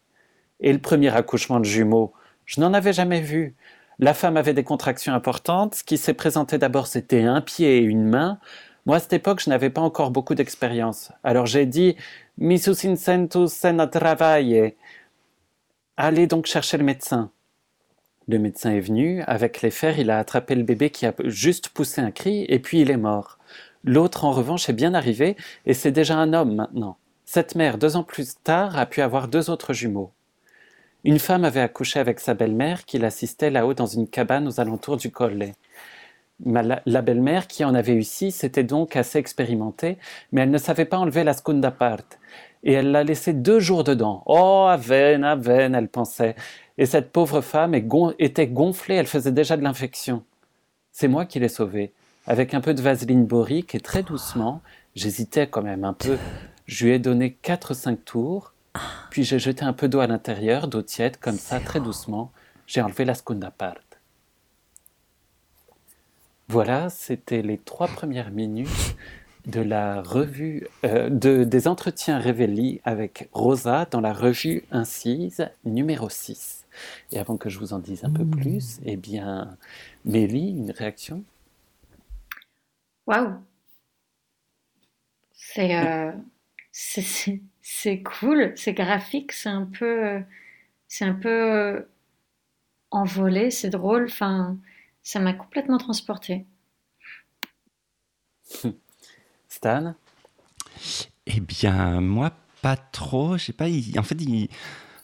Et 0.59 0.73
le 0.73 0.79
premier 0.79 1.15
accouchement 1.15 1.59
de 1.59 1.65
jumeaux, 1.65 2.13
je 2.45 2.59
n'en 2.61 2.73
avais 2.73 2.93
jamais 2.93 3.21
vu. 3.21 3.55
La 3.99 4.13
femme 4.13 4.37
avait 4.37 4.53
des 4.53 4.63
contractions 4.63 5.13
importantes. 5.13 5.75
Ce 5.75 5.83
qui 5.83 5.97
s'est 5.97 6.13
présenté 6.13 6.57
d'abord, 6.57 6.87
c'était 6.87 7.23
un 7.23 7.41
pied 7.41 7.77
et 7.77 7.81
une 7.81 8.05
main. 8.05 8.39
Moi, 8.85 8.97
à 8.97 8.99
cette 8.99 9.13
époque, 9.13 9.41
je 9.43 9.49
n'avais 9.49 9.69
pas 9.69 9.81
encore 9.81 10.11
beaucoup 10.11 10.35
d'expérience. 10.35 11.11
Alors 11.23 11.45
j'ai 11.45 11.65
dit, 11.65 11.95
Misus 12.37 12.85
incentus 12.85 13.51
sen 13.51 13.89
travaille. 13.89 14.75
Allez 15.97 16.27
donc 16.27 16.45
chercher 16.45 16.77
le 16.77 16.85
médecin. 16.85 17.31
Le 18.29 18.39
médecin 18.39 18.71
est 18.71 18.79
venu, 18.79 19.21
avec 19.23 19.61
les 19.61 19.71
fers, 19.71 19.99
il 19.99 20.09
a 20.09 20.19
attrapé 20.19 20.55
le 20.55 20.63
bébé 20.63 20.91
qui 20.91 21.05
a 21.05 21.13
juste 21.25 21.69
poussé 21.69 21.99
un 21.99 22.11
cri, 22.11 22.45
et 22.47 22.59
puis 22.59 22.79
il 22.79 22.91
est 22.91 22.97
mort. 22.97 23.39
L'autre, 23.83 24.23
en 24.23 24.31
revanche, 24.31 24.69
est 24.69 24.73
bien 24.73 24.93
arrivé, 24.93 25.35
et 25.65 25.73
c'est 25.73 25.91
déjà 25.91 26.15
un 26.15 26.31
homme 26.33 26.55
maintenant. 26.55 26.97
Cette 27.25 27.55
mère, 27.55 27.77
deux 27.77 27.95
ans 27.95 28.03
plus 28.03 28.35
tard, 28.43 28.77
a 28.77 28.85
pu 28.85 29.01
avoir 29.01 29.27
deux 29.27 29.49
autres 29.49 29.73
jumeaux. 29.73 30.11
Une 31.05 31.19
femme 31.19 31.45
avait 31.45 31.61
accouché 31.61 31.99
avec 31.99 32.19
sa 32.19 32.33
belle-mère 32.33 32.85
qui 32.85 32.97
l'assistait 32.97 33.49
là-haut 33.49 33.73
dans 33.73 33.85
une 33.85 34.07
cabane 34.07 34.47
aux 34.47 34.59
alentours 34.59 34.97
du 34.97 35.11
Collet. 35.11 35.53
La, 36.45 37.01
belle-mère 37.01 37.47
qui 37.47 37.63
en 37.63 37.73
avait 37.73 37.93
eu 37.93 38.03
six 38.03 38.43
était 38.43 38.63
donc 38.63 38.95
assez 38.95 39.17
expérimentée, 39.17 39.97
mais 40.31 40.41
elle 40.41 40.51
ne 40.51 40.57
savait 40.57 40.85
pas 40.85 40.97
enlever 40.97 41.23
la 41.23 41.33
scunda 41.33 41.71
part. 41.71 41.99
Et 42.63 42.73
elle 42.73 42.91
l'a 42.91 43.03
laissé 43.03 43.33
deux 43.33 43.59
jours 43.59 43.83
dedans. 43.83 44.23
Oh, 44.25 44.67
Aven, 44.69 45.23
Aven, 45.23 45.75
elle 45.75 45.87
pensait. 45.87 46.35
Et 46.77 46.85
cette 46.85 47.11
pauvre 47.11 47.41
femme 47.41 47.75
était 48.19 48.47
gonflée, 48.47 48.95
elle 48.95 49.07
faisait 49.07 49.31
déjà 49.31 49.57
de 49.57 49.63
l'infection. 49.63 50.23
C'est 50.91 51.07
moi 51.07 51.25
qui 51.25 51.39
l'ai 51.39 51.49
sauvée. 51.49 51.93
Avec 52.27 52.53
un 52.53 52.61
peu 52.61 52.73
de 52.73 52.81
vaseline 52.81 53.25
borique 53.25 53.75
et 53.75 53.79
très 53.79 54.03
doucement, 54.03 54.61
j'hésitais 54.95 55.47
quand 55.47 55.61
même 55.61 55.83
un 55.85 55.93
peu. 55.93 56.17
Je 56.67 56.85
lui 56.85 56.93
ai 56.93 56.99
donné 56.99 57.31
quatre 57.41 57.73
cinq 57.73 58.03
tours, 58.05 58.53
puis 59.09 59.23
j'ai 59.23 59.39
jeté 59.39 59.63
un 59.63 59.73
peu 59.73 59.87
d'eau 59.87 59.99
à 59.99 60.07
l'intérieur, 60.07 60.67
d'eau 60.67 60.81
tiède, 60.81 61.17
comme 61.17 61.37
ça, 61.37 61.59
très 61.59 61.79
doucement. 61.79 62.31
J'ai 62.67 62.81
enlevé 62.81 63.05
la 63.05 63.15
scunda 63.15 63.51
part. 63.51 63.75
Voilà, 66.51 66.89
c'était 66.89 67.43
les 67.43 67.59
trois 67.59 67.87
premières 67.87 68.31
minutes 68.31 68.95
de 69.45 69.61
la 69.61 70.01
revue, 70.01 70.67
euh, 70.83 71.07
de, 71.07 71.43
des 71.43 71.67
entretiens 71.67 72.17
révélés 72.17 72.81
avec 72.83 73.29
Rosa 73.33 73.85
dans 73.85 74.01
la 74.01 74.13
revue 74.13 74.63
Incise 74.71 75.47
numéro 75.63 76.09
6. 76.09 76.65
Et 77.11 77.19
avant 77.19 77.37
que 77.37 77.49
je 77.49 77.59
vous 77.59 77.73
en 77.73 77.77
dise 77.77 78.03
un 78.03 78.09
peu 78.09 78.23
mmh. 78.23 78.31
plus, 78.31 78.79
eh 78.83 78.95
bien, 78.95 79.57
Mélie, 80.05 80.49
une 80.49 80.71
réaction? 80.71 81.23
Waouh 83.05 83.35
euh, 85.59 86.11
C'est 86.71 87.41
c'est 87.71 88.01
cool, 88.01 88.53
c'est 88.55 88.73
graphique, 88.73 89.31
c'est 89.31 89.49
un 89.49 89.65
peu, 89.65 90.21
c'est 90.87 91.05
un 91.05 91.13
peu 91.13 91.29
euh, 91.29 91.81
envolé, 92.89 93.51
c'est 93.51 93.69
drôle. 93.69 94.05
Enfin, 94.05 94.57
ça 95.03 95.19
m'a 95.19 95.33
complètement 95.33 95.77
transporté. 95.77 96.47
Stan? 99.49 99.93
Eh 101.27 101.39
bien, 101.39 102.01
moi, 102.01 102.31
pas 102.63 102.75
trop. 102.75 103.37
Je 103.37 103.45
sais 103.45 103.53
pas. 103.53 103.67
en 103.67 104.03
fait, 104.03 104.17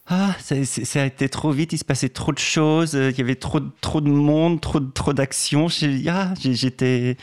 ah, 0.08 0.36
ça, 0.40 1.02
a 1.02 1.06
été 1.06 1.30
trop 1.30 1.52
vite. 1.52 1.72
Il 1.72 1.78
se 1.78 1.86
passait 1.86 2.10
trop 2.10 2.32
de 2.32 2.40
choses. 2.40 2.94
Il 2.94 3.18
y 3.18 3.22
avait 3.22 3.36
trop, 3.36 3.60
trop 3.60 4.02
de 4.02 4.10
monde, 4.10 4.60
trop, 4.60 4.80
trop 4.80 5.14
d'actions. 5.14 5.68
Ah, 6.08 6.34
j'étais, 6.40 7.16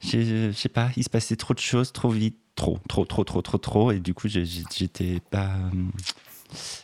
je 0.00 0.50
sais 0.52 0.70
pas. 0.70 0.88
Il 0.96 1.04
se 1.04 1.10
passait 1.10 1.36
trop 1.36 1.52
de 1.52 1.58
choses, 1.60 1.92
trop 1.92 2.08
vite, 2.08 2.38
trop, 2.58 2.78
trop, 2.88 3.04
trop, 3.04 3.24
trop, 3.24 3.40
trop, 3.40 3.58
trop. 3.58 3.92
Et 3.92 4.00
du 4.00 4.12
coup, 4.12 4.28
j'étais 4.28 5.20
pas, 5.30 5.54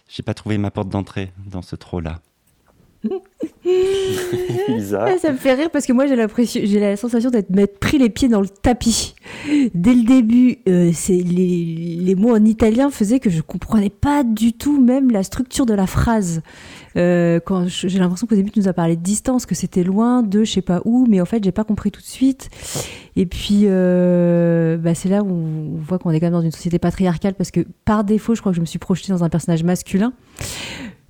j'ai 0.09 0.22
pas 0.22 0.35
trouvé 0.35 0.57
ma 0.57 0.70
porte 0.70 0.89
d'entrée 0.89 1.33
dans 1.47 1.62
ce 1.62 1.77
trop 1.77 2.01
ça 5.21 5.33
me 5.33 5.37
fait 5.37 5.55
rire 5.55 5.71
parce 5.71 5.87
que 5.87 5.93
moi 5.93 6.07
j'ai 6.07 6.17
l'impression, 6.17 6.61
j'ai 6.65 6.81
la 6.81 6.97
sensation 6.97 7.31
d'être 7.31 7.51
m'être 7.51 7.79
pris 7.79 7.99
les 7.99 8.11
pieds 8.11 8.29
dans 8.29 8.41
le 8.41 8.49
tapis. 8.49 9.15
Dès 9.75 9.95
le 9.95 10.05
début, 10.05 10.59
euh, 10.69 10.91
c'est 10.93 11.17
les, 11.17 11.99
les, 12.01 12.15
mots 12.15 12.35
en 12.35 12.45
italien 12.45 12.91
faisaient 12.91 13.21
que 13.21 13.31
je 13.31 13.41
comprenais 13.41 13.91
pas 13.91 14.23
du 14.23 14.53
tout 14.53 14.81
même 14.81 15.11
la 15.11 15.23
structure 15.23 15.67
de 15.67 15.75
la 15.75 15.87
phrase. 15.87 16.43
Euh, 16.97 17.41
quand 17.45 17.67
j'ai 17.67 17.99
l'impression 17.99 18.27
qu'au 18.27 18.37
début 18.37 18.51
tu 18.51 18.61
nous 18.61 18.69
as 18.69 18.73
parlé 18.73 18.97
de 18.97 19.03
distance, 19.03 19.47
que 19.47 19.55
c'était 19.55 19.83
loin 19.83 20.23
de 20.23 20.45
je 20.45 20.53
sais 20.53 20.62
pas 20.62 20.81
où, 20.85 21.07
mais 21.09 21.21
en 21.21 21.25
fait 21.25 21.43
j'ai 21.43 21.53
pas 21.53 21.65
compris 21.65 21.91
tout 21.91 22.01
de 22.01 22.07
suite. 22.07 22.51
Et 23.17 23.27
puis 23.27 23.62
euh, 23.65 24.77
bah, 24.77 24.95
c'est 24.95 25.09
là 25.09 25.23
où 25.23 25.29
on 25.29 25.79
voit 25.81 25.99
qu'on 25.99 26.11
est 26.11 26.21
quand 26.21 26.27
même 26.27 26.35
dans 26.35 26.43
une 26.43 26.53
société 26.53 26.79
patriarcale 26.79 27.35
parce 27.35 27.51
que 27.51 27.61
par 27.85 28.05
défaut 28.05 28.35
je 28.35 28.41
crois 28.41 28.53
que 28.53 28.57
je 28.57 28.61
me 28.61 28.67
suis 28.67 28.79
projetée 28.79 29.12
dans 29.12 29.25
un 29.25 29.29
personnage 29.29 29.65
masculin 29.65 30.12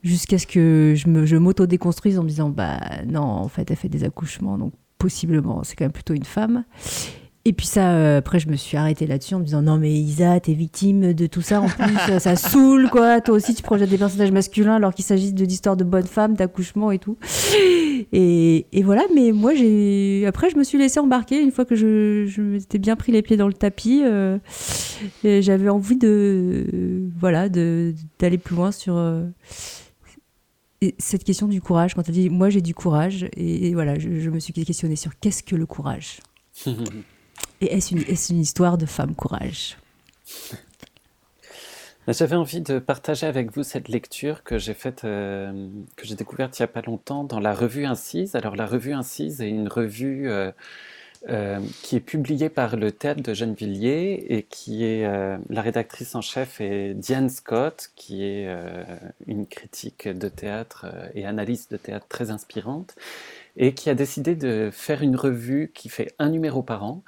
jusqu'à 0.05 0.39
ce 0.39 0.47
que 0.47 0.95
je, 0.95 1.09
me, 1.09 1.27
je 1.27 1.37
m'auto-déconstruise 1.37 2.19
en 2.19 2.23
me 2.23 2.29
disant 2.29 2.51
bah 2.51 2.79
non, 3.07 3.23
en 3.23 3.49
fait, 3.49 3.71
elle 3.71 3.77
fait 3.77 3.89
des 3.89 4.05
accouchements, 4.05 4.59
donc 4.59 4.73
possiblement, 4.99 5.65
c'est 5.65 5.75
quand 5.75 5.85
même 5.85 5.93
plutôt 5.93 6.15
une 6.15 6.25
femme. 6.25 6.65
Et 7.47 7.53
puis 7.53 7.67
ça, 7.67 7.91
euh, 7.91 8.19
après, 8.19 8.39
je 8.39 8.49
me 8.49 8.57
suis 8.57 8.79
arrêtée 8.79 9.07
là-dessus 9.07 9.35
en 9.35 9.39
me 9.39 9.45
disant 9.45 9.61
non 9.61 9.77
mais 9.77 9.93
Isa, 9.93 10.41
t'es 10.41 10.55
victime 10.55 11.13
de 11.13 11.27
tout 11.27 11.43
ça. 11.43 11.61
En 11.61 11.69
plus, 11.69 12.19
ça, 12.19 12.37
saoule 12.37 12.89
quoi. 12.89 13.21
Toi 13.21 13.35
aussi, 13.35 13.55
tu 13.55 13.63
projettes 13.63 13.91
des 13.91 13.99
personnages 13.99 14.33
masculins 14.33 14.77
alors 14.77 14.95
qu'il 14.95 15.05
s'agit 15.05 15.35
de 15.35 15.45
d'histoires 15.45 15.77
de 15.77 15.85
bonnes 15.85 16.07
femmes, 16.07 16.35
d'accouchement 16.35 16.91
et 16.91 16.99
tout. 16.99 17.19
Et, 18.13 18.67
et, 18.73 18.83
voilà. 18.83 19.03
Mais 19.15 19.33
moi, 19.33 19.55
j'ai 19.55 20.25
après, 20.27 20.49
je 20.49 20.57
me 20.57 20.65
suis 20.65 20.79
laissée 20.79 21.01
embarquer 21.01 21.39
une 21.39 21.51
fois 21.51 21.67
que 21.67 21.77
je, 21.77 22.25
je 22.27 22.41
m'étais 22.41 22.79
bien 22.79 22.97
pris 22.97 23.13
les 23.13 23.21
pieds 23.21 23.37
dans 23.37 23.49
le 23.49 23.53
tapis. 23.53 24.03
Euh, 24.05 24.39
j'avais 25.23 25.69
envie 25.69 25.97
de 25.97 27.11
voilà 27.19 27.51
de 27.51 27.93
d'aller 28.19 28.39
plus 28.39 28.57
loin 28.57 28.73
sur. 28.73 28.97
Euh, 30.85 30.91
cette 30.99 31.25
question 31.25 31.49
du 31.49 31.61
courage, 31.61 31.95
quand 31.95 32.03
tu 32.03 32.11
as 32.11 32.15
dit 32.15 32.31
moi 32.31 32.51
j'ai 32.51 32.61
du 32.61 32.75
courage, 32.75 33.27
et, 33.37 33.75
voilà, 33.75 33.99
je, 33.99 34.09
me 34.31 34.39
suis 34.39 34.53
questionné 34.53 34.97
sur 34.97 35.19
qu'est-ce 35.19 35.43
que 35.43 35.57
le 35.57 35.67
courage 35.67 36.21
Et 37.61 37.75
est-ce 37.75 37.95
une, 37.95 38.03
une, 38.03 38.43
histoire 38.43 38.79
de 38.79 38.87
femme 38.87 39.15
courage 39.15 39.77
J'avais 42.07 42.37
envie 42.37 42.61
de 42.61 42.79
partager 42.79 43.27
avec 43.27 43.53
vous 43.53 43.63
cette 43.63 43.89
lecture 43.89 44.45
que 44.45 44.59
j'ai 44.59 44.75
faite, 44.75 45.05
euh, 45.05 45.69
que 45.97 46.07
j'ai 46.07 46.15
découverte 46.15 46.59
il 46.59 46.63
n'y 46.63 46.65
a 46.65 46.69
pas 46.69 46.83
longtemps 46.83 47.25
dans 47.25 47.41
la 47.41 47.55
revue 47.55 47.87
Incise. 47.87 48.35
Alors 48.35 48.57
la 48.57 48.67
revue 48.67 48.93
Incise 48.93 49.41
est 49.41 49.49
une 49.49 49.69
revue 49.69 50.29
euh, 50.29 50.53
euh, 51.31 51.59
qui 51.83 51.97
est 51.97 52.01
publié 52.01 52.51
par 52.51 52.77
le 52.77 52.93
Théâtre 52.93 53.23
de 53.23 53.33
Gennevilliers 53.33 54.27
et 54.29 54.43
qui 54.43 54.85
est 54.85 55.07
euh, 55.07 55.39
la 55.49 55.63
rédactrice 55.63 56.15
en 56.15 56.21
chef 56.21 56.61
est 56.61 56.93
Diane 56.93 57.31
Scott, 57.31 57.91
qui 57.97 58.25
est 58.25 58.47
euh, 58.47 58.85
une 59.27 59.47
critique 59.47 60.07
de 60.07 60.29
théâtre 60.29 60.85
et 61.15 61.25
analyste 61.25 61.73
de 61.73 61.79
théâtre 61.79 62.07
très 62.09 62.31
inspirante, 62.31 62.95
et 63.57 63.73
qui 63.73 63.89
a 63.89 63.95
décidé 63.95 64.35
de 64.35 64.69
faire 64.71 65.03
une 65.03 65.17
revue 65.17 65.73
qui 65.75 65.89
fait 65.89 66.15
un 66.19 66.29
numéro 66.29 66.63
par 66.63 66.85
an, 66.85 67.03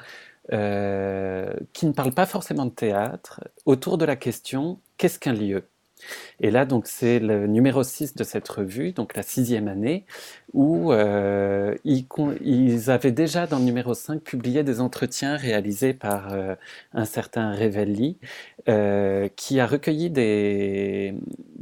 qui 0.48 1.86
ne 1.86 1.92
parle 1.92 2.12
pas 2.14 2.26
forcément 2.26 2.64
de 2.64 2.70
théâtre, 2.70 3.40
autour 3.66 3.98
de 3.98 4.06
la 4.06 4.16
question 4.16 4.80
qu'est-ce 4.96 5.18
qu'un 5.18 5.34
lieu? 5.34 5.64
Et 6.40 6.50
là, 6.50 6.64
donc, 6.66 6.86
c'est 6.86 7.18
le 7.18 7.46
numéro 7.46 7.82
6 7.82 8.14
de 8.14 8.24
cette 8.24 8.48
revue, 8.48 8.92
donc 8.92 9.16
la 9.16 9.22
sixième 9.22 9.68
année, 9.68 10.04
où 10.52 10.92
euh, 10.92 11.74
ils, 11.84 12.90
avaient 12.90 13.12
déjà, 13.12 13.46
dans 13.46 13.58
le 13.58 13.64
numéro 13.64 13.94
5, 13.94 14.20
publié 14.20 14.62
des 14.62 14.80
entretiens 14.80 15.36
réalisés 15.36 15.94
par 15.94 16.32
euh, 16.32 16.54
un 16.92 17.04
certain 17.04 17.52
Revelli, 17.52 18.18
euh, 18.68 19.28
qui 19.36 19.60
a 19.60 19.66
recueilli 19.66 20.10
des, 20.10 21.14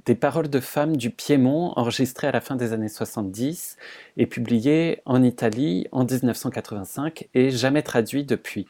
des 0.04 0.14
paroles 0.14 0.48
de 0.48 0.60
femmes 0.60 0.96
du 0.96 1.10
Piémont 1.10 1.72
enregistrées 1.76 2.26
à 2.26 2.32
la 2.32 2.40
fin 2.40 2.56
des 2.56 2.72
années 2.72 2.88
70 2.88 3.76
et 4.16 4.26
publiées 4.26 5.02
en 5.04 5.22
Italie 5.22 5.86
en 5.92 6.04
1985 6.04 7.28
et 7.34 7.50
jamais 7.50 7.82
traduites 7.82 8.28
depuis. 8.28 8.66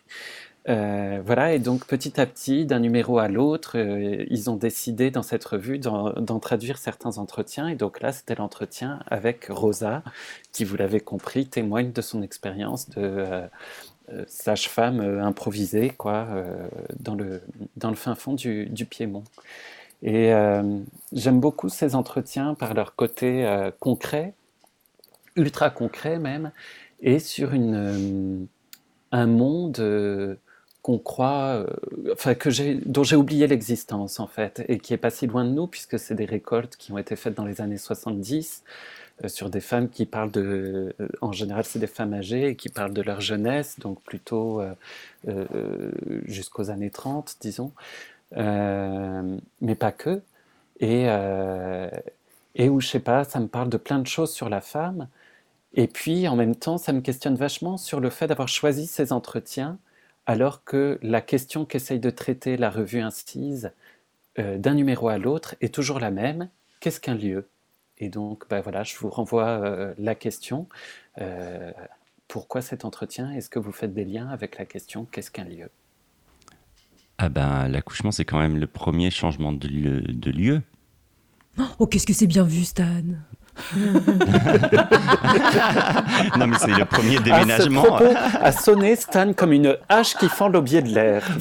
Euh, 0.67 1.21
voilà, 1.25 1.53
et 1.53 1.59
donc 1.59 1.87
petit 1.87 2.19
à 2.19 2.27
petit, 2.27 2.65
d'un 2.65 2.79
numéro 2.81 3.19
à 3.19 3.29
l'autre, 3.29 3.77
euh, 3.77 4.25
ils 4.31 4.49
ont 4.49 4.57
décidé 4.57 5.11
dans 5.11 5.23
cette 5.23 5.45
revue 5.45 5.79
d'en 5.79 6.39
traduire 6.41 6.79
certains 6.79 7.19
entretiens. 7.19 7.69
Et 7.69 7.75
donc 7.75 8.01
là, 8.01 8.12
c'était 8.12 8.35
l'entretien 8.35 9.01
avec 9.07 9.47
Rosa, 9.51 10.03
qui, 10.53 10.65
vous 10.65 10.77
l'avez 10.77 11.01
compris, 11.01 11.47
témoigne 11.47 11.93
de 11.93 12.01
son 12.01 12.23
expérience 12.23 12.89
de 12.91 13.03
euh, 13.03 13.47
sage-femme 14.27 15.01
improvisée, 15.01 15.91
quoi, 15.91 16.29
dans, 16.99 17.15
le, 17.15 17.43
dans 17.77 17.91
le 17.91 17.97
fin 17.97 18.15
fond 18.15 18.33
du, 18.35 18.67
du 18.67 18.87
Piémont. 18.87 19.25
Et 20.03 20.31
j'aime 21.12 21.41
beaucoup 21.41 21.71
ces 21.71 21.95
entretiens 21.95 22.55
par 22.55 22.75
leur 22.75 22.95
côté 22.95 23.49
concret, 23.81 24.35
ultra 25.37 25.71
concret 25.71 26.19
même, 26.19 26.53
et 27.01 27.19
sur 27.19 27.55
une, 27.55 28.47
un 29.11 29.27
monde 29.27 30.37
qu'on 30.85 30.99
croit, 30.99 31.64
euh, 31.64 31.66
enfin 32.12 32.35
que 32.35 32.51
dont 32.87 33.05
j'ai 33.05 33.16
oublié 33.16 33.47
l'existence 33.47 34.20
en 34.20 34.26
fait, 34.26 34.62
et 34.68 34.78
qui 34.78 34.93
est 34.93 34.99
pas 34.99 35.09
si 35.09 35.26
loin 35.26 35.47
de 35.47 35.51
nous 35.51 35.66
puisque 35.66 35.99
c'est 35.99 36.14
des 36.14 36.26
récoltes 36.26 36.76
qui 36.76 36.93
ont 36.93 36.99
été 36.99 37.16
faites 37.16 37.32
dans 37.35 37.47
les 37.47 37.62
années 37.62 37.78
70 37.78 38.64
euh, 39.24 39.28
sur 39.28 39.49
des 39.49 39.62
femmes 39.62 39.89
qui 39.89 40.05
parlent 40.05 40.30
de, 40.30 40.95
euh, 41.01 41.09
en 41.22 41.32
général 41.32 41.64
c'est 41.64 41.78
des 41.78 41.87
femmes 41.87 42.12
âgées 42.12 42.55
qui 42.57 42.68
parlent 42.68 42.93
de 42.93 43.01
leur 43.01 43.22
jeunesse, 43.22 43.78
donc 43.80 44.03
plutôt 44.03 44.62
jusqu'aux 46.26 46.68
années 46.70 46.91
30 46.91 47.37
disons, 47.41 47.72
mais 48.37 49.74
pas 49.78 49.93
que, 49.93 50.20
et 50.80 51.07
et 52.57 52.68
où 52.68 52.80
je 52.80 52.89
sais 52.89 53.01
pas, 53.01 53.24
ça 53.24 53.41
me 53.41 53.49
parle 53.49 53.70
de 53.70 53.76
plein 53.78 53.99
de 53.99 54.07
choses 54.07 54.32
sur 54.32 54.49
la 54.49 54.61
femme. 54.61 55.09
Et 55.74 55.89
puis, 55.89 56.28
en 56.28 56.37
même 56.37 56.55
temps, 56.57 56.78
ça 56.78 56.93
me 56.93 57.01
questionne 57.01 57.37
vachement 57.37 57.76
sur 57.78 58.01
le 58.01 58.11
fait 58.11 58.28
d'avoir 58.28 58.49
choisi 58.49 58.87
ces 58.87 59.12
entretiens 59.12 59.78
alors 60.27 60.64
que 60.64 60.99
la 61.03 61.20
question 61.20 61.64
qu'essaye 61.64 62.01
de 62.01 62.11
traiter 62.11 62.57
la 62.57 62.70
revue 62.70 63.01
Incise 63.01 63.72
euh, 64.39 64.59
d'un 64.59 64.75
numéro 64.75 65.09
à 65.09 65.18
l'autre 65.18 65.55
est 65.61 65.72
toujours 65.72 66.01
la 66.01 66.11
même. 66.11 66.49
Qu'est-ce 66.81 67.01
qu'un 67.01 67.14
lieu? 67.14 67.49
Et 67.99 68.09
donc, 68.09 68.49
bah 68.49 68.61
voilà, 68.61 68.83
je 68.83 68.97
vous 68.97 69.09
renvoie 69.09 69.49
euh, 69.49 69.95
la 69.99 70.14
question. 70.14 70.68
Euh, 71.18 71.72
pourquoi 72.27 72.62
cet 72.62 72.85
entretien? 72.85 73.31
Est-ce 73.33 73.49
que 73.49 73.59
vous 73.59 73.72
faites 73.72 73.95
des 73.95 74.05
liens 74.05 74.29
avec 74.29 74.59
la 74.59 74.64
question 74.64 75.05
qu'est-ce 75.05 75.31
qu'un 75.31 75.45
lieu? 75.45 75.68
Ah 77.18 77.29
ben, 77.29 77.68
l'accouchement, 77.68 78.11
c'est 78.11 78.25
quand 78.25 78.41
même 78.41 78.57
le 78.57 78.66
premier 78.66 79.11
changement 79.11 79.53
de 79.53 79.68
lieu. 79.68 80.01
De 80.01 80.31
lieu. 80.31 80.62
Oh, 81.79 81.87
qu'est-ce 81.87 82.07
que 82.07 82.12
c'est 82.12 82.27
bien 82.27 82.43
vu, 82.43 82.64
Stan? 82.64 83.05
non, 86.39 86.47
mais 86.47 86.57
c'est 86.59 86.77
le 86.77 86.85
premier 86.85 87.17
Ah, 87.17 87.19
ce 87.19 87.23
déménagement. 87.23 87.83
propos 87.83 88.13
a 88.41 88.53
sonné 88.53 88.97
Stan 88.97 89.33
comme 89.33 89.53
une 89.53 89.77
hache 89.89 90.15
qui 90.17 90.29
fend 90.29 90.49
l'aubier 90.49 90.83
de 90.83 90.89
l'air. 90.89 91.23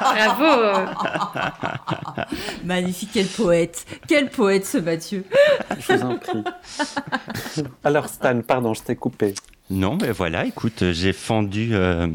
Bravo 0.00 0.88
Magnifique, 2.64 3.10
quel 3.12 3.26
poète 3.26 3.84
Quel 4.08 4.28
poète, 4.30 4.66
ce 4.66 4.78
Mathieu 4.78 5.24
Je 5.78 5.92
vous 5.94 6.02
en 6.04 6.16
prie. 6.18 6.44
Alors 7.84 8.08
Stan, 8.08 8.40
pardon, 8.42 8.74
je 8.74 8.82
t'ai 8.82 8.96
coupé. 8.96 9.34
Non, 9.70 9.96
mais 10.00 10.10
voilà, 10.10 10.44
écoute, 10.46 10.90
j'ai 10.92 11.12
fendu. 11.12 11.70
euh, 11.72 12.08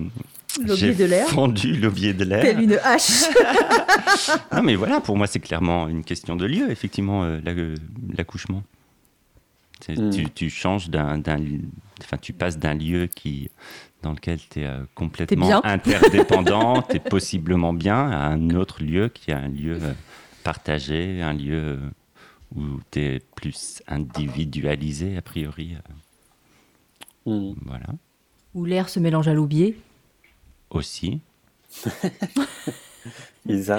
j'ai 0.76 0.94
de 0.94 1.06
l'air 1.06 1.28
Fendu 1.28 1.74
l'aubier 1.76 2.14
de 2.14 2.24
l'air. 2.24 2.42
Telle 2.42 2.62
une 2.62 2.80
hache 2.84 3.24
Non, 4.54 4.64
mais 4.64 4.76
voilà, 4.76 5.02
pour 5.02 5.18
moi, 5.18 5.28
c'est 5.28 5.40
clairement 5.40 5.88
une 5.88 6.04
question 6.04 6.36
de 6.36 6.46
lieu, 6.46 6.72
effectivement, 6.72 7.24
euh, 7.24 7.40
euh, 7.46 7.76
l'accouchement. 8.18 8.64
Mm. 9.90 10.10
tu, 10.10 10.30
tu 10.32 10.50
changes 10.50 10.90
d'un, 10.90 11.22
enfin, 12.02 12.18
tu 12.22 12.34
passes 12.34 12.58
d'un 12.58 12.74
lieu 12.74 13.08
qui, 13.08 13.50
dans 14.02 14.14
lequel 14.14 14.40
tu 14.50 14.62
es 14.62 14.70
complètement 14.96 15.48
bien. 15.48 15.62
interdépendant, 15.64 16.82
tu 16.90 16.96
es 16.96 17.00
possiblement 17.00 17.74
bien, 17.74 18.10
à 18.10 18.28
un 18.28 18.52
autre 18.52 18.84
lieu 18.84 19.10
qui 19.10 19.32
est 19.32 19.36
un 19.36 19.50
lieu 19.50 19.78
euh, 19.82 19.94
partagé, 20.44 21.22
un 21.22 21.34
lieu 21.34 21.78
euh, 21.78 21.78
où 22.56 22.80
tu 22.92 23.00
es 23.02 23.22
plus 23.36 23.84
individualisé, 23.88 25.18
a 25.18 25.22
priori. 25.22 25.76
euh, 25.76 25.94
Hmm. 27.26 27.56
Voilà. 27.66 27.88
Où 28.54 28.66
l'air 28.66 28.88
se 28.88 29.00
mélange 29.00 29.28
à 29.28 29.34
l'aubier. 29.34 29.78
Aussi. 30.76 31.20
Isa, 33.48 33.78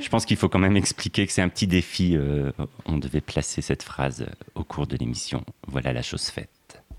Je 0.00 0.08
pense 0.10 0.26
qu'il 0.26 0.36
faut 0.36 0.48
quand 0.48 0.58
même 0.58 0.76
expliquer 0.76 1.26
que 1.26 1.32
c'est 1.32 1.40
un 1.42 1.48
petit 1.48 1.66
défi. 1.66 2.14
euh, 2.16 2.52
on 2.84 2.98
devait 2.98 3.22
placer 3.22 3.62
cette 3.62 3.82
phrase 3.82 4.22
euh, 4.22 4.26
au 4.54 4.64
cours 4.64 4.86
de 4.86 4.96
l'émission. 4.96 5.42
Voilà 5.66 5.92
la 5.94 6.02
chose 6.02 6.24
faite. 6.26 6.48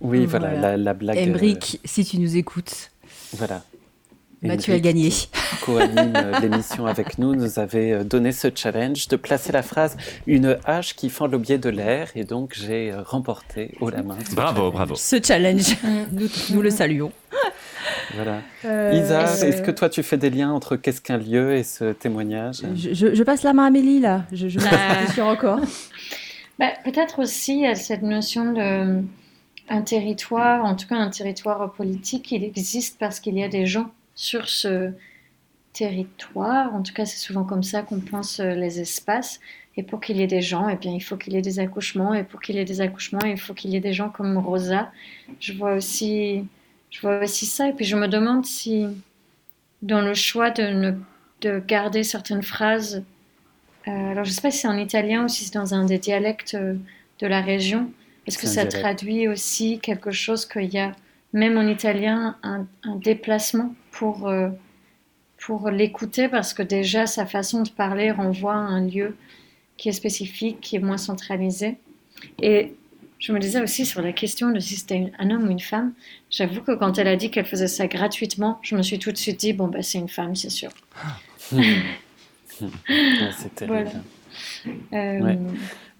oui, 0.02 0.26
voilà, 0.26 0.50
Voilà. 0.50 0.72
La, 0.72 0.78
la 0.78 0.94
blague. 0.96 1.18
euh, 1.18 1.22
Emric, 1.24 1.80
si 1.86 2.04
tu 2.06 2.18
nous 2.20 2.36
écoutes, 2.38 2.90
voilà. 3.34 3.64
Mathieu 4.42 4.74
a 4.74 4.78
Emric, 4.78 4.84
gagné. 4.86 5.10
Co-anime 5.62 6.14
euh, 6.16 6.40
l'émission 6.40 6.86
avec 6.88 7.18
nous, 7.20 7.36
nous 7.36 7.60
avait 7.60 7.92
euh, 7.92 8.04
donné 8.04 8.32
ce 8.32 8.48
challenge 8.56 9.08
de 9.10 9.16
placer 9.18 9.52
la 9.52 9.62
phrase 9.62 9.96
une 10.26 10.58
hache 10.66 10.96
qui 10.96 11.10
fend 11.10 11.28
l'aubier 11.28 11.58
de 11.60 11.70
l'air, 11.70 12.10
et 12.16 12.24
donc 12.24 12.54
j'ai 12.56 12.92
euh, 12.92 13.04
remporté 13.04 13.76
haut 13.82 13.90
la 13.92 14.02
main. 14.02 14.18
Bravo, 14.34 14.56
challenge. 14.58 14.74
bravo. 14.74 14.96
Ce 14.96 15.18
challenge, 15.22 15.76
nous, 16.12 16.28
nous 16.52 16.62
le 16.62 16.70
saluons. 16.72 17.12
Voilà. 18.16 18.42
Euh, 18.66 18.92
Isa, 18.94 19.24
est-ce 19.48 19.62
que- 19.62 19.72
toi 19.72 19.90
tu 19.90 20.04
fais 20.04 20.18
des 20.18 20.30
liens 20.30 20.52
entre 20.52 20.76
qu'est-ce 20.76 21.02
qu'un 21.02 21.18
lieu 21.18 21.54
et 21.56 21.64
ce 21.64 21.92
témoignage? 21.94 22.62
Je, 22.76 22.94
je- 22.94 23.14
je 23.16 23.24
passe 23.24 23.44
la 23.44 23.54
main 23.54 23.64
à 23.64 23.68
Amélie, 23.68 24.00
là. 24.00 24.26
Je, 24.32 24.48
je 24.50 24.60
Bah. 24.60 24.66
je 25.08 25.12
suis 25.14 25.22
encore. 25.22 25.60
Bah, 26.58 26.72
Peut-être 26.84 27.20
aussi 27.20 27.54
il 27.54 27.62
y 27.62 27.68
a 27.68 27.76
cette 27.76 28.02
notion 28.02 28.52
de 28.54 29.04
un 29.72 29.82
territoire, 29.84 30.66
en 30.66 30.76
tout 30.76 30.88
cas 30.88 30.96
un 30.96 31.10
territoire 31.10 31.72
politique, 31.74 32.32
il 32.32 32.44
existe 32.44 32.98
parce 33.00 33.20
qu'il 33.20 33.38
y 33.38 33.44
a 33.44 33.48
des 33.48 33.66
gens 33.68 33.92
sur 34.16 34.50
ce 34.50 34.92
territoire. 35.74 36.74
En 36.74 36.82
tout 36.82 36.94
cas, 36.94 37.06
c'est 37.06 37.18
souvent 37.20 37.44
comme 37.44 37.64
ça 37.64 37.82
qu'on 37.84 38.00
pense 38.00 38.40
euh, 38.40 38.54
les 38.56 38.80
espaces. 38.80 39.40
Et 39.78 39.84
pour 39.84 40.02
qu'il 40.02 40.18
y 40.18 40.22
ait 40.24 40.28
des 40.28 40.42
gens, 40.42 40.68
eh 40.68 40.76
bien, 40.76 40.92
il 40.94 41.00
faut 41.00 41.16
qu'il 41.16 41.34
y 41.34 41.38
ait 41.38 41.42
des 41.42 41.60
accouchements. 41.60 42.14
Et 42.14 42.24
pour 42.24 42.42
qu'il 42.42 42.56
y 42.56 42.60
ait 42.60 42.66
des 42.66 42.82
accouchements, 42.82 43.20
il 43.24 43.38
faut 43.38 43.54
qu'il 43.54 43.70
y 43.70 43.76
ait 43.76 43.80
des 43.80 43.94
gens 43.94 44.10
comme 44.10 44.38
Rosa. 44.38 44.92
Je 45.40 45.54
vois 45.54 45.74
aussi, 45.76 46.44
je 46.92 47.02
vois 47.02 47.24
aussi 47.24 47.46
ça. 47.46 47.70
Et 47.70 47.74
puis 47.74 47.86
je 47.86 47.96
me 47.96 48.08
demande 48.08 48.46
si, 48.46 48.88
dans 49.82 50.02
le 50.02 50.14
choix 50.14 50.50
de, 50.50 50.64
ne, 50.64 50.92
de 51.42 51.62
garder 51.66 52.04
certaines 52.04 52.44
phrases 52.44 53.04
euh, 53.88 54.12
alors, 54.12 54.24
je 54.24 54.30
ne 54.30 54.34
sais 54.34 54.42
pas 54.42 54.52
si 54.52 54.60
c'est 54.60 54.68
en 54.68 54.78
italien 54.78 55.26
ou 55.26 55.28
si 55.28 55.46
c'est 55.46 55.54
dans 55.54 55.74
un 55.74 55.86
des 55.86 55.98
dialectes 55.98 56.56
euh, 56.56 56.76
de 57.20 57.28
la 57.28 57.42
région. 57.42 57.92
Est-ce 58.28 58.38
que 58.38 58.48
ça 58.48 58.66
dialecte. 58.66 58.80
traduit 58.80 59.28
aussi 59.28 59.80
quelque 59.80 60.12
chose 60.12 60.46
qu'il 60.46 60.72
y 60.72 60.78
a, 60.78 60.92
même 61.34 61.58
en 61.58 61.68
italien, 61.68 62.36
un, 62.44 62.68
un 62.84 62.96
déplacement 62.98 63.74
pour, 63.92 64.28
euh, 64.28 64.50
pour 65.38 65.70
l'écouter? 65.70 66.28
Parce 66.28 66.54
que 66.54 66.62
déjà, 66.62 67.08
sa 67.08 67.26
façon 67.26 67.64
de 67.64 67.70
parler 67.70 68.12
renvoie 68.12 68.54
à 68.54 68.58
un 68.58 68.86
lieu 68.86 69.16
qui 69.78 69.90
est 69.90 69.94
spécifique, 69.94 70.60
qui 70.62 70.76
est 70.76 70.80
moins 70.80 70.98
centralisé. 70.98 71.78
Et 72.42 72.76
je 73.20 73.32
me 73.34 73.40
disais 73.40 73.62
aussi 73.62 73.86
sur 73.86 74.02
la 74.02 74.12
question 74.14 74.50
de 74.52 74.60
si 74.60 74.76
c'était 74.78 75.12
un 75.20 75.30
homme 75.30 75.48
ou 75.48 75.52
une 75.52 75.60
femme, 75.60 75.94
j'avoue 76.32 76.62
que 76.62 76.72
quand 76.76 76.98
elle 76.98 77.08
a 77.08 77.16
dit 77.16 77.30
qu'elle 77.32 77.46
faisait 77.46 77.68
ça 77.68 77.88
gratuitement, 77.88 78.60
je 78.64 78.76
me 78.76 78.82
suis 78.82 78.98
tout 79.00 79.12
de 79.12 79.18
suite 79.18 79.40
dit, 79.40 79.54
bon, 79.54 79.68
bah, 79.68 79.82
c'est 79.82 79.98
une 80.00 80.10
femme, 80.10 80.36
c'est 80.36 80.50
sûr. 80.50 80.72
Ouais, 82.62 82.68
C'est 83.38 83.56
terrible. 83.56 83.90
Voilà. 84.92 85.10
Euh, 85.20 85.36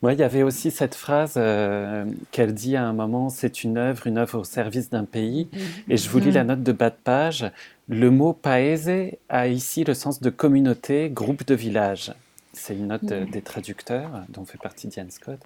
Ouais. 0.02 0.14
Il 0.14 0.20
y 0.20 0.24
avait 0.24 0.44
aussi 0.44 0.72
cette 0.72 0.96
phrase 0.96 1.34
euh, 1.36 2.06
qu'elle 2.32 2.54
dit 2.54 2.78
à 2.78 2.86
un 2.86 2.94
moment 2.94 3.28
c'est 3.30 3.66
une 3.66 3.78
œuvre, 3.78 4.08
une 4.08 4.18
œuvre 4.18 4.40
au 4.40 4.44
service 4.46 4.90
d'un 4.90 5.04
pays. 5.04 5.50
Et 5.90 5.98
je 5.98 6.10
vous 6.10 6.20
lis 6.20 6.28
Mhm. 6.28 6.34
la 6.36 6.44
note 6.46 6.64
de 6.64 6.72
bas 6.72 6.90
de 6.90 6.96
page. 7.04 7.52
Le 7.90 8.10
mot 8.10 8.32
paese 8.32 8.90
a 9.28 9.48
ici 9.50 9.84
le 9.84 9.94
sens 9.94 10.22
de 10.22 10.30
communauté, 10.30 11.10
groupe 11.10 11.46
de 11.46 11.54
village. 11.54 12.14
C'est 12.54 12.76
une 12.76 12.88
note 12.88 13.06
de- 13.06 13.20
Mhm. 13.22 13.26
des 13.26 13.42
traducteurs, 13.42 14.26
dont 14.30 14.46
fait 14.46 14.58
partie 14.58 14.88
Diane 14.88 15.12
Scott. 15.12 15.40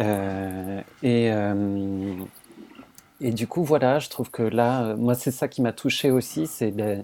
Euh, 0.00 0.80
et, 1.02 1.32
euh, 1.32 2.14
et 3.20 3.30
du 3.32 3.46
coup, 3.46 3.64
voilà, 3.64 3.98
je 3.98 4.08
trouve 4.10 4.30
que 4.30 4.42
là, 4.42 4.88
euh, 4.88 4.96
moi, 4.96 5.14
c'est 5.14 5.30
ça 5.30 5.48
qui 5.48 5.62
m'a 5.62 5.72
touché 5.72 6.10
aussi, 6.10 6.46
c'est 6.46 6.70
le, 6.70 7.00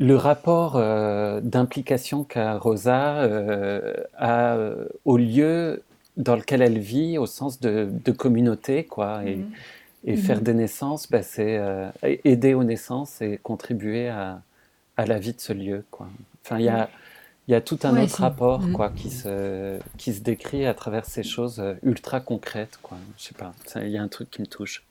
le 0.00 0.16
rapport 0.16 0.76
euh, 0.76 1.40
d'implication 1.40 2.24
qu'a 2.24 2.58
Rosa 2.58 3.18
euh, 3.22 3.94
à, 4.16 4.54
euh, 4.56 4.88
au 5.04 5.16
lieu 5.16 5.82
dans 6.16 6.34
lequel 6.36 6.62
elle 6.62 6.78
vit, 6.78 7.18
au 7.18 7.26
sens 7.26 7.60
de, 7.60 7.88
de 8.04 8.12
communauté, 8.12 8.84
quoi. 8.84 9.22
Et, 9.24 9.36
Mhm. 9.36 9.52
et 10.04 10.12
Mhm. 10.12 10.16
faire 10.16 10.40
des 10.40 10.54
naissances, 10.54 11.10
bah, 11.10 11.22
c'est 11.22 11.58
euh, 11.58 11.88
aider 12.02 12.54
aux 12.54 12.64
naissances 12.64 13.20
et 13.20 13.38
contribuer 13.42 14.08
à, 14.08 14.42
à 14.96 15.06
la 15.06 15.18
vie 15.18 15.32
de 15.34 15.40
ce 15.40 15.52
lieu, 15.52 15.84
quoi. 15.90 16.08
Enfin, 16.44 16.58
il 16.58 16.64
y 16.64 16.68
a, 16.68 16.90
il 17.48 17.52
y 17.52 17.54
a 17.54 17.60
tout 17.60 17.78
un 17.84 17.94
Ouais, 17.94 18.04
autre 18.04 18.20
rapport, 18.20 18.60
Mhm. 18.60 18.74
quoi, 18.74 18.90
qui 18.90 19.10
se, 19.10 19.78
qui 19.96 20.12
se 20.14 20.20
décrit 20.20 20.66
à 20.66 20.74
travers 20.74 21.06
ces 21.06 21.22
choses 21.22 21.60
euh, 21.60 21.74
ultra 21.82 22.20
concrètes, 22.20 22.78
quoi. 22.82 22.98
Je 23.16 23.24
sais 23.24 23.34
pas, 23.34 23.54
il 23.76 23.88
y 23.90 23.96
a 23.98 24.02
un 24.02 24.08
truc 24.08 24.30
qui 24.30 24.40
me 24.42 24.46
touche. 24.46 24.84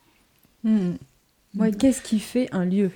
Ouais, 1.57 1.71
Qu'est-ce 1.71 2.01
qui 2.01 2.19
fait 2.19 2.49
un 2.51 2.65
lieu? 2.65 2.91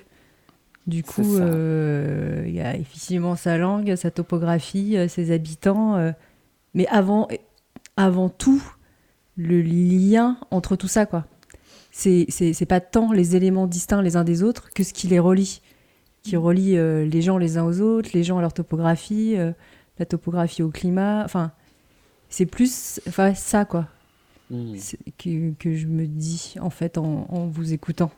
Du 0.86 1.04
coup, 1.04 1.36
euh, 1.36 2.44
il 2.46 2.54
y 2.54 2.60
a 2.60 2.76
effectivement 2.76 3.36
sa 3.36 3.56
langue, 3.58 3.94
sa 3.96 4.10
topographie, 4.10 4.96
euh, 4.96 5.08
ses 5.08 5.30
habitants, 5.32 5.96
euh, 5.96 6.12
mais 6.74 6.86
avant, 6.88 7.28
avant 7.96 8.28
tout, 8.28 8.62
le 9.36 9.62
lien 9.62 10.38
entre 10.50 10.76
tout 10.76 10.88
ça, 10.88 11.06
quoi. 11.06 11.26
C'est 11.92 12.26
c'est- 12.30 12.52
c'est 12.54 12.66
pas 12.66 12.80
tant 12.80 13.12
les 13.12 13.36
éléments 13.36 13.66
distincts 13.66 14.02
les 14.02 14.16
uns 14.16 14.24
des 14.24 14.42
autres 14.42 14.70
que 14.74 14.84
ce 14.84 14.92
qui 14.94 15.08
les 15.08 15.18
relie, 15.20 15.62
qui 16.22 16.36
relie 16.36 16.76
euh, 16.76 17.04
les 17.04 17.22
gens 17.22 17.38
les 17.38 17.58
uns 17.58 17.64
aux 17.64 17.80
autres, 17.80 18.10
les 18.14 18.22
gens 18.24 18.38
à 18.38 18.40
leur 18.40 18.52
topographie, 18.54 19.36
euh, 19.36 19.52
la 19.98 20.06
topographie 20.06 20.62
au 20.62 20.70
climat. 20.70 21.22
Enfin, 21.24 21.52
c'est 22.28 22.46
plus, 22.46 23.00
enfin 23.08 23.34
ça, 23.34 23.64
quoi 23.64 23.88
c'est- 24.76 24.98
que, 25.18 25.52
que 25.54 25.74
je 25.74 25.86
me 25.86 26.06
dis 26.06 26.54
en 26.60 26.70
fait 26.70 26.98
en, 26.98 27.26
en 27.30 27.46
vous 27.46 27.72
écoutant 27.72 28.10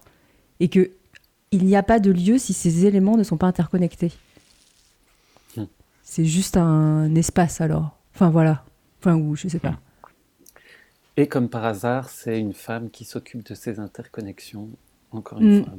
et 0.60 0.68
que 0.68 0.90
il 1.52 1.64
n'y 1.64 1.76
a 1.76 1.84
pas 1.84 2.00
de 2.00 2.10
lieu 2.10 2.36
si 2.38 2.52
ces 2.52 2.84
éléments 2.86 3.16
ne 3.16 3.22
sont 3.22 3.36
pas 3.36 3.46
interconnectés. 3.46 4.12
Hmm. 5.56 5.64
C'est 6.02 6.24
juste 6.24 6.56
un 6.56 7.14
espace 7.14 7.60
alors. 7.60 7.96
Enfin 8.14 8.28
voilà. 8.30 8.64
Enfin 9.00 9.14
ou 9.16 9.36
je 9.36 9.46
sais 9.48 9.60
pas. 9.60 9.78
Et 11.16 11.28
comme 11.28 11.48
par 11.48 11.64
hasard, 11.64 12.08
c'est 12.10 12.40
une 12.40 12.54
femme 12.54 12.90
qui 12.90 13.04
s'occupe 13.04 13.46
de 13.46 13.54
ces 13.54 13.78
interconnexions, 13.78 14.68
encore 15.12 15.40
une 15.40 15.62
fois. 15.62 15.74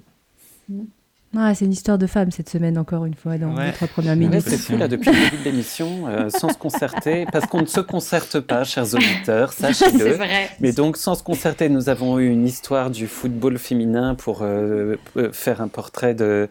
Ah, 1.38 1.54
c'est 1.56 1.66
une 1.66 1.74
histoire 1.74 1.98
de 1.98 2.08
femme 2.08 2.32
cette 2.32 2.50
semaine, 2.50 2.78
encore 2.78 3.06
une 3.06 3.14
fois, 3.14 3.38
dans 3.38 3.56
Ouais. 3.56 3.68
les 3.68 3.72
trois 3.74 3.88
premières 3.88 4.16
minutes. 4.16 4.44
c'est 4.48 4.58
fou 4.58 4.78
là 4.78 4.88
depuis 4.88 5.10
le 5.12 5.16
début 5.30 5.38
de 5.44 5.50
l'émission, 5.50 6.08
euh, 6.08 6.30
sans 6.30 6.50
se 6.50 6.58
concerter, 6.58 7.26
parce 7.32 7.46
qu'on 7.46 7.62
ne 7.62 7.66
se 7.68 7.80
concerte 7.82 8.40
pas, 8.40 8.64
chers 8.64 8.94
auditeurs, 8.94 9.52
c'est 9.58 9.74
sachez-le. 9.74 10.12
vrai. 10.14 10.50
Mais 10.60 10.72
donc, 10.72 10.98
sans 10.98 11.16
se 11.16 11.24
concerter, 11.24 11.70
nous 11.70 11.90
avons 11.90 12.20
eu 12.20 12.30
une 12.30 12.46
histoire 12.46 12.90
du 12.90 13.08
football 13.08 13.58
féminin 13.58 14.16
pour 14.16 14.40
euh, 14.42 14.96
euh, 15.18 15.32
faire 15.32 15.62
un 15.62 15.68
portrait 15.68 16.14
de, 16.16 16.48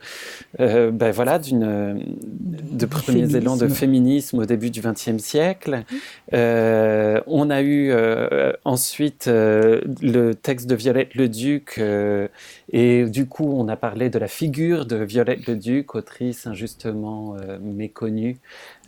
euh, 0.61 0.91
ben 0.91 1.11
voilà, 1.12 1.39
d'une, 1.39 2.05
de 2.41 2.87
premiers 2.87 3.35
élans 3.37 3.57
de 3.57 3.68
féminisme. 3.68 4.39
au 4.39 4.45
début 4.45 4.70
du 4.70 4.80
XXe 4.80 5.18
siècle. 5.18 5.85
Euh, 6.32 7.20
on 7.26 7.51
a 7.51 7.62
eu 7.62 7.91
euh, 7.91 8.53
ensuite 8.64 9.26
euh, 9.28 9.80
le 10.03 10.35
texte 10.35 10.66
de 10.66 10.74
Violette 10.74 11.14
Leduc, 11.14 11.76
euh, 11.78 12.28
et 12.77 13.05
du 13.05 13.27
coup, 13.27 13.45
on 13.57 13.68
a 13.68 13.77
parlé 13.77 14.11
de 14.11 14.18
la 14.18 14.27
figure 14.27 14.85
de 14.85 14.97
Violette 14.97 15.47
Leduc, 15.47 15.95
autrice 15.95 16.45
injustement 16.49 17.37
euh, 17.37 17.57
méconnue, 17.61 18.37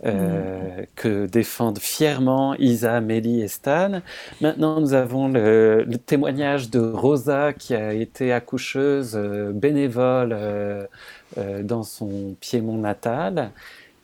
euh, 0.05 0.85
que 0.97 1.27
défendent 1.27 1.79
fièrement 1.79 2.57
Isa, 2.57 3.01
Mélie 3.01 3.43
et 3.43 3.47
Stan. 3.49 4.03
Maintenant, 4.41 4.81
nous 4.81 4.93
avons 4.93 5.29
le, 5.29 5.85
le 5.85 5.99
témoignage 5.99 6.69
de 6.69 6.81
Rosa 6.81 7.53
qui 7.53 7.77
a 7.77 7.93
été 7.93 8.33
accoucheuse 8.33 9.13
euh, 9.15 9.53
bénévole 9.53 10.37
dans 11.37 11.85
son 11.85 12.35
Piémont 12.41 12.79
natal. 12.79 13.53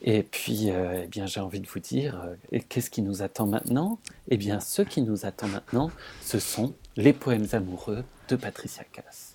Et 0.02 0.22
puis, 0.22 0.68
eh 0.68 1.08
bien, 1.08 1.26
j'ai 1.26 1.40
envie 1.40 1.60
de 1.60 1.66
vous 1.66 1.80
dire, 1.80 2.22
qu'est-ce 2.68 2.90
qui 2.90 3.02
nous 3.02 3.22
attend 3.22 3.46
maintenant? 3.46 3.98
Eh 4.28 4.36
bien, 4.36 4.60
ce 4.60 4.82
qui 4.82 5.02
nous 5.02 5.26
attend 5.26 5.48
maintenant, 5.48 5.90
ce 6.20 6.38
sont 6.38 6.72
les 6.96 7.12
poèmes 7.12 7.48
amoureux 7.52 8.04
de 8.28 8.36
Patricia 8.36 8.84
Cass. 8.92 9.31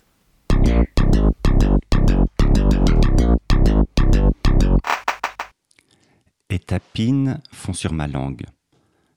Et 6.50 6.58
ta 6.58 6.80
pine 6.80 7.40
fond 7.52 7.72
sur 7.72 7.92
ma 7.92 8.06
langue. 8.06 8.44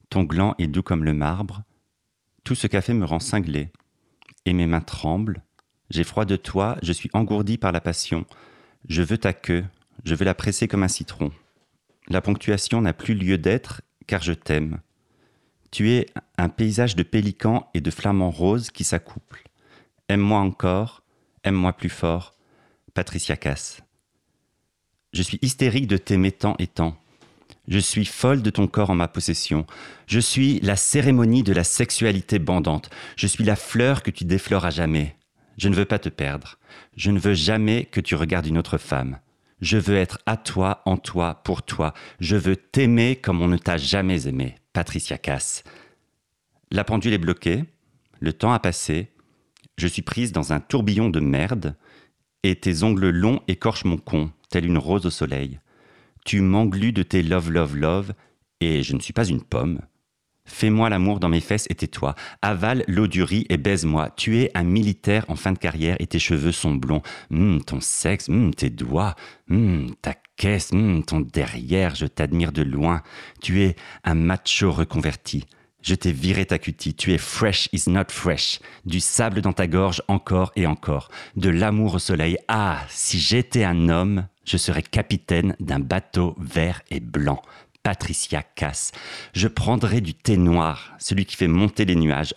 Ton 0.10 0.24
gland 0.24 0.56
est 0.60 0.68
doux 0.68 0.84
comme 0.84 1.04
le 1.04 1.14
marbre. 1.14 1.64
Tout 2.43 2.56
ce 2.56 2.68
café 2.68 2.93
me 2.93 3.06
rend 3.06 3.20
cinglé. 3.20 3.72
Et 4.45 4.54
mes 4.54 4.66
mains 4.66 4.82
tremblent. 4.82 5.43
J'ai 5.89 6.04
froid 6.04 6.26
de 6.26 6.36
toi, 6.36 6.78
je 6.82 6.93
suis 6.93 7.10
engourdi 7.14 7.58
par 7.58 7.72
la 7.72 7.82
passion. 7.82 8.26
Je 8.88 9.02
veux 9.02 9.18
ta 9.18 9.34
queue, 9.34 9.66
je 10.04 10.16
veux 10.16 10.26
la 10.26 10.34
presser 10.34 10.68
comme 10.68 10.84
un 10.84 10.88
citron. 10.88 11.32
La 12.08 12.22
ponctuation 12.22 12.82
n'a 12.82 12.93
plus 12.93 13.14
lieu 13.14 13.38
d'être, 13.38 13.82
car 14.08 14.22
je 14.22 14.34
t'aime. 14.34 14.80
Tu 15.70 15.91
es 15.91 16.08
un 16.38 16.49
paysage 16.49 16.95
de 16.95 17.04
pélicans 17.04 17.70
et 17.74 17.82
de 17.82 17.91
flamants 17.91 18.32
roses 18.32 18.72
qui 18.72 18.84
s'accouplent. 18.84 19.43
Aime-moi 20.10 20.39
encore, 20.39 21.01
aime-moi 21.44 21.74
plus 21.74 21.89
fort. 21.89 22.36
Patricia 22.94 23.36
Cass. 23.38 23.82
Je 25.14 25.22
suis 25.22 25.39
hystérique 25.42 25.88
de 25.88 25.98
t'aimer 25.98 26.32
tant 26.32 26.56
et 26.60 26.68
tant. 26.68 26.98
Je 27.68 27.80
suis 27.80 28.06
folle 28.06 28.42
de 28.42 28.50
ton 28.50 28.68
corps 28.68 28.89
en 28.89 28.96
ma 28.96 29.08
possession. 29.08 29.66
Je 30.08 30.20
suis 30.20 30.60
la 30.62 30.76
cérémonie 30.76 31.44
de 31.44 31.54
la 31.54 31.64
sexualité 31.64 32.39
bandante. 32.39 32.89
Je 33.16 33.28
suis 33.28 33.44
la 33.44 33.56
fleur 33.56 34.04
que 34.04 34.12
tu 34.12 34.26
déflores 34.26 34.66
à 34.66 34.72
jamais. 34.72 35.16
Je 35.58 35.70
ne 35.70 35.76
veux 35.76 35.86
pas 35.86 36.00
te 36.00 36.10
perdre. 36.10 36.58
Je 36.96 37.12
ne 37.12 37.20
veux 37.20 37.34
jamais 37.34 37.86
que 37.86 38.02
tu 38.02 38.16
regardes 38.16 38.48
une 38.48 38.58
autre 38.58 38.78
femme. 38.78 39.20
Je 39.62 39.78
veux 39.78 39.96
être 39.96 40.20
à 40.26 40.38
toi, 40.38 40.82
en 40.86 40.98
toi, 40.98 41.42
pour 41.44 41.64
toi. 41.64 41.94
Je 42.20 42.36
veux 42.36 42.56
t'aimer 42.56 43.16
comme 43.16 43.42
on 43.42 43.48
ne 43.48 43.58
t'a 43.58 43.78
jamais 43.78 44.28
aimé. 44.28 44.56
Patricia 44.74 45.18
Cass. 45.18 45.64
La 46.72 46.84
pendule 46.84 47.14
est 47.14 47.20
bloquée. 47.20 47.66
Le 48.20 48.34
temps 48.34 48.54
a 48.54 48.60
passé. 48.60 49.11
Je 49.78 49.88
suis 49.88 50.01
prise 50.01 50.32
dans 50.32 50.53
un 50.53 50.59
tourbillon 50.59 51.09
de 51.09 51.19
merde. 51.19 51.76
Et 52.43 52.55
tes 52.55 52.84
ongles 52.84 53.09
longs 53.09 53.41
écorchent 53.47 53.86
mon 53.86 53.97
con, 53.97 54.32
telle 54.49 54.65
une 54.65 54.78
rose 54.78 55.05
au 55.05 55.11
soleil. 55.11 55.59
Tu 56.26 56.41
m'englues 56.41 56.91
de 56.91 57.03
tes 57.03 57.24
love, 57.24 57.51
love, 57.51 57.78
love, 57.78 58.13
et 58.59 58.84
je 58.84 58.95
ne 58.95 58.99
suis 58.99 59.13
pas 59.13 59.26
une 59.26 59.43
pomme. 59.43 59.82
Fais-moi 60.45 60.89
l'amour 60.89 61.19
dans 61.19 61.30
mes 61.30 61.39
fesses 61.39 61.67
et 61.69 61.76
tais-toi. 61.76 62.15
Avale 62.41 62.84
l'eau 62.88 63.07
du 63.07 63.24
riz 63.24 63.45
et 63.49 63.57
baise-moi. 63.57 64.09
Tu 64.17 64.39
es 64.39 64.51
un 64.53 64.63
militaire 64.63 65.26
en 65.30 65.36
fin 65.36 65.51
de 65.51 65.57
carrière 65.57 65.95
et 65.99 66.07
tes 66.07 66.19
cheveux 66.19 66.51
sont 66.51 66.76
blonds. 66.76 67.03
Hum, 67.32 67.63
ton 67.63 67.80
sexe, 67.80 68.28
hum, 68.28 68.53
tes 68.53 68.69
doigts, 68.69 69.15
hum, 69.49 69.93
ta 70.01 70.15
caisse, 70.36 70.72
hum, 70.74 71.03
ton 71.05 71.22
derrière, 71.22 71.95
je 71.95 72.05
t'admire 72.05 72.51
de 72.51 72.63
loin. 72.63 73.01
Tu 73.41 73.61
es 73.61 73.76
un 74.03 74.15
macho 74.15 74.72
reconverti. 74.72 75.45
Je 75.82 75.96
t'ai 75.96 76.12
viré 76.12 76.46
ta 76.46 76.60
cutie. 76.60 76.94
Tu 76.94 77.14
es 77.14 77.18
fresh 77.18 77.68
is 77.74 77.90
not 77.90 78.06
fresh. 78.10 78.60
Du 78.86 79.00
sable 79.00 79.42
dans 79.42 79.54
ta 79.54 79.68
gorge 79.68 80.02
encore 80.08 80.52
et 80.56 80.68
encore. 80.68 81.10
De 81.36 81.50
l'amour 81.50 81.96
au 81.96 82.00
soleil. 82.00 82.38
Ah, 82.48 82.80
si 82.90 83.20
j'étais 83.20 83.64
un 83.64 83.90
homme, 83.90 84.28
je 84.46 84.58
serais 84.58 84.84
capitaine 84.84 85.56
d'un 85.60 85.80
bateau 85.80 86.36
vert 86.40 86.82
et 86.92 87.00
blanc. 87.00 87.42
Patricia 87.84 88.44
Cass. 88.44 88.92
Je 89.34 89.48
prendrai 89.48 90.02
du 90.02 90.14
thé 90.14 90.38
noir, 90.38 90.94
celui 91.00 91.26
qui 91.26 91.36
fait 91.36 91.48
monter 91.48 91.86
les 91.86 91.96
nuages. 91.96 92.36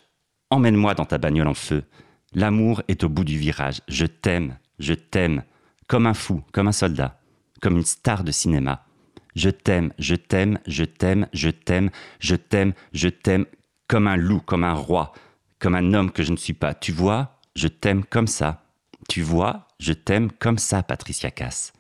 Emmène-moi 0.50 0.94
dans 0.94 1.04
ta 1.04 1.18
bagnole 1.18 1.48
en 1.48 1.54
feu. 1.54 1.84
L'amour 2.32 2.82
est 2.88 3.04
au 3.04 3.08
bout 3.08 3.24
du 3.24 3.36
virage. 3.36 3.82
Je 3.88 4.06
t'aime, 4.06 4.56
je 4.78 4.94
t'aime. 4.94 5.42
Comme 5.86 6.06
un 6.06 6.14
fou, 6.14 6.42
comme 6.52 6.68
un 6.68 6.72
soldat, 6.72 7.20
comme 7.60 7.76
une 7.76 7.84
star 7.84 8.24
de 8.24 8.32
cinéma. 8.32 8.86
Je 9.34 9.50
t'aime, 9.50 9.92
je 9.98 10.14
t'aime, 10.14 10.58
je 10.66 10.84
t'aime, 10.84 11.28
je 11.32 11.50
t'aime, 11.50 11.90
je 12.20 12.36
t'aime, 12.36 12.72
je 12.92 13.08
t'aime, 13.08 13.46
comme 13.88 14.06
un 14.06 14.16
loup, 14.16 14.40
comme 14.40 14.64
un 14.64 14.74
roi, 14.74 15.12
comme 15.58 15.74
un 15.74 15.92
homme 15.92 16.10
que 16.10 16.22
je 16.22 16.32
ne 16.32 16.36
suis 16.36 16.54
pas. 16.54 16.74
Tu 16.74 16.92
vois, 16.92 17.40
je 17.56 17.68
t'aime 17.68 18.04
comme 18.04 18.26
ça. 18.26 18.64
Tu 19.08 19.22
vois, 19.22 19.68
je 19.80 19.92
t'aime 19.92 20.30
comme 20.30 20.58
ça, 20.58 20.82
Patricia 20.82 21.30
Cass. 21.30 21.72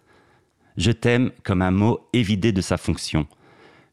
Je 0.76 0.90
t'aime 0.90 1.30
comme 1.44 1.62
un 1.62 1.70
mot 1.70 2.08
évidé 2.12 2.52
de 2.52 2.60
sa 2.60 2.76
fonction. 2.76 3.26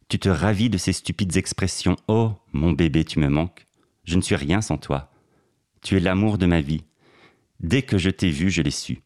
Tu 0.09 0.19
te 0.19 0.29
ravis 0.29 0.69
de 0.69 0.77
ces 0.77 0.93
stupides 0.93 1.37
expressions. 1.37 1.95
Oh, 2.07 2.33
mon 2.51 2.71
bébé, 2.71 3.05
tu 3.05 3.19
me 3.19 3.29
manques. 3.29 3.67
Je 4.03 4.17
ne 4.17 4.21
suis 4.21 4.35
rien 4.35 4.61
sans 4.61 4.77
toi. 4.77 5.11
Tu 5.81 5.95
es 5.95 5.99
l'amour 5.99 6.37
de 6.37 6.47
ma 6.47 6.61
vie. 6.61 6.83
Dès 7.59 7.83
que 7.83 7.97
je 7.97 8.09
t'ai 8.09 8.29
vu, 8.29 8.49
je 8.49 8.61
l'ai 8.61 8.71
su. 8.71 9.01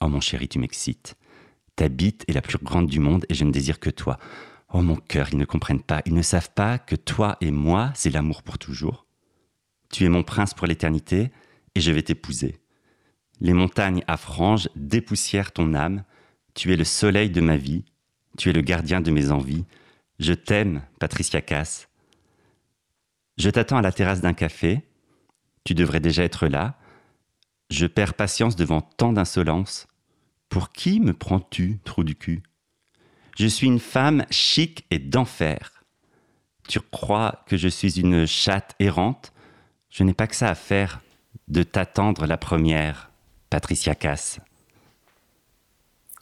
Oh, 0.00 0.08
mon 0.08 0.20
chéri, 0.20 0.48
tu 0.48 0.58
m'excites. 0.58 1.16
Ta 1.82 1.88
bite 1.88 2.24
est 2.28 2.32
la 2.32 2.42
plus 2.42 2.58
grande 2.58 2.86
du 2.86 3.00
monde 3.00 3.26
et 3.28 3.34
je 3.34 3.42
ne 3.42 3.50
désire 3.50 3.80
que 3.80 3.90
toi. 3.90 4.16
Oh, 4.72 4.82
mon 4.82 4.94
cœur, 4.94 5.30
ils 5.32 5.36
ne 5.36 5.44
comprennent 5.44 5.82
pas. 5.82 6.00
Ils 6.06 6.14
ne 6.14 6.22
savent 6.22 6.52
pas 6.54 6.78
que 6.78 6.94
toi 6.94 7.36
et 7.40 7.50
moi, 7.50 7.90
c'est 7.96 8.10
l'amour 8.10 8.44
pour 8.44 8.56
toujours. 8.56 9.04
Tu 9.90 10.04
es 10.04 10.08
mon 10.08 10.22
prince 10.22 10.54
pour 10.54 10.68
l'éternité 10.68 11.32
et 11.74 11.80
je 11.80 11.90
vais 11.90 12.04
t'épouser. 12.04 12.60
Les 13.40 13.52
montagnes 13.52 14.04
à 14.06 14.16
franges 14.16 14.68
dépoussièrent 14.76 15.50
ton 15.50 15.74
âme. 15.74 16.04
Tu 16.54 16.72
es 16.72 16.76
le 16.76 16.84
soleil 16.84 17.30
de 17.30 17.40
ma 17.40 17.56
vie. 17.56 17.84
Tu 18.38 18.50
es 18.50 18.52
le 18.52 18.60
gardien 18.60 19.00
de 19.00 19.10
mes 19.10 19.32
envies. 19.32 19.64
Je 20.20 20.34
t'aime, 20.34 20.82
Patricia 21.00 21.40
Cass. 21.40 21.88
Je 23.38 23.50
t'attends 23.50 23.78
à 23.78 23.82
la 23.82 23.90
terrasse 23.90 24.20
d'un 24.20 24.34
café. 24.34 24.86
Tu 25.64 25.74
devrais 25.74 25.98
déjà 25.98 26.22
être 26.22 26.46
là. 26.46 26.78
Je 27.70 27.86
perds 27.86 28.14
patience 28.14 28.54
devant 28.54 28.82
tant 28.82 29.12
d'insolence. 29.12 29.88
Pour 30.52 30.70
qui 30.70 31.00
me 31.00 31.14
prends-tu, 31.14 31.78
trou 31.82 32.04
du 32.04 32.14
cul? 32.14 32.42
Je 33.38 33.46
suis 33.46 33.66
une 33.66 33.78
femme 33.78 34.26
chic 34.30 34.84
et 34.90 34.98
d'enfer. 34.98 35.82
Tu 36.68 36.78
crois 36.78 37.42
que 37.46 37.56
je 37.56 37.68
suis 37.68 37.98
une 37.98 38.26
chatte 38.26 38.74
errante? 38.78 39.32
Je 39.88 40.04
n'ai 40.04 40.12
pas 40.12 40.26
que 40.26 40.36
ça 40.36 40.50
à 40.50 40.54
faire 40.54 41.00
de 41.48 41.62
t'attendre 41.62 42.26
la 42.26 42.36
première, 42.36 43.10
Patricia 43.48 43.94
Cass. 43.94 44.40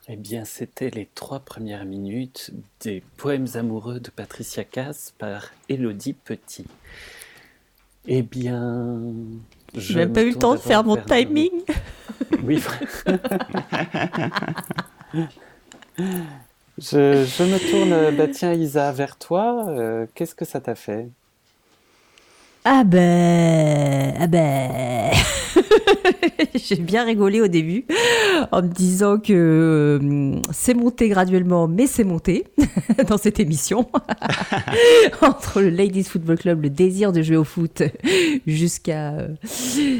Eh 0.07 0.14
bien, 0.14 0.45
c'était 0.45 0.91
les 0.91 1.09
trois 1.12 1.41
premières 1.41 1.85
minutes 1.85 2.53
des 2.83 3.03
poèmes 3.16 3.49
amoureux 3.55 3.99
de 3.99 4.11
Patricia 4.11 4.62
Cass 4.62 5.12
par 5.18 5.51
Élodie 5.68 6.12
Petit. 6.12 6.68
Eh 8.07 8.22
bien, 8.22 9.12
je 9.74 9.81
J'ai 9.81 9.95
même 9.97 10.12
pas 10.12 10.22
eu 10.22 10.31
le 10.31 10.39
temps 10.39 10.55
de 10.55 10.61
faire 10.61 10.85
mon 10.85 10.97
timing. 10.97 11.64
Oui. 12.51 12.61
je, 16.78 17.24
je 17.24 17.42
me 17.44 17.59
tourne, 17.70 18.16
bah 18.16 18.26
tiens 18.26 18.53
Isa, 18.55 18.90
vers 18.90 19.16
toi. 19.16 19.66
Euh, 19.68 20.07
Qu'est-ce 20.14 20.34
que 20.34 20.44
ça 20.44 20.61
t'a 20.61 20.74
fait? 20.74 21.09
Ah 22.64 22.84
ben, 22.84 24.14
ah 24.20 24.26
ben, 24.26 25.12
j'ai 26.55 26.77
bien 26.77 27.05
rigolé 27.05 27.41
au 27.41 27.49
début 27.49 27.85
en 28.53 28.62
me 28.62 28.68
disant 28.68 29.18
que 29.18 29.33
euh, 29.33 30.41
c'est 30.53 30.75
monté 30.75 31.09
graduellement, 31.09 31.68
mais 31.68 31.87
c'est 31.87 32.05
monté 32.05 32.47
dans 33.09 33.18
cette 33.18 33.41
émission 33.41 33.89
entre 35.23 35.61
le 35.61 35.71
Ladies 35.71 36.05
Football 36.05 36.39
Club, 36.39 36.62
le 36.62 36.71
désir 36.71 37.12
de 37.12 37.23
jouer 37.23 37.37
au 37.37 37.45
foot, 37.45 37.83
jusqu'à 38.47 39.12
euh, 39.12 39.29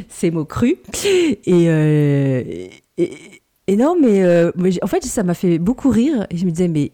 ces 0.09 0.31
mots 0.31 0.45
crus. 0.45 0.77
Et, 1.05 1.69
euh, 1.69 2.69
non, 3.77 3.97
mais, 4.01 4.23
euh, 4.23 4.51
en 4.83 4.87
fait, 4.87 5.05
ça 5.05 5.23
m'a 5.23 5.35
fait 5.35 5.59
beaucoup 5.59 5.91
rire 5.91 6.27
et 6.31 6.37
je 6.37 6.45
me 6.45 6.51
disais, 6.51 6.69
mais 6.69 6.93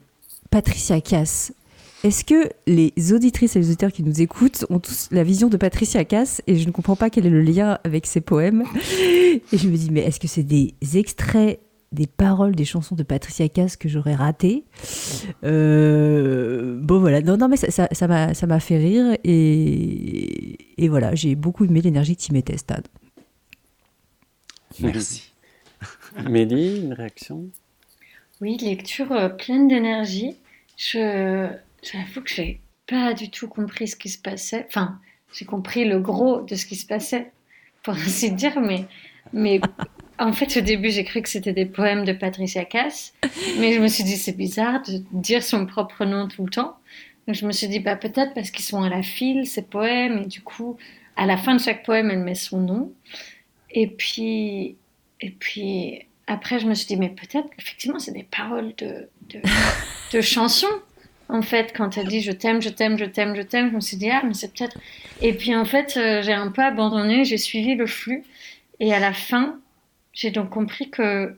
Patricia 0.50 1.00
Cass, 1.00 1.52
est-ce 2.06 2.24
que 2.24 2.50
les 2.68 3.12
auditrices 3.12 3.56
et 3.56 3.58
les 3.58 3.66
auditeurs 3.66 3.90
qui 3.90 4.04
nous 4.04 4.20
écoutent 4.20 4.64
ont 4.70 4.78
tous 4.78 5.08
la 5.10 5.24
vision 5.24 5.48
de 5.48 5.56
Patricia 5.56 6.04
Cass 6.04 6.40
et 6.46 6.56
je 6.56 6.64
ne 6.64 6.70
comprends 6.70 6.94
pas 6.94 7.10
quel 7.10 7.26
est 7.26 7.30
le 7.30 7.42
lien 7.42 7.80
avec 7.82 8.06
ses 8.06 8.20
poèmes 8.20 8.62
Et 9.52 9.58
je 9.58 9.68
me 9.68 9.76
dis, 9.76 9.90
mais 9.90 10.02
est-ce 10.02 10.20
que 10.20 10.28
c'est 10.28 10.44
des 10.44 10.74
extraits 10.94 11.58
des 11.90 12.06
paroles 12.06 12.54
des 12.54 12.64
chansons 12.64 12.94
de 12.94 13.02
Patricia 13.02 13.48
Cass 13.48 13.76
que 13.76 13.88
j'aurais 13.88 14.14
ratées? 14.14 14.62
Euh, 15.42 16.78
bon 16.80 17.00
voilà, 17.00 17.22
non, 17.22 17.36
non 17.36 17.48
mais 17.48 17.56
ça 17.56 17.66
m'a 17.82 17.88
ça, 17.90 18.06
m'a 18.06 18.34
ça 18.34 18.46
m'a 18.46 18.60
fait 18.60 18.78
rire 18.78 19.16
et, 19.24 20.58
et 20.80 20.88
voilà, 20.88 21.12
j'ai 21.16 21.34
beaucoup 21.34 21.64
aimé 21.64 21.80
l'énergie 21.80 22.14
que 22.16 22.22
tu 22.22 22.32
mettais, 22.32 22.56
Stade. 22.56 22.86
Merci. 24.80 25.32
Mélie, 26.30 26.82
une 26.82 26.92
réaction? 26.92 27.46
Oui, 28.40 28.58
lecture 28.58 29.10
euh, 29.10 29.28
pleine 29.28 29.66
d'énergie. 29.66 30.36
Je, 30.76 31.48
j'avoue 31.92 32.22
que 32.22 32.30
j'ai 32.30 32.60
pas 32.86 33.14
du 33.14 33.30
tout 33.30 33.48
compris 33.48 33.88
ce 33.88 33.96
qui 33.96 34.08
se 34.08 34.18
passait. 34.18 34.66
Enfin, 34.68 35.00
j'ai 35.32 35.44
compris 35.44 35.84
le 35.84 35.98
gros 36.00 36.40
de 36.40 36.54
ce 36.54 36.66
qui 36.66 36.76
se 36.76 36.86
passait, 36.86 37.32
pour 37.82 37.94
ainsi 37.94 38.30
dire, 38.32 38.60
mais, 38.60 38.86
mais 39.32 39.60
en 40.18 40.32
fait, 40.32 40.56
au 40.56 40.60
début, 40.60 40.90
j'ai 40.90 41.04
cru 41.04 41.22
que 41.22 41.28
c'était 41.28 41.52
des 41.52 41.66
poèmes 41.66 42.04
de 42.04 42.12
Patricia 42.12 42.64
Cass, 42.64 43.12
mais 43.58 43.72
je 43.72 43.80
me 43.80 43.88
suis 43.88 44.04
dit, 44.04 44.16
c'est 44.16 44.36
bizarre 44.36 44.82
de 44.82 45.02
dire 45.12 45.42
son 45.42 45.66
propre 45.66 46.04
nom 46.04 46.28
tout 46.28 46.44
le 46.44 46.50
temps. 46.50 46.76
Donc, 47.26 47.36
je 47.36 47.46
me 47.46 47.52
suis 47.52 47.68
dit, 47.68 47.80
bah, 47.80 47.96
peut-être 47.96 48.34
parce 48.34 48.50
qu'ils 48.50 48.64
sont 48.64 48.82
à 48.82 48.88
la 48.88 49.02
file, 49.02 49.46
ces 49.46 49.62
poèmes, 49.62 50.22
et 50.22 50.26
du 50.26 50.40
coup, 50.40 50.76
à 51.16 51.26
la 51.26 51.36
fin 51.36 51.54
de 51.54 51.60
chaque 51.60 51.84
poème, 51.84 52.10
elle 52.10 52.20
met 52.20 52.34
son 52.34 52.60
nom. 52.60 52.92
Et 53.70 53.88
puis, 53.88 54.76
et 55.20 55.30
puis 55.30 56.06
après, 56.26 56.58
je 56.60 56.66
me 56.66 56.74
suis 56.74 56.86
dit, 56.86 56.96
mais 56.96 57.08
peut-être 57.08 57.48
qu'effectivement, 57.56 57.98
c'est 57.98 58.12
des 58.12 58.24
paroles 58.24 58.74
de, 58.76 59.08
de 60.12 60.20
chansons 60.20 60.66
en 61.28 61.42
fait, 61.42 61.72
quand 61.76 61.98
elle 61.98 62.06
dit 62.08 62.20
je 62.20 62.32
t'aime, 62.32 62.62
je 62.62 62.68
t'aime, 62.68 62.98
je 62.98 63.04
t'aime, 63.04 63.34
je 63.34 63.42
t'aime, 63.42 63.70
je 63.70 63.74
me 63.74 63.80
suis 63.80 63.96
dit, 63.96 64.10
ah, 64.10 64.22
mais 64.24 64.34
c'est 64.34 64.52
peut-être. 64.52 64.78
Et 65.20 65.32
puis, 65.32 65.54
en 65.54 65.64
fait, 65.64 65.96
euh, 65.96 66.22
j'ai 66.22 66.32
un 66.32 66.50
peu 66.50 66.62
abandonné, 66.62 67.24
j'ai 67.24 67.38
suivi 67.38 67.74
le 67.74 67.86
flux. 67.86 68.24
Et 68.78 68.92
à 68.94 69.00
la 69.00 69.12
fin, 69.12 69.58
j'ai 70.12 70.30
donc 70.30 70.50
compris 70.50 70.90
que 70.90 71.36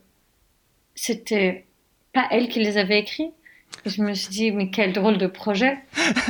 c'était 0.95 1.65
pas 2.13 2.27
elle 2.31 2.49
qui 2.49 2.61
les 2.61 2.77
avait 2.77 2.99
écrits. 2.99 3.31
Et 3.85 3.91
je 3.91 4.03
me 4.03 4.15
suis 4.15 4.31
dit, 4.31 4.51
mais 4.51 4.71
quel 4.71 4.93
drôle 4.93 5.19
de 5.19 5.27
projet 5.27 5.79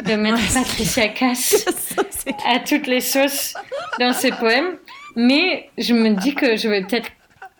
de 0.04 0.14
mettre 0.16 0.38
Patricia 0.52 1.08
Cass 1.08 1.64
à 2.46 2.58
toutes 2.60 2.86
les 2.86 3.00
sauces 3.00 3.54
dans 3.98 4.12
ses 4.12 4.30
poèmes. 4.30 4.76
Mais 5.16 5.70
je 5.78 5.94
me 5.94 6.10
dis 6.10 6.34
que 6.34 6.56
je 6.56 6.68
vais 6.68 6.82
peut-être 6.82 7.10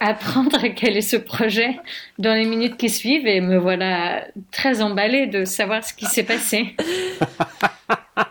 apprendre 0.01 0.67
quel 0.77 0.97
est 0.97 1.03
ce 1.03 1.17
projet 1.17 1.79
dans 2.19 2.35
les 2.35 2.45
minutes 2.45 2.77
qui 2.77 2.89
suivent 2.89 3.27
et 3.27 3.41
me 3.41 3.59
voilà 3.59 4.27
très 4.51 4.83
emballée 4.83 5.27
de 5.27 5.45
savoir 5.45 5.85
ce 5.85 5.93
qui 5.93 6.07
s'est 6.07 6.25
passé. 6.25 6.77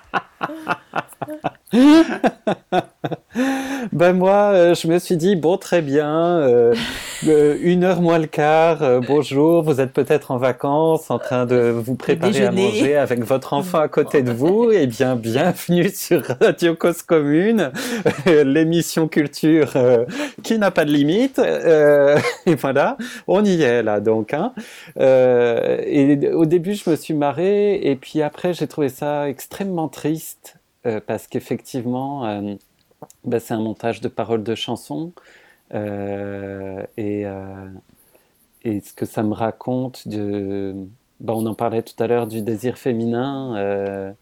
ben 3.92 4.14
moi, 4.14 4.52
euh, 4.54 4.74
je 4.74 4.88
me 4.88 5.00
suis 5.00 5.18
dit, 5.18 5.36
bon, 5.36 5.58
très 5.58 5.82
bien, 5.82 6.38
euh, 6.38 6.74
euh, 7.28 7.58
une 7.62 7.84
heure 7.84 8.00
moins 8.02 8.20
le 8.20 8.28
quart, 8.28 9.02
bonjour, 9.02 9.64
vous 9.64 9.82
êtes 9.82 9.92
peut-être 9.92 10.32
en 10.32 10.38
vacances, 10.38 11.12
en 11.12 11.20
train 11.20 11.46
de 11.46 11.76
vous 11.76 11.96
préparer 11.96 12.46
à 12.46 12.52
manger 12.52 12.96
avec 12.96 13.22
votre 13.22 13.52
enfant 13.52 13.80
à 13.80 13.90
côté 13.90 14.22
de 14.22 14.32
vous, 14.32 14.72
et 14.72 14.84
eh 14.84 14.88
bien, 14.88 15.18
bienvenue 15.18 15.90
sur 15.94 16.24
Radio 16.40 16.74
Cause 16.74 17.02
Commune, 17.02 17.74
l'émission 18.26 19.10
culture 19.10 19.74
qui 20.44 20.58
n'a 20.60 20.72
pas 20.72 20.86
de 20.86 20.92
limite, 20.92 21.38
et 22.46 22.56
voilà, 22.56 22.96
on 23.28 23.44
y 23.44 23.62
est 23.62 23.84
là 23.84 24.00
donc. 24.00 24.34
Hein. 24.34 24.54
et 24.98 26.30
au 26.32 26.46
début, 26.46 26.76
je 26.76 26.90
me 26.90 26.96
suis 26.96 27.14
marré, 27.14 27.76
et 27.76 27.98
puis 27.98 28.22
après, 28.22 28.54
j'ai 28.54 28.68
trouvé 28.68 28.88
ça 28.88 29.28
extrêmement 29.28 29.90
triste 29.90 30.57
parce 31.06 31.28
qu'effectivement, 31.28 32.26
euh, 32.26 32.56
bah, 33.26 33.40
c'est 33.40 33.54
un 33.54 33.62
montage 33.62 34.02
de 34.02 34.08
paroles 34.08 34.44
de 34.44 34.56
chansons. 34.56 35.14
Euh, 35.74 36.84
et, 36.98 37.26
et, 38.64 38.82
ce 38.82 38.94
que 38.94 39.06
ça 39.06 39.24
me 39.24 39.34
raconte 39.34 40.08
de. 40.08 40.76
Bah, 41.20 41.34
on 41.36 41.46
en 41.46 41.56
parlait 41.56 41.84
tout 41.84 42.02
à 42.02 42.08
l'heure 42.08 42.28
du 42.28 42.42
désir 42.42 42.78
féminin. 42.78 44.16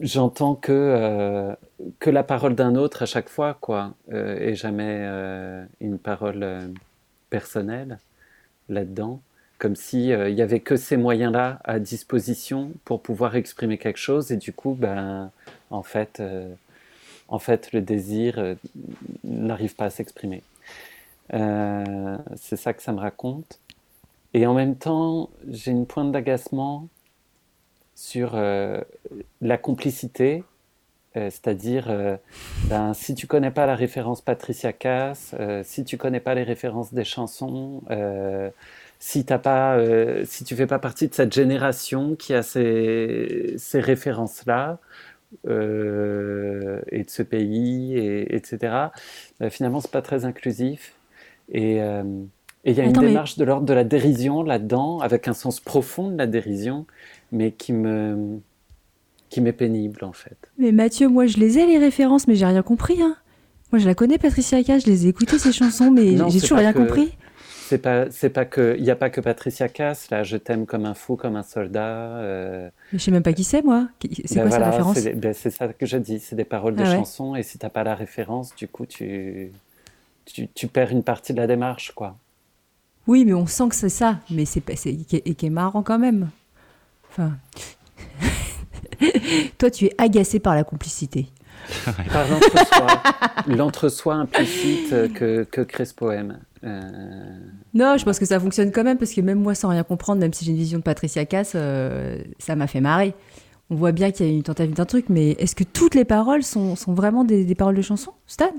J'entends 0.00 0.54
que, 0.54 1.56
que 1.98 2.10
la 2.10 2.22
parole 2.22 2.54
d'un 2.54 2.74
autre 2.76 3.02
à 3.02 3.06
chaque 3.06 3.28
fois, 3.28 3.54
quoi, 3.54 3.94
et 4.12 4.54
jamais 4.54 5.06
une 5.80 5.98
parole 5.98 6.70
personnelle 7.30 7.98
là-dedans 8.68 9.20
comme 9.58 9.76
si 9.76 10.12
euh, 10.12 10.30
il 10.30 10.36
y 10.36 10.42
avait 10.42 10.60
que 10.60 10.76
ces 10.76 10.96
moyens-là 10.96 11.60
à 11.64 11.78
disposition 11.78 12.72
pour 12.84 13.02
pouvoir 13.02 13.36
exprimer 13.36 13.76
quelque 13.76 13.98
chose. 13.98 14.30
Et 14.30 14.36
du 14.36 14.52
coup 14.52 14.74
ben 14.74 15.30
en 15.70 15.82
fait 15.82 16.20
euh, 16.20 16.52
en 17.26 17.38
fait 17.38 17.72
le 17.72 17.80
désir 17.80 18.38
euh, 18.38 18.54
n'arrive 19.24 19.74
pas 19.74 19.86
à 19.86 19.90
s'exprimer. 19.90 20.42
C'est 21.30 22.56
ça 22.56 22.72
que 22.72 22.82
ça 22.82 22.92
me 22.92 23.00
raconte. 23.00 23.58
Et 24.32 24.46
en 24.46 24.54
même 24.54 24.76
temps 24.76 25.28
j'ai 25.50 25.72
une 25.72 25.86
pointe 25.86 26.12
d'agacement 26.12 26.88
sur 27.94 28.34
la 28.34 29.58
complicité. 29.58 30.44
C'est-à-dire, 31.14 32.18
ben, 32.64 32.94
si 32.94 33.14
tu 33.14 33.26
connais 33.26 33.50
pas 33.50 33.66
la 33.66 33.74
référence 33.74 34.22
Patricia 34.22 34.72
Cass, 34.72 35.34
si 35.64 35.84
tu 35.84 35.98
connais 35.98 36.20
pas 36.20 36.34
les 36.34 36.44
références 36.44 36.94
des 36.94 37.04
chansons, 37.04 37.82
si 38.98 39.24
t'as 39.24 39.38
pas, 39.38 39.76
euh, 39.76 40.22
si 40.24 40.44
tu 40.44 40.56
fais 40.56 40.66
pas 40.66 40.78
partie 40.78 41.08
de 41.08 41.14
cette 41.14 41.32
génération 41.32 42.16
qui 42.16 42.34
a 42.34 42.42
ces, 42.42 43.54
ces 43.56 43.80
références-là 43.80 44.78
euh, 45.46 46.80
et 46.90 47.04
de 47.04 47.10
ce 47.10 47.22
pays, 47.22 47.96
et, 47.96 48.34
etc. 48.34 48.88
Euh, 49.42 49.50
finalement, 49.50 49.80
c'est 49.80 49.90
pas 49.90 50.02
très 50.02 50.24
inclusif. 50.24 50.94
Et 51.52 51.80
euh, 51.80 52.02
il 52.64 52.74
y 52.74 52.80
a 52.80 52.84
une 52.84 52.92
démarche 52.92 53.36
de 53.36 53.44
l'ordre 53.44 53.66
de 53.66 53.72
la 53.72 53.84
dérision 53.84 54.42
là-dedans, 54.42 54.98
avec 55.00 55.28
un 55.28 55.34
sens 55.34 55.60
profond 55.60 56.10
de 56.10 56.18
la 56.18 56.26
dérision, 56.26 56.86
mais 57.30 57.52
qui 57.52 57.72
me 57.72 58.40
qui 59.28 59.42
m'est 59.42 59.52
pénible 59.52 60.04
en 60.04 60.14
fait. 60.14 60.38
Mais 60.58 60.72
Mathieu, 60.72 61.08
moi 61.08 61.26
je 61.26 61.36
les 61.36 61.58
ai 61.58 61.66
les 61.66 61.76
références, 61.76 62.26
mais 62.26 62.34
j'ai 62.34 62.46
rien 62.46 62.62
compris. 62.62 63.00
Hein. 63.02 63.14
Moi 63.70 63.78
je 63.78 63.86
la 63.86 63.94
connais, 63.94 64.16
Patricia 64.16 64.62
K, 64.62 64.80
je 64.80 64.86
les 64.86 65.04
ai 65.04 65.10
écoutées 65.10 65.38
ces 65.38 65.52
chansons, 65.52 65.90
mais 65.90 66.16
j'ai 66.30 66.40
toujours 66.40 66.58
rien 66.58 66.72
compris 66.72 67.12
c'est 67.68 67.78
pas 67.78 68.10
c'est 68.10 68.30
pas 68.30 68.46
que 68.46 68.76
il 68.78 68.84
y 68.84 68.90
a 68.90 68.96
pas 68.96 69.10
que 69.10 69.20
Patricia 69.20 69.68
Cass 69.68 70.10
là 70.10 70.22
je 70.22 70.38
t'aime 70.38 70.64
comme 70.64 70.86
un 70.86 70.94
fou 70.94 71.16
comme 71.16 71.36
un 71.36 71.42
soldat 71.42 72.16
euh... 72.16 72.70
je 72.94 72.98
sais 72.98 73.10
même 73.10 73.22
pas 73.22 73.34
qui 73.34 73.44
c'est 73.44 73.62
moi. 73.62 73.88
C'est 74.00 74.36
ben 74.36 74.48
quoi 74.48 74.48
voilà, 74.48 74.64
sa 74.64 74.70
référence 74.70 75.04
ben 75.16 75.34
c'est 75.34 75.50
ça 75.50 75.68
que 75.68 75.84
je 75.84 75.98
dis 75.98 76.18
c'est 76.18 76.34
des 76.34 76.44
paroles 76.46 76.76
de 76.76 76.82
ah 76.82 76.96
chansons 76.96 77.36
et 77.36 77.42
si 77.42 77.58
t'as 77.58 77.68
pas 77.68 77.84
la 77.84 77.94
référence 77.94 78.54
du 78.56 78.68
coup 78.68 78.86
tu, 78.86 79.52
tu, 80.24 80.48
tu 80.48 80.66
perds 80.66 80.92
une 80.92 81.02
partie 81.02 81.34
de 81.34 81.38
la 81.38 81.46
démarche 81.46 81.92
quoi. 81.92 82.16
Oui 83.06 83.26
mais 83.26 83.34
on 83.34 83.46
sent 83.46 83.68
que 83.68 83.74
c'est 83.74 83.90
ça 83.90 84.20
mais 84.30 84.46
c'est 84.46 84.62
et 84.86 85.34
qui 85.34 85.46
est 85.46 85.50
marrant 85.50 85.82
quand 85.82 85.98
même. 85.98 86.30
Enfin. 87.10 87.36
Toi 89.58 89.70
tu 89.70 89.86
es 89.86 89.94
agacé 89.98 90.40
par 90.40 90.54
la 90.54 90.64
complicité 90.64 91.28
par 92.12 92.28
l'entre-soi. 92.28 92.86
L'entre-soi 93.46 94.14
implicite 94.14 95.12
que, 95.14 95.44
que 95.44 95.60
crée 95.60 95.84
ce 95.84 95.94
poème. 95.94 96.38
Euh, 96.64 96.80
non, 97.74 97.96
je 97.98 98.04
pense 98.04 98.18
que 98.18 98.24
ça 98.24 98.40
fonctionne 98.40 98.72
quand 98.72 98.84
même 98.84 98.98
parce 98.98 99.12
que 99.12 99.20
même 99.20 99.40
moi, 99.40 99.54
sans 99.54 99.68
rien 99.68 99.84
comprendre, 99.84 100.20
même 100.20 100.32
si 100.32 100.44
j'ai 100.44 100.52
une 100.52 100.56
vision 100.56 100.78
de 100.78 100.82
Patricia 100.82 101.24
Cass, 101.26 101.52
euh, 101.54 102.18
ça 102.38 102.56
m'a 102.56 102.66
fait 102.66 102.80
marrer. 102.80 103.14
On 103.70 103.74
voit 103.74 103.92
bien 103.92 104.10
qu'il 104.10 104.26
y 104.26 104.28
a 104.28 104.32
une 104.32 104.42
tentative 104.42 104.74
d'un 104.74 104.86
truc, 104.86 105.06
mais 105.08 105.32
est-ce 105.32 105.54
que 105.54 105.64
toutes 105.64 105.94
les 105.94 106.04
paroles 106.04 106.42
sont, 106.42 106.74
sont 106.74 106.94
vraiment 106.94 107.24
des, 107.24 107.54
paroles 107.54 107.76
de 107.76 107.82
chansons, 107.82 108.14
Stan? 108.26 108.50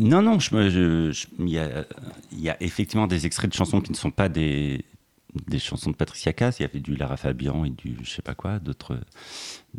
Non, 0.00 0.22
non, 0.22 0.38
il 0.38 0.70
je, 0.70 1.26
y, 1.38 1.58
a, 1.58 1.84
y, 2.32 2.48
a, 2.48 2.56
effectivement 2.60 3.06
des 3.06 3.26
extraits 3.26 3.50
de 3.50 3.54
chansons 3.54 3.80
qui 3.80 3.92
ne 3.92 3.96
sont 3.96 4.10
pas 4.10 4.28
des, 4.28 4.84
des 5.46 5.58
chansons 5.58 5.90
de 5.90 5.96
Patricia 5.96 6.32
Cass, 6.32 6.58
il 6.58 6.62
y 6.62 6.64
avait 6.64 6.80
du 6.80 6.96
Lara 6.96 7.16
Fabian 7.16 7.64
et 7.64 7.70
du 7.70 7.96
je 8.02 8.10
sais 8.10 8.22
pas 8.22 8.34
quoi, 8.34 8.58
d'autres 8.58 8.98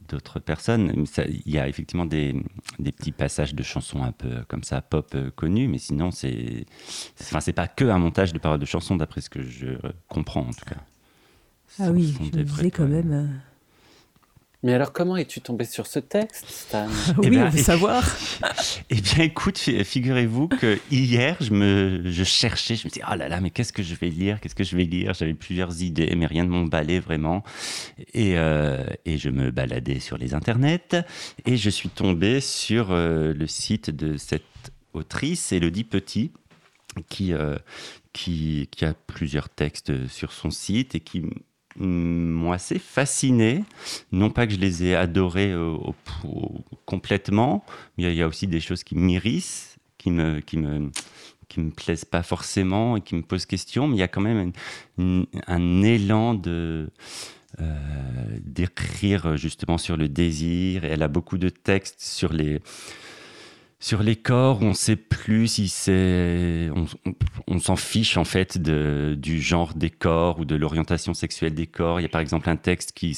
d'autres 0.07 0.39
personnes. 0.39 1.05
Il 1.27 1.51
y 1.51 1.59
a 1.59 1.67
effectivement 1.67 2.05
des, 2.05 2.35
des, 2.79 2.91
petits 2.91 3.11
passages 3.11 3.53
de 3.53 3.63
chansons 3.63 4.03
un 4.03 4.11
peu 4.11 4.43
comme 4.47 4.63
ça, 4.63 4.81
pop 4.81 5.11
euh, 5.15 5.29
connues, 5.31 5.67
mais 5.67 5.77
sinon 5.77 6.11
c'est 6.11 6.65
enfin 7.19 7.41
c'est 7.41 7.53
pas 7.53 7.67
que 7.67 7.85
un 7.85 7.99
montage 7.99 8.33
de 8.33 8.39
paroles 8.39 8.59
de 8.59 8.65
chansons 8.65 8.95
d'après 8.95 9.21
ce 9.21 9.29
que 9.29 9.41
je 9.41 9.77
comprends 10.07 10.47
en 10.47 10.53
tout 10.53 10.65
cas. 10.65 10.81
Ah 11.79 11.91
oui, 11.91 12.15
je 12.17 12.37
me 12.37 12.43
disais 12.43 12.71
quand 12.71 12.87
même. 12.87 13.41
Mais 14.63 14.73
alors, 14.73 14.93
comment 14.93 15.17
es-tu 15.17 15.41
tombé 15.41 15.65
sur 15.65 15.87
ce 15.87 15.97
texte, 15.97 16.45
Stan? 16.47 16.87
Oui, 17.17 17.23
eh 17.23 17.29
ben, 17.31 17.47
on 17.47 17.49
veut 17.49 17.63
savoir. 17.63 18.03
eh 18.91 19.01
bien, 19.01 19.23
écoute, 19.23 19.57
figurez-vous 19.57 20.49
que 20.49 20.77
hier, 20.91 21.35
je, 21.39 21.51
me, 21.51 22.03
je 22.05 22.23
cherchais, 22.23 22.75
je 22.75 22.85
me 22.85 22.91
disais, 22.91 23.05
oh 23.11 23.15
là 23.15 23.27
là, 23.27 23.41
mais 23.41 23.49
qu'est-ce 23.49 23.73
que 23.73 23.81
je 23.81 23.95
vais 23.95 24.09
lire 24.09 24.39
Qu'est-ce 24.39 24.53
que 24.53 24.63
je 24.63 24.77
vais 24.77 24.83
lire? 24.83 25.15
J'avais 25.15 25.33
plusieurs 25.33 25.81
idées, 25.81 26.13
mais 26.15 26.27
rien 26.27 26.43
ne 26.43 26.49
m'emballait 26.49 26.99
vraiment. 26.99 27.43
Et, 28.13 28.37
euh, 28.37 28.85
et, 29.05 29.17
je 29.17 29.29
me 29.29 29.49
baladais 29.49 29.99
sur 29.99 30.19
les 30.19 30.35
internets 30.35 30.95
et 31.45 31.57
je 31.57 31.69
suis 31.69 31.89
tombé 31.89 32.39
sur 32.39 32.91
euh, 32.91 33.33
le 33.33 33.47
site 33.47 33.89
de 33.89 34.17
cette 34.17 34.43
autrice, 34.93 35.51
Elodie 35.51 35.85
Petit, 35.85 36.31
qui, 37.09 37.33
euh, 37.33 37.57
qui, 38.13 38.67
qui 38.69 38.85
a 38.85 38.93
plusieurs 38.93 39.49
textes 39.49 40.07
sur 40.07 40.31
son 40.31 40.51
site 40.51 40.93
et 40.93 40.99
qui 40.99 41.23
m'ont 41.77 42.51
assez 42.51 42.79
fasciné. 42.79 43.63
Non 44.11 44.29
pas 44.29 44.47
que 44.47 44.53
je 44.53 44.59
les 44.59 44.83
ai 44.83 44.95
adorés 44.95 45.53
complètement, 46.85 47.63
mais 47.97 48.03
il 48.03 48.13
y, 48.13 48.21
a 48.21 48.27
aussi 48.27 48.47
des 48.47 48.59
choses 48.59 48.83
qui 48.83 48.95
m'irrissent, 48.95 49.77
qui 49.97 50.11
me, 50.11 50.39
qui 50.39 50.57
me, 50.57 50.91
qui 51.47 51.59
me 51.59 51.71
plaisent 51.71 52.05
pas 52.05 52.23
forcément 52.23 52.97
et 52.97 53.01
qui 53.01 53.15
me 53.15 53.21
posent 53.21 53.45
question, 53.45 53.87
mais 53.87 53.97
il 53.97 53.99
y 53.99 54.03
a 54.03 54.07
quand 54.07 54.21
même 54.21 54.51
un 54.97 55.81
élan 55.81 56.33
de 56.33 56.89
euh, 57.59 58.37
d'écrire 58.45 59.35
justement 59.35 59.77
sur 59.77 59.97
le 59.97 60.07
désir. 60.07 60.85
Et 60.85 60.87
elle 60.87 61.03
a 61.03 61.09
beaucoup 61.09 61.37
de 61.37 61.49
textes 61.49 61.99
sur 61.99 62.31
les 62.31 62.61
sur 63.81 64.03
les 64.03 64.15
corps, 64.15 64.61
on 64.61 64.75
sait 64.75 64.95
plus 64.95 65.47
si 65.47 65.67
c'est, 65.67 66.69
on, 67.47 67.59
s'en 67.59 67.75
fiche 67.75 68.15
en 68.15 68.23
fait 68.23 68.59
de, 68.59 69.17
du 69.19 69.41
genre 69.41 69.73
des 69.73 69.89
corps 69.89 70.39
ou 70.39 70.45
de 70.45 70.55
l'orientation 70.55 71.15
sexuelle 71.15 71.55
des 71.55 71.65
corps. 71.65 71.99
Il 71.99 72.03
y 72.03 72.05
a 72.05 72.09
par 72.09 72.21
exemple 72.21 72.47
un 72.49 72.57
texte 72.57 72.91
qui, 72.91 73.17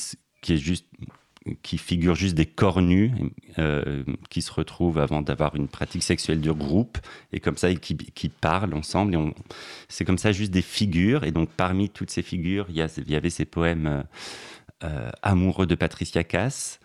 qui 1.61 1.77
figure 1.77 2.15
juste 2.15 2.35
des 2.35 2.45
corps 2.45 2.81
nus 2.81 3.11
euh, 3.59 4.05
qui 4.29 4.41
se 4.41 4.53
retrouvent 4.53 4.99
avant 4.99 5.21
d'avoir 5.21 5.53
une 5.55 5.67
pratique 5.67 6.03
sexuelle 6.03 6.39
de 6.39 6.51
groupe 6.51 6.97
et 7.33 7.41
comme 7.41 7.57
ça 7.57 7.73
qui, 7.75 7.97
qui 7.97 8.29
parlent 8.29 8.73
ensemble 8.73 9.15
et 9.15 9.33
c'est 9.89 10.05
comme 10.05 10.17
ça 10.17 10.31
juste 10.31 10.51
des 10.51 10.61
figures 10.61 11.25
et 11.25 11.31
donc 11.31 11.49
parmi 11.49 11.89
toutes 11.89 12.11
ces 12.11 12.21
figures 12.21 12.67
il 12.69 12.77
y, 12.77 13.15
avait 13.15 13.29
ces 13.29 13.45
poèmes 13.45 14.05
euh, 14.83 15.11
amoureux 15.21 15.65
de 15.65 15.75
Patricia 15.75 16.23
Cass 16.23 16.79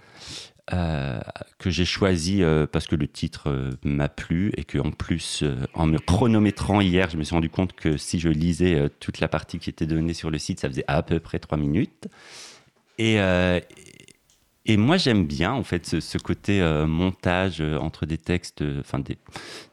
euh, 0.73 1.21
que 1.59 1.71
j'ai 1.71 1.85
choisi 1.85 2.43
parce 2.73 2.87
que 2.87 2.97
le 2.97 3.09
titre 3.09 3.73
m'a 3.85 4.09
plu 4.09 4.53
et 4.57 4.64
que 4.64 4.79
en 4.79 4.91
plus 4.91 5.45
en 5.75 5.87
me 5.87 5.99
chronométrant 5.99 6.81
hier 6.81 7.11
je 7.11 7.16
me 7.16 7.25
suis 7.25 7.35
rendu 7.35 7.51
compte 7.51 7.73
que 7.73 7.97
si 7.97 8.21
je 8.21 8.29
lisais 8.29 8.91
toute 9.01 9.21
la 9.21 9.29
partie 9.29 9.59
qui 9.59 9.71
était 9.71 9.87
donnée 9.87 10.14
sur 10.14 10.31
le 10.31 10.39
site 10.39 10.61
ça 10.61 10.69
faisait 10.69 10.85
à 10.87 11.03
peu 11.03 11.21
près 11.21 11.39
trois 11.39 11.59
minutes 11.59 12.09
et, 12.99 13.19
et 14.69 14.77
moi, 14.77 14.99
j'aime 14.99 15.27
bien, 15.27 15.53
en 15.55 15.62
fait, 15.62 15.87
ce, 15.99 16.19
côté 16.19 16.61
euh, 16.61 16.87
montage 16.87 17.62
euh, 17.62 17.79
entre 17.79 18.05
des 18.05 18.19
textes, 18.19 18.61
euh, 18.61 18.81
enfin, 18.81 18.99
des, 18.99 19.16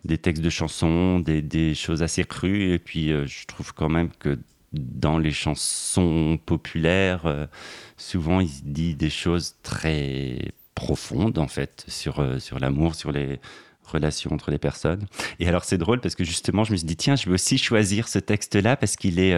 des, 0.06 0.18
textes 0.18 0.42
de 0.42 0.50
chansons, 0.50 1.20
des, 1.20 1.42
des, 1.42 1.76
choses 1.76 2.02
assez 2.02 2.24
crues. 2.24 2.72
Et 2.72 2.80
puis, 2.80 3.10
je 3.10 3.46
trouve 3.46 3.74
quand 3.74 3.90
même 3.90 4.10
que 4.20 4.40
dans 4.72 5.18
les 5.20 5.32
chansons 5.32 6.40
populaires, 6.46 7.50
souvent, 7.98 8.40
il 8.40 8.50
se 8.50 8.62
dit 8.64 8.96
des 8.96 9.10
choses 9.10 9.56
très 9.64 10.54
profondes, 10.76 11.38
en 11.38 11.48
fait, 11.48 11.86
sur, 11.88 12.24
sur 12.40 12.60
l'amour, 12.60 12.96
sur 12.96 13.12
les 13.12 13.40
relations 13.84 14.32
entre 14.34 14.52
les 14.52 14.58
personnes. 14.58 15.06
Et 15.40 15.48
alors, 15.48 15.64
c'est 15.64 15.78
drôle 15.78 16.02
parce 16.02 16.16
que 16.16 16.24
justement, 16.24 16.64
je 16.64 16.72
me 16.72 16.78
suis 16.78 16.86
dit, 16.86 16.96
tiens, 16.96 17.16
je 17.16 17.26
vais 17.26 17.34
aussi 17.34 17.58
choisir 17.58 18.08
ce 18.08 18.20
texte-là 18.20 18.76
parce 18.76 18.96
qu'il 18.96 19.20
est 19.20 19.34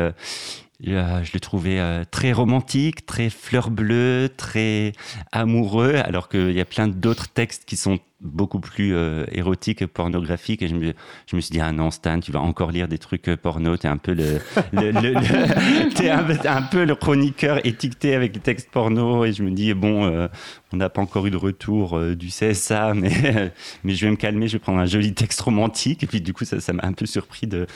euh, 0.86 1.24
je 1.24 1.34
l'ai 1.34 1.40
trouvé 1.40 1.80
euh, 1.80 2.04
très 2.10 2.32
romantique, 2.32 3.06
très 3.06 3.30
fleur 3.30 3.72
bleue, 3.72 4.30
très 4.36 4.92
amoureux, 5.32 5.96
alors 5.96 6.30
qu'il 6.30 6.52
y 6.52 6.62
a 6.62 6.66
plein 6.66 6.88
d'autres 6.88 7.28
textes 7.28 7.66
qui 7.66 7.76
sont 7.78 8.00
beaucoup 8.20 8.60
plus 8.60 8.96
euh, 8.96 9.26
érotique 9.32 9.82
et 9.82 9.88
pornographique. 9.88 10.62
Et 10.62 10.68
je 10.68 10.76
me, 10.76 10.94
je 11.28 11.36
me 11.36 11.42
suis 11.42 11.52
dit, 11.52 11.60
ah 11.60 11.72
non, 11.72 11.92
Stan, 11.92 12.20
tu 12.20 12.32
vas 12.32 12.42
encore 12.42 12.72
lire 12.72 12.88
des 12.88 12.98
trucs 12.98 13.28
euh, 13.28 13.38
porno. 13.38 13.78
T'es 13.78 13.88
un 13.88 13.98
peu 13.98 14.14
le, 14.14 14.40
es 16.04 16.10
un, 16.10 16.62
peu 16.64 16.86
le 16.86 16.96
chroniqueur 16.96 17.66
étiqueté 17.66 18.16
avec 18.16 18.34
les 18.34 18.42
textes 18.42 18.72
porno. 18.72 19.26
Et 19.26 19.34
je 19.34 19.44
me 19.44 19.52
dis, 19.52 19.74
bon, 19.74 20.06
euh, 20.06 20.28
on 20.74 20.78
n'a 20.78 20.90
pas 20.90 21.02
encore 21.02 21.28
eu 21.28 21.32
de 21.32 21.38
retour 21.38 22.00
du 22.16 22.28
CSA, 22.28 22.94
mais, 22.96 23.52
mais 23.84 23.94
je 23.94 24.06
vais 24.06 24.12
me 24.12 24.18
calmer, 24.18 24.48
je 24.48 24.54
vais 24.54 24.60
prendre 24.60 24.80
un 24.80 24.86
joli 24.86 25.14
texte 25.14 25.42
romantique. 25.42 26.04
Et 26.04 26.08
puis, 26.08 26.22
du 26.22 26.34
coup, 26.34 26.46
ça, 26.46 26.74
m'a 26.74 26.86
un 26.86 26.94
peu 26.94 27.06
surpris 27.06 27.48
de, 27.48 27.68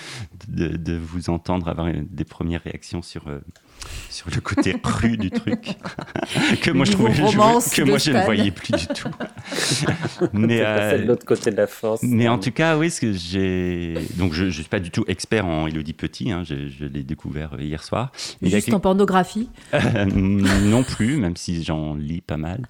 de, 0.47 0.97
vous 0.97 1.29
entendre 1.29 1.67
avoir 1.67 1.89
des 1.93 2.25
premières 2.25 2.63
réactions 2.63 3.01
sur 3.01 3.23
sur 4.09 4.29
le 4.33 4.41
côté 4.41 4.79
cru 4.83 5.17
du 5.17 5.31
truc 5.31 5.75
que 6.61 6.71
moi 6.71 6.85
je 6.85 6.91
trouvais 6.91 7.13
que 7.13 7.81
moi 7.83 7.97
je 7.97 8.11
ne 8.11 8.23
voyais 8.23 8.51
plus 8.51 8.73
du 8.73 8.87
tout. 8.87 9.09
mais 10.33 10.61
euh, 10.61 10.97
de 10.99 11.03
l'autre 11.03 11.25
côté 11.25 11.51
de 11.51 11.57
la 11.57 11.67
force. 11.67 12.01
Mais 12.03 12.27
en 12.27 12.37
tout 12.37 12.51
cas, 12.51 12.77
oui, 12.77 12.91
ce 12.91 13.01
que 13.01 13.13
j'ai 13.13 13.95
donc 14.17 14.33
je, 14.33 14.45
ne 14.45 14.51
suis 14.51 14.63
pas 14.63 14.79
du 14.79 14.91
tout 14.91 15.03
expert 15.07 15.45
en 15.45 15.67
Elodie 15.67 15.93
Petit. 15.93 16.31
Hein, 16.31 16.43
je, 16.43 16.85
l'ai 16.85 17.03
découvert 17.03 17.51
hier 17.59 17.83
soir. 17.83 18.11
Mais 18.41 18.49
Juste 18.49 18.73
en 18.73 18.79
pornographie. 18.79 19.49
non 20.23 20.83
plus, 20.83 21.17
même 21.17 21.35
si 21.35 21.63
j'en 21.63 21.95
lis 21.95 22.21
pas 22.21 22.37
mal. 22.37 22.67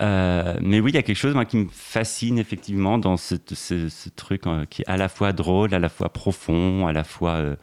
Euh, 0.00 0.56
mais 0.60 0.80
oui, 0.80 0.90
il 0.90 0.94
y 0.94 0.98
a 0.98 1.02
quelque 1.02 1.16
chose 1.16 1.34
moi, 1.34 1.44
qui 1.44 1.58
me 1.58 1.68
fascine 1.70 2.38
effectivement 2.38 2.98
dans 2.98 3.16
ce, 3.16 3.34
ce, 3.52 4.08
truc 4.16 4.46
euh, 4.46 4.64
qui 4.68 4.82
est 4.82 4.88
à 4.88 4.96
la 4.96 5.08
fois 5.08 5.32
drôle, 5.32 5.74
à 5.74 5.78
la 5.78 5.88
fois 5.88 6.08
profond, 6.08 6.86
à 6.86 6.92
la 6.92 7.04
fois 7.04 7.34
euh, 7.34 7.56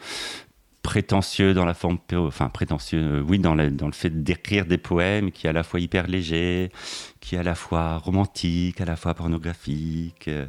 prétentieux 0.89 1.53
dans 1.53 1.65
la 1.65 1.75
forme, 1.75 1.99
enfin 2.13 2.49
prétentieux, 2.49 3.19
euh, 3.19 3.21
oui, 3.21 3.37
dans, 3.37 3.53
le 3.53 3.91
fait 3.91 4.09
d'écrire 4.23 4.65
des 4.65 4.79
poèmes 4.79 5.31
qui 5.31 5.45
est 5.45 5.49
à 5.51 5.53
la 5.53 5.61
fois 5.61 5.79
hyper 5.79 6.07
léger, 6.07 6.71
qui 7.19 7.35
est 7.35 7.37
à 7.37 7.43
la 7.43 7.53
fois 7.53 7.99
romantique, 7.99 8.81
à 8.81 8.85
la 8.85 8.95
fois 8.95 9.13
pornographique. 9.13 10.27
Euh, 10.27 10.47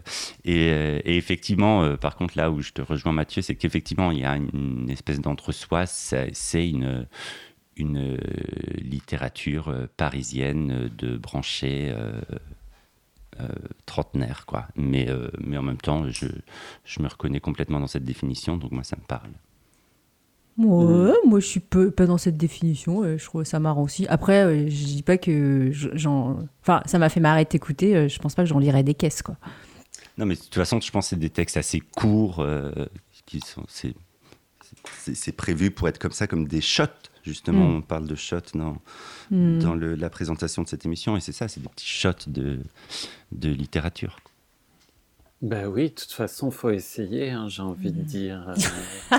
euh, 0.48 1.00
et, 1.04 1.18
effectivement, 1.18 1.94
par 1.98 2.16
contre, 2.16 2.38
là 2.38 2.50
où 2.50 2.62
je 2.62 2.72
te 2.72 2.80
rejoins 2.80 3.12
Mathieu, 3.12 3.42
c'est 3.42 3.54
qu'effectivement, 3.54 4.12
il 4.12 4.20
y 4.20 4.24
a 4.24 4.36
une 4.36 4.88
espèce 4.88 5.20
d'entre-soi, 5.20 5.84
c'est 5.84 6.32
une, 6.66 7.06
une 7.76 8.16
littérature 8.78 9.74
parisienne 9.98 10.88
de 10.96 11.18
branchés. 11.18 11.94
trentenaire 13.86 14.44
quoi 14.44 14.68
mais 14.76 15.08
mais 15.40 15.56
en 15.56 15.62
même 15.62 15.80
temps 15.80 16.06
je, 16.10 16.26
je 16.84 17.00
me 17.00 17.08
reconnais 17.08 17.40
complètement 17.40 17.80
dans 17.80 17.86
cette 17.86 18.04
définition 18.04 18.58
donc 18.58 18.70
moi 18.72 18.84
ça 18.84 18.96
me 19.00 19.06
parle 19.06 19.32
moi, 20.56 21.14
moi, 21.26 21.40
je 21.40 21.46
suis 21.46 21.60
peu, 21.60 21.90
pas 21.90 22.06
dans 22.06 22.18
cette 22.18 22.36
définition. 22.36 23.02
je 23.16 23.24
trouve 23.24 23.44
ça 23.44 23.60
marrant 23.60 23.82
aussi. 23.82 24.06
Après, 24.08 24.68
je 24.68 24.84
dis 24.84 25.02
pas 25.02 25.16
que 25.16 25.70
j'en. 25.72 26.38
Enfin, 26.62 26.82
ça 26.84 26.98
m'a 26.98 27.08
fait 27.08 27.20
marrer 27.20 27.46
d'écouter. 27.46 28.08
Je 28.08 28.18
pense 28.18 28.34
pas 28.34 28.42
que 28.42 28.48
j'en 28.48 28.58
lirais 28.58 28.82
des 28.82 28.94
caisses, 28.94 29.22
quoi. 29.22 29.36
Non, 30.18 30.26
mais 30.26 30.34
de 30.34 30.40
toute 30.40 30.54
façon, 30.54 30.80
je 30.80 30.90
pense 30.90 31.06
que 31.06 31.10
c'est 31.10 31.18
des 31.18 31.30
textes 31.30 31.56
assez 31.56 31.80
courts. 31.80 32.40
Euh, 32.40 32.70
qui 33.24 33.40
sont, 33.40 33.64
c'est, 33.68 33.94
c'est, 35.14 35.32
prévu 35.32 35.70
pour 35.70 35.88
être 35.88 35.98
comme 35.98 36.12
ça, 36.12 36.26
comme 36.26 36.46
des 36.46 36.60
shots. 36.60 36.84
Justement, 37.22 37.66
mm. 37.66 37.76
on 37.76 37.82
parle 37.82 38.06
de 38.06 38.14
shots 38.14 38.52
dans, 38.54 38.76
mm. 39.30 39.58
dans 39.60 39.74
le, 39.74 39.94
la 39.94 40.10
présentation 40.10 40.62
de 40.62 40.68
cette 40.68 40.84
émission. 40.84 41.16
Et 41.16 41.20
c'est 41.20 41.32
ça, 41.32 41.48
c'est 41.48 41.60
des 41.60 41.68
petits 41.68 41.86
shots 41.86 42.26
de, 42.28 42.60
de 43.32 43.48
littérature. 43.50 44.18
Ben 45.42 45.66
oui, 45.68 45.84
de 45.84 45.94
toute 45.94 46.12
façon, 46.12 46.50
faut 46.50 46.68
essayer, 46.68 47.30
hein, 47.30 47.46
j'ai 47.48 47.62
envie 47.62 47.92
de 47.92 48.02
dire. 48.02 48.54
Euh, 49.10 49.16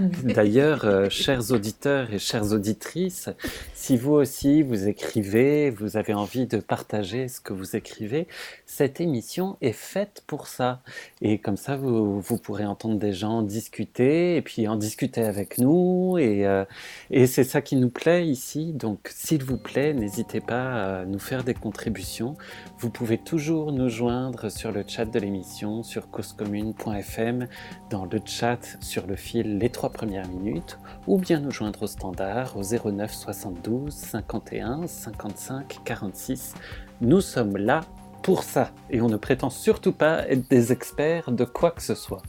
D'ailleurs, 0.22 0.84
euh, 0.84 1.08
chers 1.08 1.50
auditeurs 1.50 2.12
et 2.12 2.18
chères 2.18 2.52
auditrices, 2.52 3.30
si 3.72 3.96
vous 3.96 4.12
aussi 4.12 4.60
vous 4.60 4.86
écrivez, 4.86 5.70
vous 5.70 5.96
avez 5.96 6.12
envie 6.12 6.46
de 6.46 6.58
partager 6.58 7.28
ce 7.28 7.40
que 7.40 7.54
vous 7.54 7.74
écrivez, 7.74 8.28
cette 8.66 9.00
émission 9.00 9.56
est 9.62 9.72
faite 9.72 10.22
pour 10.26 10.46
ça. 10.46 10.82
Et 11.22 11.38
comme 11.38 11.56
ça, 11.56 11.76
vous, 11.76 12.20
vous 12.20 12.36
pourrez 12.36 12.66
entendre 12.66 12.98
des 12.98 13.14
gens 13.14 13.40
discuter 13.40 14.36
et 14.36 14.42
puis 14.42 14.68
en 14.68 14.76
discuter 14.76 15.22
avec 15.22 15.56
nous. 15.56 16.18
Et, 16.18 16.46
euh, 16.46 16.66
et 17.10 17.26
c'est 17.26 17.44
ça 17.44 17.62
qui 17.62 17.76
nous 17.76 17.88
plaît 17.88 18.26
ici. 18.26 18.74
Donc, 18.74 19.08
s'il 19.14 19.42
vous 19.42 19.56
plaît, 19.56 19.94
n'hésitez 19.94 20.42
pas 20.42 21.00
à 21.00 21.04
nous 21.06 21.18
faire 21.18 21.44
des 21.44 21.54
contributions. 21.54 22.36
Vous 22.78 22.90
pouvez 22.90 23.16
toujours 23.16 23.72
nous 23.72 23.88
joindre 23.88 24.50
sur 24.50 24.70
le 24.70 24.84
chat 24.86 25.13
de 25.14 25.20
l'émission 25.20 25.84
sur 25.84 26.10
causecommune.fm, 26.10 27.46
dans 27.88 28.04
le 28.04 28.20
chat 28.24 28.58
sur 28.80 29.06
le 29.06 29.14
fil 29.14 29.58
Les 29.58 29.70
Trois 29.70 29.90
Premières 29.90 30.28
Minutes, 30.28 30.78
ou 31.06 31.18
bien 31.18 31.38
nous 31.38 31.52
joindre 31.52 31.84
au 31.84 31.86
standard 31.86 32.56
au 32.56 32.62
09 32.62 33.12
72 33.12 33.94
51 33.94 34.88
55 34.88 35.78
46. 35.84 36.54
Nous 37.00 37.20
sommes 37.20 37.56
là 37.56 37.82
pour 38.22 38.42
ça 38.42 38.72
et 38.90 39.00
on 39.00 39.08
ne 39.08 39.16
prétend 39.16 39.50
surtout 39.50 39.92
pas 39.92 40.28
être 40.28 40.50
des 40.50 40.72
experts 40.72 41.30
de 41.30 41.44
quoi 41.44 41.70
que 41.70 41.82
ce 41.82 41.94
soit. 41.94 42.22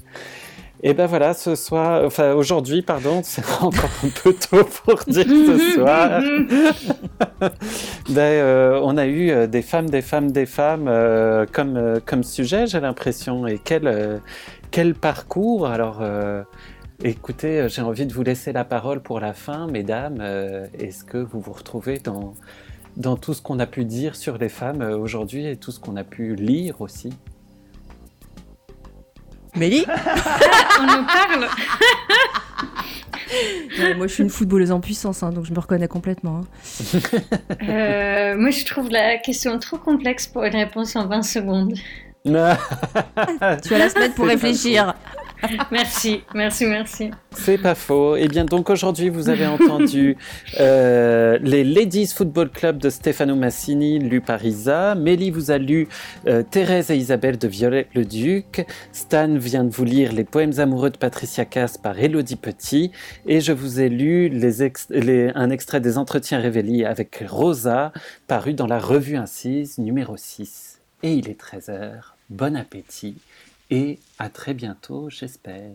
Et 0.84 0.94
ben 0.94 1.06
voilà, 1.06 1.34
ce 1.34 1.56
soir, 1.56 2.04
enfin 2.06 2.34
aujourd'hui, 2.34 2.82
pardon, 2.82 3.22
c'est 3.24 3.44
encore 3.62 3.90
un 4.04 4.10
peu 4.10 4.34
tôt 4.34 4.64
pour 4.84 5.00
dire 5.08 5.26
ce 5.26 5.58
soir. 5.76 6.22
ben, 8.10 8.20
euh, 8.20 8.80
on 8.84 8.98
a 8.98 9.06
eu 9.06 9.32
euh, 9.32 9.48
des 9.48 9.62
femmes, 9.62 9.90
des 9.90 10.02
femmes, 10.02 10.32
des 10.32 10.46
femmes 10.46 10.88
euh, 10.88 11.46
comme, 11.52 12.00
comme 12.06 12.24
sujet, 12.24 12.68
j'ai 12.68 12.80
l'impression. 12.80 13.48
Et 13.48 13.60
quel, 13.64 14.22
quel 14.72 14.96
parcours 14.96 15.66
Alors, 15.68 16.04
écoutez, 17.04 17.68
j'ai 17.70 17.82
envie 17.82 18.06
de 18.06 18.14
vous 18.14 18.24
laisser 18.24 18.52
la 18.52 18.66
parole 18.66 19.02
pour 19.02 19.20
la 19.20 19.34
fin, 19.34 19.68
mesdames. 19.68 20.22
Est-ce 20.78 21.04
que 21.04 21.18
vous 21.18 21.40
vous 21.40 21.54
retrouvez 21.54 22.00
dans, 22.00 22.34
dans 22.98 23.16
tout 23.16 23.34
ce 23.34 23.42
qu'on 23.42 23.60
a 23.60 23.66
pu 23.66 23.86
dire 23.86 24.16
sur 24.16 24.38
les 24.38 24.50
femmes 24.50 24.82
aujourd'hui 24.82 25.48
et 25.48 25.56
tout 25.56 25.72
ce 25.72 25.80
qu'on 25.80 25.96
a 25.96 26.04
pu 26.04 26.36
lire 26.36 26.82
aussi? 26.82 27.14
Mélie 29.56 29.86
On 30.80 30.84
en 30.84 31.04
parle 31.06 31.48
Moi, 33.98 34.08
je 34.08 34.14
suis 34.14 34.24
une 34.24 34.30
footballeuse 34.30 34.72
en 34.72 34.80
puissance, 34.80 35.24
hein, 35.24 35.32
donc 35.32 35.46
je 35.46 35.54
me 35.54 35.60
reconnais 35.60 35.88
complètement. 35.88 36.42
Hein. 36.42 37.00
Euh, 37.68 38.38
moi, 38.38 38.50
je 38.52 38.66
trouve 38.66 38.90
la 38.90 39.18
question 39.18 39.58
trop 39.60 39.78
complexe 39.78 40.28
pour 40.28 40.44
une 40.44 40.56
réponse 40.56 40.96
en 40.96 41.08
20 41.08 41.24
secondes. 41.24 41.74
tu 42.26 42.32
vas 42.32 42.58
la 43.78 43.90
semaine 43.90 44.14
pour 44.14 44.26
réfléchir. 44.26 44.96
merci, 45.72 46.24
merci, 46.34 46.66
merci. 46.66 47.12
C'est 47.32 47.58
pas 47.58 47.76
faux. 47.76 48.16
Eh 48.16 48.28
bien, 48.28 48.46
donc 48.46 48.70
aujourd'hui, 48.70 49.10
vous 49.10 49.30
avez 49.30 49.46
entendu 49.46 50.18
euh, 50.60 51.38
les 51.42 51.64
Ladies 51.64 52.08
Football 52.08 52.50
Club 52.50 52.78
de 52.78 52.90
Stefano 52.90 53.36
Massini, 53.36 54.00
lu 54.00 54.22
par 54.22 54.44
Isa. 54.44 54.96
Mélie 54.96 55.32
vous 55.32 55.52
a 55.52 55.58
lu 55.58 55.88
euh, 56.28 56.44
Thérèse 56.44 56.92
et 56.92 56.96
Isabelle 56.96 57.38
de 57.38 57.48
Violette-le-Duc. 57.48 58.66
Stan 58.92 59.36
vient 59.36 59.64
de 59.64 59.70
vous 59.70 59.86
lire 59.86 60.14
Les 60.14 60.24
Poèmes 60.24 60.60
amoureux 60.60 60.90
de 60.90 60.98
Patricia 60.98 61.46
Cass 61.46 61.78
par 61.78 62.00
Elodie 62.00 62.36
Petit. 62.36 62.92
Et 63.26 63.42
je 63.42 63.52
vous 63.52 63.80
ai 63.80 63.90
lu 63.90 64.32
un 65.36 65.50
extrait 65.50 65.82
des 65.82 65.98
Entretiens 65.98 66.40
révélés 66.40 66.86
avec 66.86 67.24
Rosa, 67.28 67.92
paru 68.28 68.54
dans 68.54 68.68
la 68.68 68.80
revue 68.80 69.18
Incise 69.18 69.78
numéro 69.78 70.18
6. 70.18 70.80
Et 71.04 71.14
il 71.14 71.30
est 71.30 71.40
13h. 71.40 72.16
Bon 72.30 72.56
appétit 72.56 73.18
et 73.70 74.00
à 74.18 74.30
très 74.30 74.54
bientôt, 74.54 75.10
j'espère. 75.10 75.74